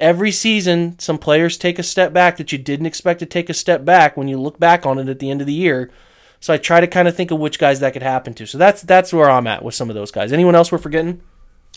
every 0.00 0.30
season 0.30 0.98
some 0.98 1.18
players 1.18 1.56
take 1.56 1.78
a 1.78 1.82
step 1.82 2.12
back 2.12 2.36
that 2.36 2.52
you 2.52 2.58
didn't 2.58 2.86
expect 2.86 3.20
to 3.20 3.26
take 3.26 3.48
a 3.48 3.54
step 3.54 3.84
back 3.84 4.16
when 4.16 4.28
you 4.28 4.38
look 4.38 4.58
back 4.58 4.84
on 4.86 4.98
it 4.98 5.08
at 5.08 5.18
the 5.18 5.30
end 5.30 5.40
of 5.40 5.46
the 5.46 5.52
year. 5.52 5.90
So 6.40 6.52
I 6.52 6.58
try 6.58 6.80
to 6.80 6.86
kind 6.86 7.08
of 7.08 7.16
think 7.16 7.30
of 7.30 7.38
which 7.38 7.58
guys 7.58 7.80
that 7.80 7.92
could 7.92 8.02
happen 8.02 8.34
to. 8.34 8.46
So 8.46 8.58
that's 8.58 8.82
that's 8.82 9.12
where 9.12 9.30
I'm 9.30 9.46
at 9.46 9.64
with 9.64 9.74
some 9.74 9.88
of 9.88 9.94
those 9.94 10.10
guys. 10.10 10.32
Anyone 10.32 10.54
else 10.54 10.70
we're 10.70 10.78
forgetting? 10.78 11.22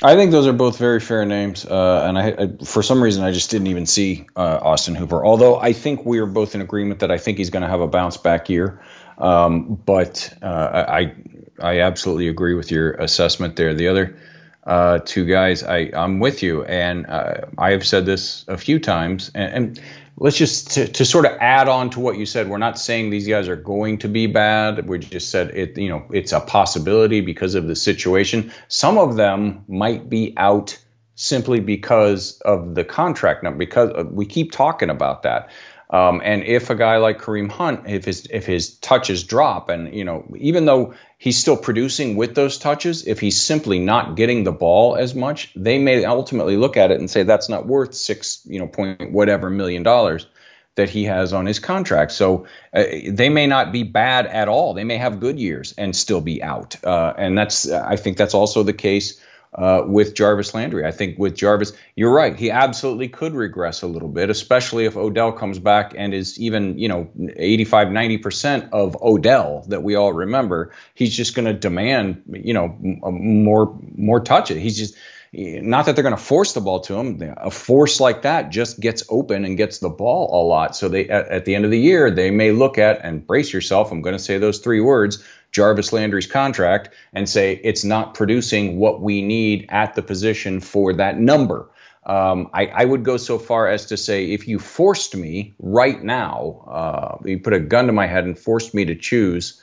I 0.01 0.15
think 0.15 0.31
those 0.31 0.47
are 0.47 0.53
both 0.53 0.77
very 0.77 1.01
fair 1.01 1.25
names, 1.25 1.65
uh, 1.65 2.05
and 2.07 2.17
I, 2.17 2.27
I, 2.29 2.63
for 2.63 2.81
some 2.81 3.03
reason, 3.03 3.21
I 3.21 3.31
just 3.31 3.51
didn't 3.51 3.67
even 3.67 3.85
see 3.85 4.27
uh, 4.33 4.59
Austin 4.61 4.95
Hooper. 4.95 5.25
Although 5.25 5.59
I 5.59 5.73
think 5.73 6.05
we 6.05 6.19
are 6.19 6.25
both 6.25 6.55
in 6.55 6.61
agreement 6.61 7.01
that 7.01 7.11
I 7.11 7.17
think 7.17 7.37
he's 7.37 7.49
going 7.49 7.63
to 7.63 7.67
have 7.67 7.81
a 7.81 7.87
bounce 7.87 8.15
back 8.15 8.49
year. 8.49 8.81
Um, 9.17 9.75
but 9.75 10.33
uh, 10.41 10.85
I, 10.87 11.15
I 11.61 11.81
absolutely 11.81 12.29
agree 12.29 12.53
with 12.53 12.71
your 12.71 12.91
assessment 12.91 13.57
there. 13.57 13.73
The 13.73 13.89
other 13.89 14.17
uh, 14.63 14.99
two 14.99 15.25
guys, 15.25 15.63
I, 15.63 15.91
I'm 15.93 16.19
with 16.19 16.43
you, 16.43 16.63
and 16.63 17.07
uh, 17.07 17.41
I 17.57 17.71
have 17.71 17.85
said 17.85 18.05
this 18.05 18.45
a 18.47 18.57
few 18.57 18.79
times, 18.79 19.31
and, 19.33 19.53
and 19.53 19.81
let's 20.17 20.37
just 20.37 20.71
to, 20.71 20.87
to, 20.87 21.05
sort 21.05 21.25
of 21.25 21.31
add 21.39 21.67
on 21.67 21.89
to 21.91 21.99
what 21.99 22.17
you 22.17 22.25
said. 22.25 22.49
We're 22.49 22.57
not 22.57 22.77
saying 22.77 23.09
these 23.09 23.27
guys 23.27 23.47
are 23.47 23.55
going 23.55 23.99
to 23.99 24.09
be 24.09 24.27
bad. 24.27 24.87
We 24.87 24.99
just 24.99 25.31
said 25.31 25.51
it. 25.51 25.77
You 25.77 25.89
know, 25.89 26.05
it's 26.11 26.33
a 26.33 26.41
possibility 26.41 27.21
because 27.21 27.55
of 27.55 27.67
the 27.67 27.75
situation. 27.75 28.51
Some 28.67 28.97
of 28.97 29.15
them 29.15 29.63
might 29.67 30.09
be 30.09 30.33
out 30.37 30.77
simply 31.15 31.59
because 31.59 32.39
of 32.41 32.75
the 32.75 32.83
contract 32.83 33.43
number. 33.43 33.57
Because 33.57 33.91
uh, 33.91 34.03
we 34.09 34.25
keep 34.25 34.51
talking 34.51 34.89
about 34.89 35.23
that. 35.23 35.49
Um, 35.91 36.21
and 36.23 36.43
if 36.43 36.69
a 36.69 36.75
guy 36.75 36.97
like 36.97 37.19
Kareem 37.19 37.49
Hunt, 37.49 37.87
if 37.87 38.05
his 38.05 38.27
if 38.29 38.45
his 38.45 38.77
touches 38.77 39.23
drop, 39.23 39.69
and 39.69 39.93
you 39.93 40.05
know, 40.05 40.31
even 40.37 40.65
though 40.65 40.93
he's 41.17 41.37
still 41.37 41.57
producing 41.57 42.15
with 42.15 42.35
those 42.35 42.59
touches, 42.59 43.07
if 43.07 43.19
he's 43.19 43.41
simply 43.41 43.79
not 43.79 44.15
getting 44.15 44.43
the 44.43 44.51
ball 44.51 44.95
as 44.95 45.15
much, 45.15 45.51
they 45.55 45.79
may 45.79 46.05
ultimately 46.05 46.57
look 46.57 46.77
at 46.77 46.91
it 46.91 46.99
and 46.99 47.09
say 47.09 47.23
that's 47.23 47.49
not 47.49 47.65
worth 47.65 47.95
six, 47.95 48.41
you 48.45 48.59
know, 48.59 48.67
point 48.67 49.11
whatever 49.11 49.49
million 49.49 49.81
dollars 49.81 50.27
that 50.75 50.89
he 50.91 51.05
has 51.05 51.33
on 51.33 51.47
his 51.47 51.59
contract. 51.59 52.11
So 52.11 52.45
uh, 52.71 52.83
they 53.09 53.29
may 53.29 53.47
not 53.47 53.71
be 53.71 53.81
bad 53.81 54.27
at 54.27 54.47
all. 54.47 54.75
They 54.75 54.83
may 54.83 54.97
have 54.97 55.19
good 55.19 55.39
years 55.39 55.73
and 55.75 55.95
still 55.95 56.21
be 56.21 56.43
out. 56.43 56.81
Uh, 56.83 57.13
and 57.17 57.35
that's 57.35 57.69
I 57.69 57.95
think 57.95 58.17
that's 58.17 58.35
also 58.35 58.61
the 58.61 58.73
case 58.73 59.19
uh, 59.53 59.83
with 59.85 60.13
Jarvis 60.13 60.53
Landry. 60.53 60.85
I 60.85 60.91
think 60.91 61.17
with 61.17 61.35
Jarvis, 61.35 61.73
you're 61.95 62.13
right. 62.13 62.35
He 62.35 62.51
absolutely 62.51 63.09
could 63.09 63.33
regress 63.33 63.81
a 63.81 63.87
little 63.87 64.09
bit, 64.09 64.29
especially 64.29 64.85
if 64.85 64.95
Odell 64.95 65.31
comes 65.31 65.59
back 65.59 65.93
and 65.97 66.13
is 66.13 66.39
even, 66.39 66.77
you 66.77 66.87
know, 66.87 67.09
85, 67.35 67.87
90% 67.87 68.69
of 68.71 69.01
Odell 69.01 69.65
that 69.69 69.81
we 69.81 69.95
all 69.95 70.13
remember. 70.13 70.71
He's 70.93 71.15
just 71.15 71.35
going 71.35 71.45
to 71.45 71.53
demand, 71.53 72.23
you 72.31 72.53
know, 72.53 72.75
more, 72.79 73.77
more 73.95 74.19
touches. 74.19 74.57
He's 74.57 74.77
just, 74.77 74.95
not 75.31 75.85
that 75.85 75.95
they're 75.95 76.03
going 76.03 76.15
to 76.15 76.21
force 76.21 76.53
the 76.53 76.61
ball 76.61 76.79
to 76.81 76.95
him. 76.95 77.35
A 77.37 77.51
force 77.51 77.99
like 77.99 78.23
that 78.23 78.49
just 78.49 78.79
gets 78.79 79.03
open 79.09 79.45
and 79.45 79.57
gets 79.57 79.77
the 79.77 79.89
ball 79.89 80.41
a 80.41 80.41
lot. 80.47 80.75
So 80.75 80.89
they, 80.89 81.07
at, 81.07 81.27
at 81.27 81.45
the 81.45 81.53
end 81.53 81.65
of 81.65 81.71
the 81.71 81.79
year, 81.79 82.09
they 82.09 82.31
may 82.31 82.51
look 82.51 82.79
at 82.79 83.01
and 83.03 83.25
brace 83.25 83.53
yourself. 83.53 83.91
I'm 83.91 84.01
going 84.01 84.15
to 84.15 84.23
say 84.23 84.39
those 84.39 84.59
three 84.59 84.81
words 84.81 85.23
Jarvis 85.51 85.91
Landry's 85.93 86.27
contract 86.27 86.89
and 87.13 87.27
say 87.27 87.59
it's 87.63 87.83
not 87.83 88.13
producing 88.13 88.77
what 88.77 89.01
we 89.01 89.21
need 89.21 89.65
at 89.69 89.95
the 89.95 90.01
position 90.01 90.59
for 90.59 90.93
that 90.93 91.17
number. 91.17 91.69
Um, 92.05 92.49
I, 92.53 92.67
I, 92.67 92.85
would 92.85 93.03
go 93.03 93.17
so 93.17 93.37
far 93.37 93.67
as 93.67 93.87
to 93.87 93.97
say 93.97 94.31
if 94.31 94.47
you 94.47 94.57
forced 94.57 95.15
me 95.15 95.53
right 95.59 96.01
now, 96.01 96.63
uh, 96.67 97.17
you 97.27 97.39
put 97.39 97.53
a 97.53 97.59
gun 97.59 97.87
to 97.87 97.93
my 97.93 98.07
head 98.07 98.23
and 98.23 98.39
forced 98.39 98.73
me 98.73 98.85
to 98.85 98.95
choose 98.95 99.61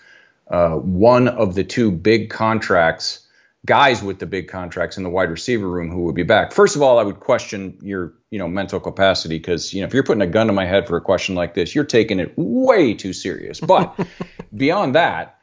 uh, 0.49 0.75
one 0.77 1.29
of 1.29 1.55
the 1.55 1.64
two 1.64 1.90
big 1.90 2.31
contracts, 2.31 3.27
guys 3.64 4.03
with 4.03 4.18
the 4.18 4.27
big 4.27 4.49
contracts 4.49 4.96
in 4.96 5.03
the 5.03 5.11
wide 5.11 5.31
receiver 5.31 5.68
room 5.68 5.90
who 5.90 6.05
would 6.05 6.14
be 6.14 6.22
back. 6.22 6.53
First 6.53 6.77
of 6.77 6.83
all, 6.83 6.99
I 6.99 7.03
would 7.03 7.20
question 7.20 7.79
your 7.83 8.12
you 8.31 8.38
know 8.38 8.49
mental 8.49 8.81
capacity 8.81 9.38
because 9.38 9.72
you 9.72 9.81
know 9.81 9.87
if 9.87 9.94
you're 9.94 10.05
putting 10.05 10.22
a 10.22 10.27
gun 10.27 10.46
to 10.46 10.53
my 10.53 10.66
head 10.66 10.87
for 10.87 10.96
a 10.96 11.01
question 11.01 11.35
like 11.35 11.55
this, 11.55 11.75
you're 11.75 11.85
taking 11.85 12.20
it 12.20 12.33
way 12.37 12.94
too 12.94 13.12
serious. 13.12 13.61
But 13.61 13.99
beyond 14.55 14.94
that. 14.94 15.36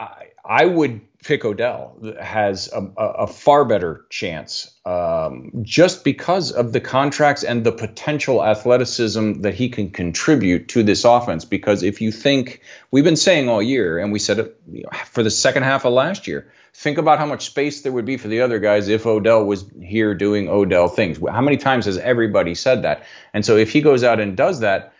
I, 0.00 0.64
would 0.64 1.00
pick 1.24 1.44
Odell 1.44 1.96
has 2.20 2.70
a, 2.72 2.80
a, 2.96 3.26
far 3.26 3.64
better 3.64 4.06
chance 4.10 4.72
um, 4.86 5.50
just 5.62 6.04
because 6.04 6.52
of 6.52 6.72
the 6.72 6.80
contracts 6.80 7.42
and 7.42 7.64
the 7.64 7.72
potential 7.72 8.44
athleticism 8.44 9.42
that 9.42 9.54
he 9.54 9.68
can 9.68 9.90
contribute 9.90 10.68
to 10.68 10.84
this 10.84 11.04
offense. 11.04 11.44
Because 11.44 11.82
if 11.82 12.00
you 12.00 12.12
think 12.12 12.62
we've 12.92 13.04
been 13.04 13.16
saying 13.16 13.48
all 13.48 13.60
year, 13.60 13.98
and 13.98 14.12
we 14.12 14.20
said 14.20 14.38
it 14.38 14.60
for 15.06 15.24
the 15.24 15.30
second 15.30 15.64
half 15.64 15.84
of 15.84 15.92
last 15.92 16.28
year, 16.28 16.52
think 16.74 16.98
about 16.98 17.18
how 17.18 17.26
much 17.26 17.46
space 17.46 17.82
there 17.82 17.90
would 17.90 18.06
be 18.06 18.16
for 18.16 18.28
the 18.28 18.42
other 18.42 18.60
guys 18.60 18.86
if 18.86 19.04
Odell 19.04 19.44
was 19.44 19.64
here 19.82 20.14
doing 20.14 20.48
Odell 20.48 20.86
things. 20.86 21.18
How 21.28 21.40
many 21.40 21.56
times 21.56 21.86
has 21.86 21.98
everybody 21.98 22.54
said 22.54 22.82
that? 22.82 23.02
And 23.34 23.44
so 23.44 23.56
if 23.56 23.72
he 23.72 23.80
goes 23.80 24.04
out 24.04 24.20
and 24.20 24.36
does 24.36 24.60
that, 24.60 24.92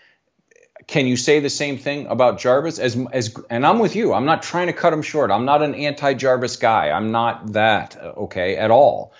can 0.88 1.06
you 1.06 1.16
say 1.16 1.38
the 1.38 1.50
same 1.50 1.76
thing 1.76 2.06
about 2.06 2.38
Jarvis? 2.38 2.78
As 2.78 2.96
as 3.12 3.36
and 3.48 3.64
I'm 3.64 3.78
with 3.78 3.94
you. 3.94 4.14
I'm 4.14 4.24
not 4.24 4.42
trying 4.42 4.66
to 4.66 4.72
cut 4.72 4.92
him 4.92 5.02
short. 5.02 5.30
I'm 5.30 5.44
not 5.44 5.62
an 5.62 5.74
anti-Jarvis 5.74 6.56
guy. 6.56 6.90
I'm 6.90 7.12
not 7.12 7.52
that 7.52 7.96
okay 8.16 8.56
at 8.56 8.70
all. 8.72 9.12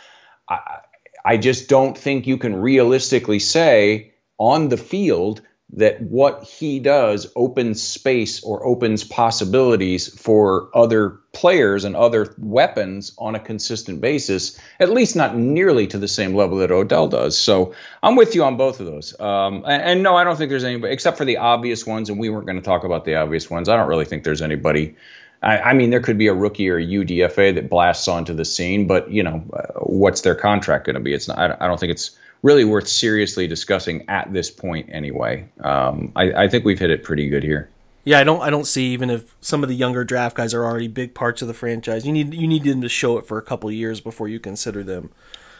I 0.49 0.81
I 1.25 1.37
just 1.37 1.69
don't 1.69 1.97
think 1.97 2.27
you 2.27 2.39
can 2.39 2.57
realistically 2.57 3.39
say 3.39 4.15
on 4.39 4.71
the 4.71 4.79
field 4.79 5.43
that 5.75 6.01
what 6.01 6.45
he 6.45 6.81
does 6.81 7.31
opens 7.37 7.83
space 7.83 8.43
or 8.43 8.65
opens 8.65 9.05
possibilities 9.05 10.09
for 10.09 10.71
other 10.75 11.21
players 11.33 11.85
and 11.85 11.95
other 11.95 12.35
weapons 12.39 13.13
on 13.19 13.35
a 13.35 13.41
consistent 13.41 14.01
basis, 14.01 14.59
at 14.81 14.91
least 14.91 15.15
not 15.15 15.37
nearly 15.37 15.87
to 15.87 15.99
the 15.99 16.09
same 16.09 16.35
level 16.35 16.59
that 16.59 16.71
Odell 16.71 17.09
does. 17.09 17.37
So 17.37 17.75
I'm 18.03 18.17
with 18.17 18.35
you 18.35 18.45
on 18.45 18.57
both 18.57 18.81
of 18.81 18.87
those. 18.87 19.19
Um, 19.21 19.65
and, 19.67 19.83
and, 19.83 20.03
no, 20.03 20.17
I 20.17 20.25
don't 20.25 20.37
think 20.37 20.49
there's 20.49 20.65
anybody, 20.65 20.93
except 20.93 21.19
for 21.19 21.27
the 21.27 21.37
obvious 21.37 21.87
ones, 21.87 22.09
and 22.09 22.19
we 22.19 22.31
weren't 22.31 22.47
going 22.47 22.57
to 22.57 22.65
talk 22.65 22.85
about 22.85 23.05
the 23.05 23.17
obvious 23.17 23.51
ones. 23.51 23.69
I 23.69 23.77
don't 23.77 23.89
really 23.89 24.07
think 24.07 24.25
there's 24.25 24.43
anybody. 24.43 24.97
I, 25.43 25.59
I 25.59 25.73
mean, 25.75 25.91
there 25.91 26.01
could 26.01 26.19
be 26.19 26.29
a 26.29 26.35
rookie 26.35 26.71
or 26.71 26.79
a 26.79 26.85
UDFA 26.85 27.55
that 27.57 27.69
blasts 27.69 28.09
onto 28.09 28.33
the 28.33 28.47
scene, 28.47 28.87
but, 28.87 29.11
you 29.11 29.23
know, 29.23 29.45
uh, 29.53 29.81
what's 29.81 30.23
their 30.23 30.35
contract 30.35 30.87
going 30.87 30.95
to 30.95 31.01
be? 31.01 31.13
It's 31.13 31.29
not, 31.29 31.39
I, 31.39 31.57
I 31.61 31.67
don't 31.69 31.79
think 31.79 31.93
it's 31.93 32.19
really 32.43 32.65
worth 32.65 32.89
seriously 32.89 33.47
discussing 33.47 34.09
at 34.09 34.33
this 34.33 34.51
point 34.51 34.91
anyway. 34.93 35.49
Um, 35.61 36.13
I, 36.15 36.45
I, 36.45 36.49
think 36.49 36.65
we've 36.65 36.79
hit 36.79 36.91
it 36.91 37.03
pretty 37.03 37.29
good 37.29 37.43
here. 37.43 37.69
Yeah, 38.05 38.21
I 38.21 38.25
don't. 38.25 38.41
I 38.41 38.49
don't 38.49 38.67
see 38.67 38.93
even 38.93 39.11
if 39.11 39.35
some 39.41 39.63
of 39.63 39.69
the 39.69 39.75
younger 39.75 40.05
draft 40.05 40.37
guys 40.37 40.55
are 40.55 40.65
already 40.65 40.89
big 40.89 41.15
parts 41.15 41.43
of 41.43 41.49
the 41.49 41.55
franchise. 41.55 42.07
You 42.07 42.13
need 42.13 42.33
you 42.33 42.47
need 42.47 42.65
them 42.65 42.81
to 42.81 42.89
show 42.89 43.19
it 43.19 43.27
for 43.27 43.39
a 43.39 43.43
couple 43.43 43.71
years 43.71 44.01
before 44.01 44.29
you 44.29 44.41
consider 44.41 44.83
them 44.83 45.11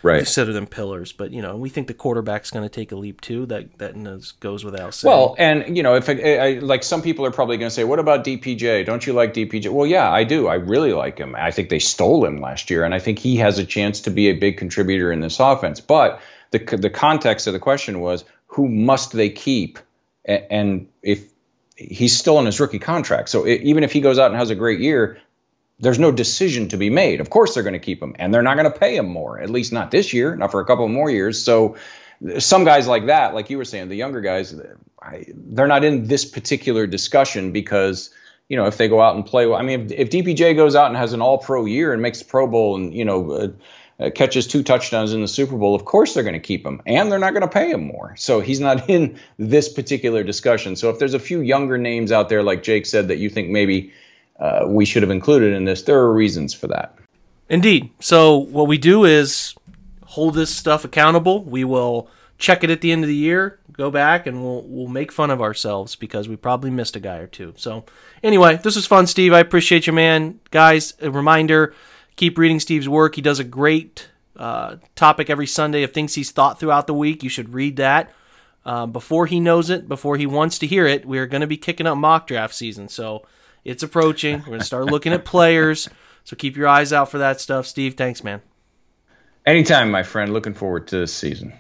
right. 0.03 0.19
consider 0.19 0.53
them 0.53 0.67
pillars. 0.67 1.13
But 1.13 1.33
you 1.33 1.43
know, 1.43 1.57
we 1.57 1.69
think 1.69 1.87
the 1.87 1.95
quarterback's 1.95 2.51
going 2.51 2.65
to 2.65 2.69
take 2.69 2.93
a 2.93 2.97
leap 2.97 3.21
too. 3.21 3.47
That 3.47 3.79
that 3.79 3.95
goes 4.41 4.65
without 4.65 4.95
saying. 4.95 5.11
Well, 5.11 5.35
and 5.39 5.77
you 5.77 5.83
know, 5.83 5.95
if 5.95 6.09
I, 6.09 6.37
I, 6.37 6.53
like 6.61 6.83
some 6.83 7.03
people 7.03 7.27
are 7.27 7.31
probably 7.31 7.57
going 7.57 7.69
to 7.69 7.75
say, 7.75 7.85
"What 7.85 7.99
about 7.99 8.25
DPJ? 8.25 8.87
Don't 8.87 9.07
you 9.07 9.13
like 9.13 9.35
DPJ?" 9.35 9.71
Well, 9.71 9.87
yeah, 9.87 10.11
I 10.11 10.25
do. 10.25 10.49
I 10.49 10.55
really 10.55 10.93
like 10.93 11.19
him. 11.19 11.35
I 11.37 11.51
think 11.51 11.69
they 11.69 11.79
stole 11.79 12.25
him 12.25 12.41
last 12.41 12.71
year, 12.71 12.85
and 12.85 12.95
I 12.95 12.99
think 12.99 13.19
he 13.19 13.37
has 13.37 13.59
a 13.59 13.65
chance 13.65 14.03
to 14.03 14.11
be 14.11 14.29
a 14.29 14.35
big 14.35 14.57
contributor 14.59 15.13
in 15.13 15.21
this 15.21 15.41
offense. 15.41 15.81
But 15.81 16.21
the 16.51 16.59
the 16.59 16.91
context 16.91 17.47
of 17.47 17.53
the 17.53 17.59
question 17.59 18.01
was, 18.01 18.25
who 18.49 18.69
must 18.69 19.13
they 19.13 19.31
keep? 19.31 19.79
And 20.25 20.89
if 21.03 21.25
he's 21.77 22.17
still 22.17 22.37
on 22.37 22.47
his 22.47 22.61
rookie 22.61 22.79
contract, 22.79 23.29
so 23.29 23.47
even 23.47 23.85
if 23.85 23.93
he 23.93 24.01
goes 24.01 24.19
out 24.19 24.31
and 24.31 24.37
has 24.39 24.51
a 24.51 24.55
great 24.55 24.81
year, 24.81 25.19
there's 25.81 25.99
no 25.99 26.11
decision 26.13 26.69
to 26.69 26.77
be 26.77 26.91
made. 26.91 27.21
Of 27.21 27.31
course, 27.31 27.55
they're 27.55 27.63
going 27.63 27.75
to 27.75 27.79
keep 27.79 28.03
him, 28.03 28.17
and 28.19 28.35
they're 28.35 28.43
not 28.43 28.57
going 28.57 28.71
to 28.71 28.79
pay 28.79 28.97
him 28.97 29.09
more. 29.09 29.41
At 29.41 29.49
least 29.49 29.73
not 29.73 29.91
this 29.91 30.13
year, 30.13 30.37
not 30.37 30.51
for 30.51 30.61
a 30.61 30.67
couple 30.67 30.89
more 30.89 31.09
years. 31.09 31.43
So, 31.43 31.77
some 32.39 32.65
guys 32.65 32.89
like 32.89 33.07
that, 33.07 33.33
like 33.35 33.49
you 33.49 33.59
were 33.59 33.65
saying, 33.65 33.89
the 33.89 33.97
younger 33.97 34.21
guys, 34.21 34.55
they're 35.29 35.67
not 35.69 35.85
in 35.85 36.09
this 36.09 36.25
particular 36.25 36.87
discussion 36.87 37.53
because 37.53 38.11
you 38.49 38.57
know 38.57 38.67
if 38.67 38.77
they 38.77 38.89
go 38.89 39.01
out 39.01 39.15
and 39.15 39.25
play. 39.25 39.51
I 39.51 39.63
mean, 39.63 39.87
if, 39.87 39.93
if 39.93 40.11
DPJ 40.11 40.57
goes 40.57 40.75
out 40.75 40.89
and 40.89 40.97
has 40.97 41.13
an 41.13 41.23
All 41.23 41.39
Pro 41.39 41.65
year 41.65 41.93
and 41.93 42.03
makes 42.03 42.19
the 42.19 42.25
Pro 42.25 42.47
Bowl 42.47 42.77
and 42.77 42.93
you 42.95 43.05
know. 43.05 43.31
Uh, 43.31 43.49
uh, 44.01 44.11
catches 44.15 44.47
two 44.47 44.63
touchdowns 44.63 45.13
in 45.13 45.21
the 45.21 45.29
Super 45.29 45.57
Bowl, 45.57 45.75
of 45.75 45.85
course 45.85 46.15
they're 46.15 46.23
going 46.23 46.35
to 46.35 46.41
keep 46.41 46.65
him, 46.65 46.81
and 46.87 47.11
they're 47.11 47.19
not 47.19 47.33
going 47.33 47.43
to 47.43 47.49
pay 47.49 47.71
him 47.71 47.87
more. 47.87 48.15
So 48.17 48.41
he's 48.41 48.61
not 48.61 48.89
in 48.91 49.19
this 49.39 49.69
particular 49.69 50.23
discussion. 50.23 50.77
So 50.77 50.91
if 50.91 50.99
there's 50.99 51.15
a 51.15 51.21
few 51.21 51.41
younger 51.41 51.79
names 51.79 52.13
out 52.13 52.29
there, 52.29 52.43
like 52.43 52.63
Jake 52.63 52.87
said, 52.87 53.09
that 53.09 53.19
you 53.19 53.29
think 53.31 53.49
maybe 53.49 53.93
uh, 54.39 54.65
we 54.67 54.85
should 54.85 55.03
have 55.03 55.11
included 55.11 55.53
in 55.53 55.65
this. 55.65 55.83
There 55.83 55.99
are 55.99 56.13
reasons 56.13 56.55
for 56.55 56.69
that. 56.69 56.95
Indeed. 57.49 57.91
So 58.01 58.37
what 58.37 58.69
we 58.69 58.79
do 58.79 59.05
is 59.05 59.55
hold 60.05 60.35
this 60.35 60.55
stuff 60.55 60.85
accountable. 60.85 61.43
We 61.45 61.65
will 61.65 62.09
check 62.39 62.63
it 62.63 62.71
at 62.71 62.81
the 62.81 62.93
end 62.93 63.03
of 63.03 63.09
the 63.09 63.17
year, 63.17 63.59
go 63.73 63.91
back, 63.91 64.27
and 64.27 64.43
we'll 64.43 64.63
we'll 64.63 64.89
make 64.89 65.11
fun 65.11 65.31
of 65.31 65.41
ourselves 65.41 65.97
because 65.97 66.29
we 66.29 66.37
probably 66.37 66.71
missed 66.71 66.95
a 66.97 67.01
guy 67.01 67.17
or 67.17 67.27
two. 67.27 67.55
So 67.57 67.85
anyway, 68.23 68.61
this 68.63 68.77
was 68.77 68.87
fun, 68.87 69.07
Steve. 69.07 69.33
I 69.33 69.41
appreciate 69.41 69.87
you, 69.87 69.93
man. 69.93 70.41
Guys, 70.51 70.95
a 71.01 71.11
reminder: 71.11 71.75
keep 72.19 72.37
reading 72.37 72.61
Steve's 72.61 72.89
work. 72.89 73.15
He 73.15 73.23
does 73.23 73.39
a 73.39 73.45
great 73.45 74.09
uh, 74.37 74.77
topic 74.95 75.31
every 75.31 75.47
Sunday 75.47 75.83
of 75.85 75.93
things 75.93 76.15
he's 76.15 76.31
thought 76.31 76.61
throughout 76.61 76.87
the 76.87 76.95
week. 76.95 77.23
You 77.23 77.31
should 77.31 77.55
read 77.55 77.77
that. 77.77 78.13
Uh, 78.67 78.85
before 78.85 79.25
he 79.25 79.41
knows 79.41 79.71
it, 79.71 79.89
before 79.89 80.19
he 80.19 80.27
wants 80.27 80.59
to 80.59 80.67
hear 80.67 80.87
it, 80.87 81.07
we're 81.07 81.27
going 81.27 81.41
to 81.41 81.47
be 81.47 81.57
kicking 81.57 81.87
up 81.87 81.97
mock 81.97 82.27
draft 82.27 82.55
season. 82.55 82.89
So 82.89 83.25
it's 83.65 83.83
approaching. 83.83 84.41
We're 84.41 84.47
going 84.47 84.59
to 84.59 84.67
start 84.67 84.87
looking 84.87 85.15
at 85.15 85.25
players. 85.25 85.89
So 86.25 86.37
keep 86.37 86.57
your 86.57 86.69
eyes 86.69 86.93
out 86.93 87.11
for 87.11 87.17
that 87.19 87.41
stuff. 87.41 87.67
Steve, 87.67 87.95
thanks, 87.95 88.23
man. 88.23 88.43
Anytime, 89.47 89.91
my 89.91 90.03
friend. 90.03 90.35
Looking 90.35 90.53
forward 90.53 90.89
to 90.89 90.99
this 90.99 91.15
season. 91.15 91.55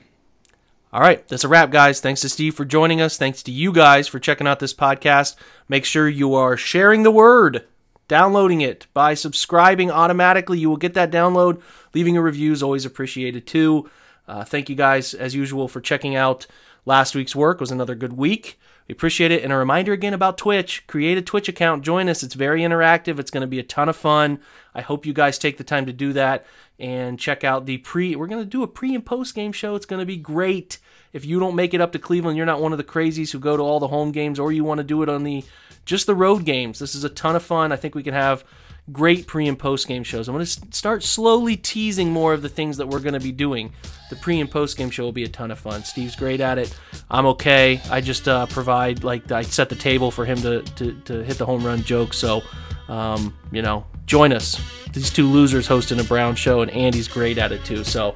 All 0.92 1.00
right, 1.00 1.26
that's 1.28 1.44
a 1.44 1.48
wrap, 1.48 1.70
guys. 1.70 2.00
Thanks 2.00 2.22
to 2.22 2.28
Steve 2.28 2.54
for 2.54 2.64
joining 2.64 3.00
us. 3.00 3.16
Thanks 3.16 3.42
to 3.44 3.52
you 3.52 3.72
guys 3.72 4.08
for 4.08 4.18
checking 4.18 4.46
out 4.46 4.58
this 4.58 4.74
podcast. 4.74 5.36
Make 5.68 5.84
sure 5.84 6.08
you 6.08 6.34
are 6.34 6.56
sharing 6.56 7.02
the 7.02 7.10
word, 7.10 7.66
downloading 8.08 8.60
it 8.60 8.86
by 8.92 9.14
subscribing 9.14 9.90
automatically. 9.90 10.58
You 10.58 10.70
will 10.70 10.76
get 10.76 10.94
that 10.94 11.12
download. 11.12 11.62
Leaving 11.94 12.16
a 12.16 12.22
review 12.22 12.52
is 12.52 12.62
always 12.62 12.84
appreciated 12.84 13.46
too. 13.46 13.88
Uh, 14.26 14.44
thank 14.44 14.68
you 14.68 14.76
guys, 14.76 15.14
as 15.14 15.34
usual, 15.34 15.68
for 15.68 15.80
checking 15.80 16.16
out 16.16 16.46
last 16.84 17.14
week's 17.14 17.36
work. 17.36 17.58
It 17.58 17.60
was 17.60 17.70
another 17.70 17.94
good 17.94 18.14
week. 18.14 18.58
We 18.88 18.92
appreciate 18.92 19.30
it. 19.30 19.44
And 19.44 19.52
a 19.52 19.56
reminder 19.56 19.92
again 19.92 20.14
about 20.14 20.38
Twitch 20.38 20.86
create 20.86 21.18
a 21.18 21.22
Twitch 21.22 21.48
account, 21.48 21.84
join 21.84 22.08
us. 22.08 22.22
It's 22.22 22.34
very 22.34 22.62
interactive, 22.62 23.18
it's 23.18 23.30
going 23.30 23.42
to 23.42 23.46
be 23.46 23.58
a 23.58 23.62
ton 23.62 23.88
of 23.88 23.96
fun. 23.96 24.40
I 24.74 24.80
hope 24.80 25.04
you 25.04 25.12
guys 25.12 25.38
take 25.38 25.58
the 25.58 25.64
time 25.64 25.86
to 25.86 25.92
do 25.92 26.12
that 26.14 26.46
and 26.78 27.18
check 27.18 27.44
out 27.44 27.66
the 27.66 27.78
pre. 27.78 28.16
We're 28.16 28.26
going 28.26 28.42
to 28.42 28.48
do 28.48 28.62
a 28.62 28.68
pre 28.68 28.94
and 28.94 29.04
post 29.04 29.34
game 29.34 29.52
show. 29.52 29.74
It's 29.74 29.86
going 29.86 30.00
to 30.00 30.06
be 30.06 30.16
great. 30.16 30.78
If 31.12 31.24
you 31.24 31.40
don't 31.40 31.56
make 31.56 31.74
it 31.74 31.80
up 31.80 31.92
to 31.92 31.98
Cleveland, 31.98 32.36
you're 32.36 32.46
not 32.46 32.60
one 32.60 32.72
of 32.72 32.78
the 32.78 32.84
crazies 32.84 33.32
who 33.32 33.38
go 33.38 33.56
to 33.56 33.62
all 33.62 33.80
the 33.80 33.88
home 33.88 34.12
games, 34.12 34.38
or 34.38 34.52
you 34.52 34.64
want 34.64 34.78
to 34.78 34.84
do 34.84 35.02
it 35.02 35.08
on 35.08 35.24
the 35.24 35.44
just 35.88 36.06
the 36.06 36.14
road 36.14 36.44
games. 36.44 36.78
This 36.78 36.94
is 36.94 37.02
a 37.02 37.08
ton 37.08 37.34
of 37.34 37.42
fun. 37.42 37.72
I 37.72 37.76
think 37.76 37.94
we 37.94 38.02
can 38.02 38.12
have 38.12 38.44
great 38.92 39.26
pre 39.26 39.48
and 39.48 39.58
post 39.58 39.88
game 39.88 40.04
shows. 40.04 40.28
I'm 40.28 40.34
going 40.34 40.44
to 40.44 40.60
start 40.70 41.02
slowly 41.02 41.56
teasing 41.56 42.12
more 42.12 42.34
of 42.34 42.42
the 42.42 42.48
things 42.48 42.76
that 42.76 42.86
we're 42.86 43.00
going 43.00 43.14
to 43.14 43.20
be 43.20 43.32
doing. 43.32 43.72
The 44.10 44.16
pre 44.16 44.38
and 44.38 44.50
post 44.50 44.76
game 44.76 44.90
show 44.90 45.04
will 45.04 45.12
be 45.12 45.24
a 45.24 45.28
ton 45.28 45.50
of 45.50 45.58
fun. 45.58 45.82
Steve's 45.84 46.14
great 46.14 46.40
at 46.40 46.58
it. 46.58 46.78
I'm 47.10 47.24
okay. 47.26 47.80
I 47.90 48.02
just 48.02 48.28
uh, 48.28 48.44
provide 48.46 49.02
like 49.02 49.32
I 49.32 49.40
set 49.40 49.70
the 49.70 49.76
table 49.76 50.10
for 50.10 50.26
him 50.26 50.36
to 50.42 50.62
to, 50.62 50.92
to 51.06 51.24
hit 51.24 51.38
the 51.38 51.46
home 51.46 51.64
run 51.64 51.82
joke. 51.82 52.12
So, 52.12 52.42
um, 52.88 53.36
you 53.50 53.62
know, 53.62 53.86
join 54.04 54.34
us. 54.34 54.60
These 54.92 55.10
two 55.10 55.26
losers 55.26 55.66
hosting 55.66 56.00
a 56.00 56.04
Brown 56.04 56.34
show, 56.34 56.60
and 56.60 56.70
Andy's 56.70 57.08
great 57.08 57.38
at 57.38 57.50
it 57.50 57.64
too. 57.64 57.82
So. 57.82 58.14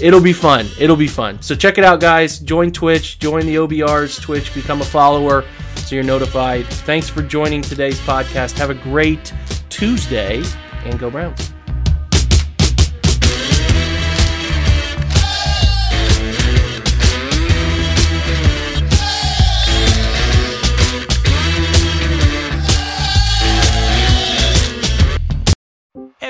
It'll 0.00 0.22
be 0.22 0.32
fun. 0.32 0.66
It'll 0.80 0.96
be 0.96 1.06
fun. 1.06 1.40
So 1.42 1.54
check 1.54 1.78
it 1.78 1.84
out, 1.84 2.00
guys. 2.00 2.40
Join 2.40 2.72
Twitch, 2.72 3.20
join 3.20 3.46
the 3.46 3.56
OBR's 3.56 4.18
Twitch, 4.18 4.52
become 4.52 4.80
a 4.80 4.84
follower 4.84 5.44
so 5.92 5.96
you're 5.96 6.04
notified. 6.04 6.64
Thanks 6.66 7.10
for 7.10 7.20
joining 7.20 7.60
today's 7.60 8.00
podcast. 8.00 8.56
Have 8.56 8.70
a 8.70 8.74
great 8.74 9.30
Tuesday 9.68 10.42
and 10.86 10.98
go 10.98 11.10
Browns. 11.10 11.51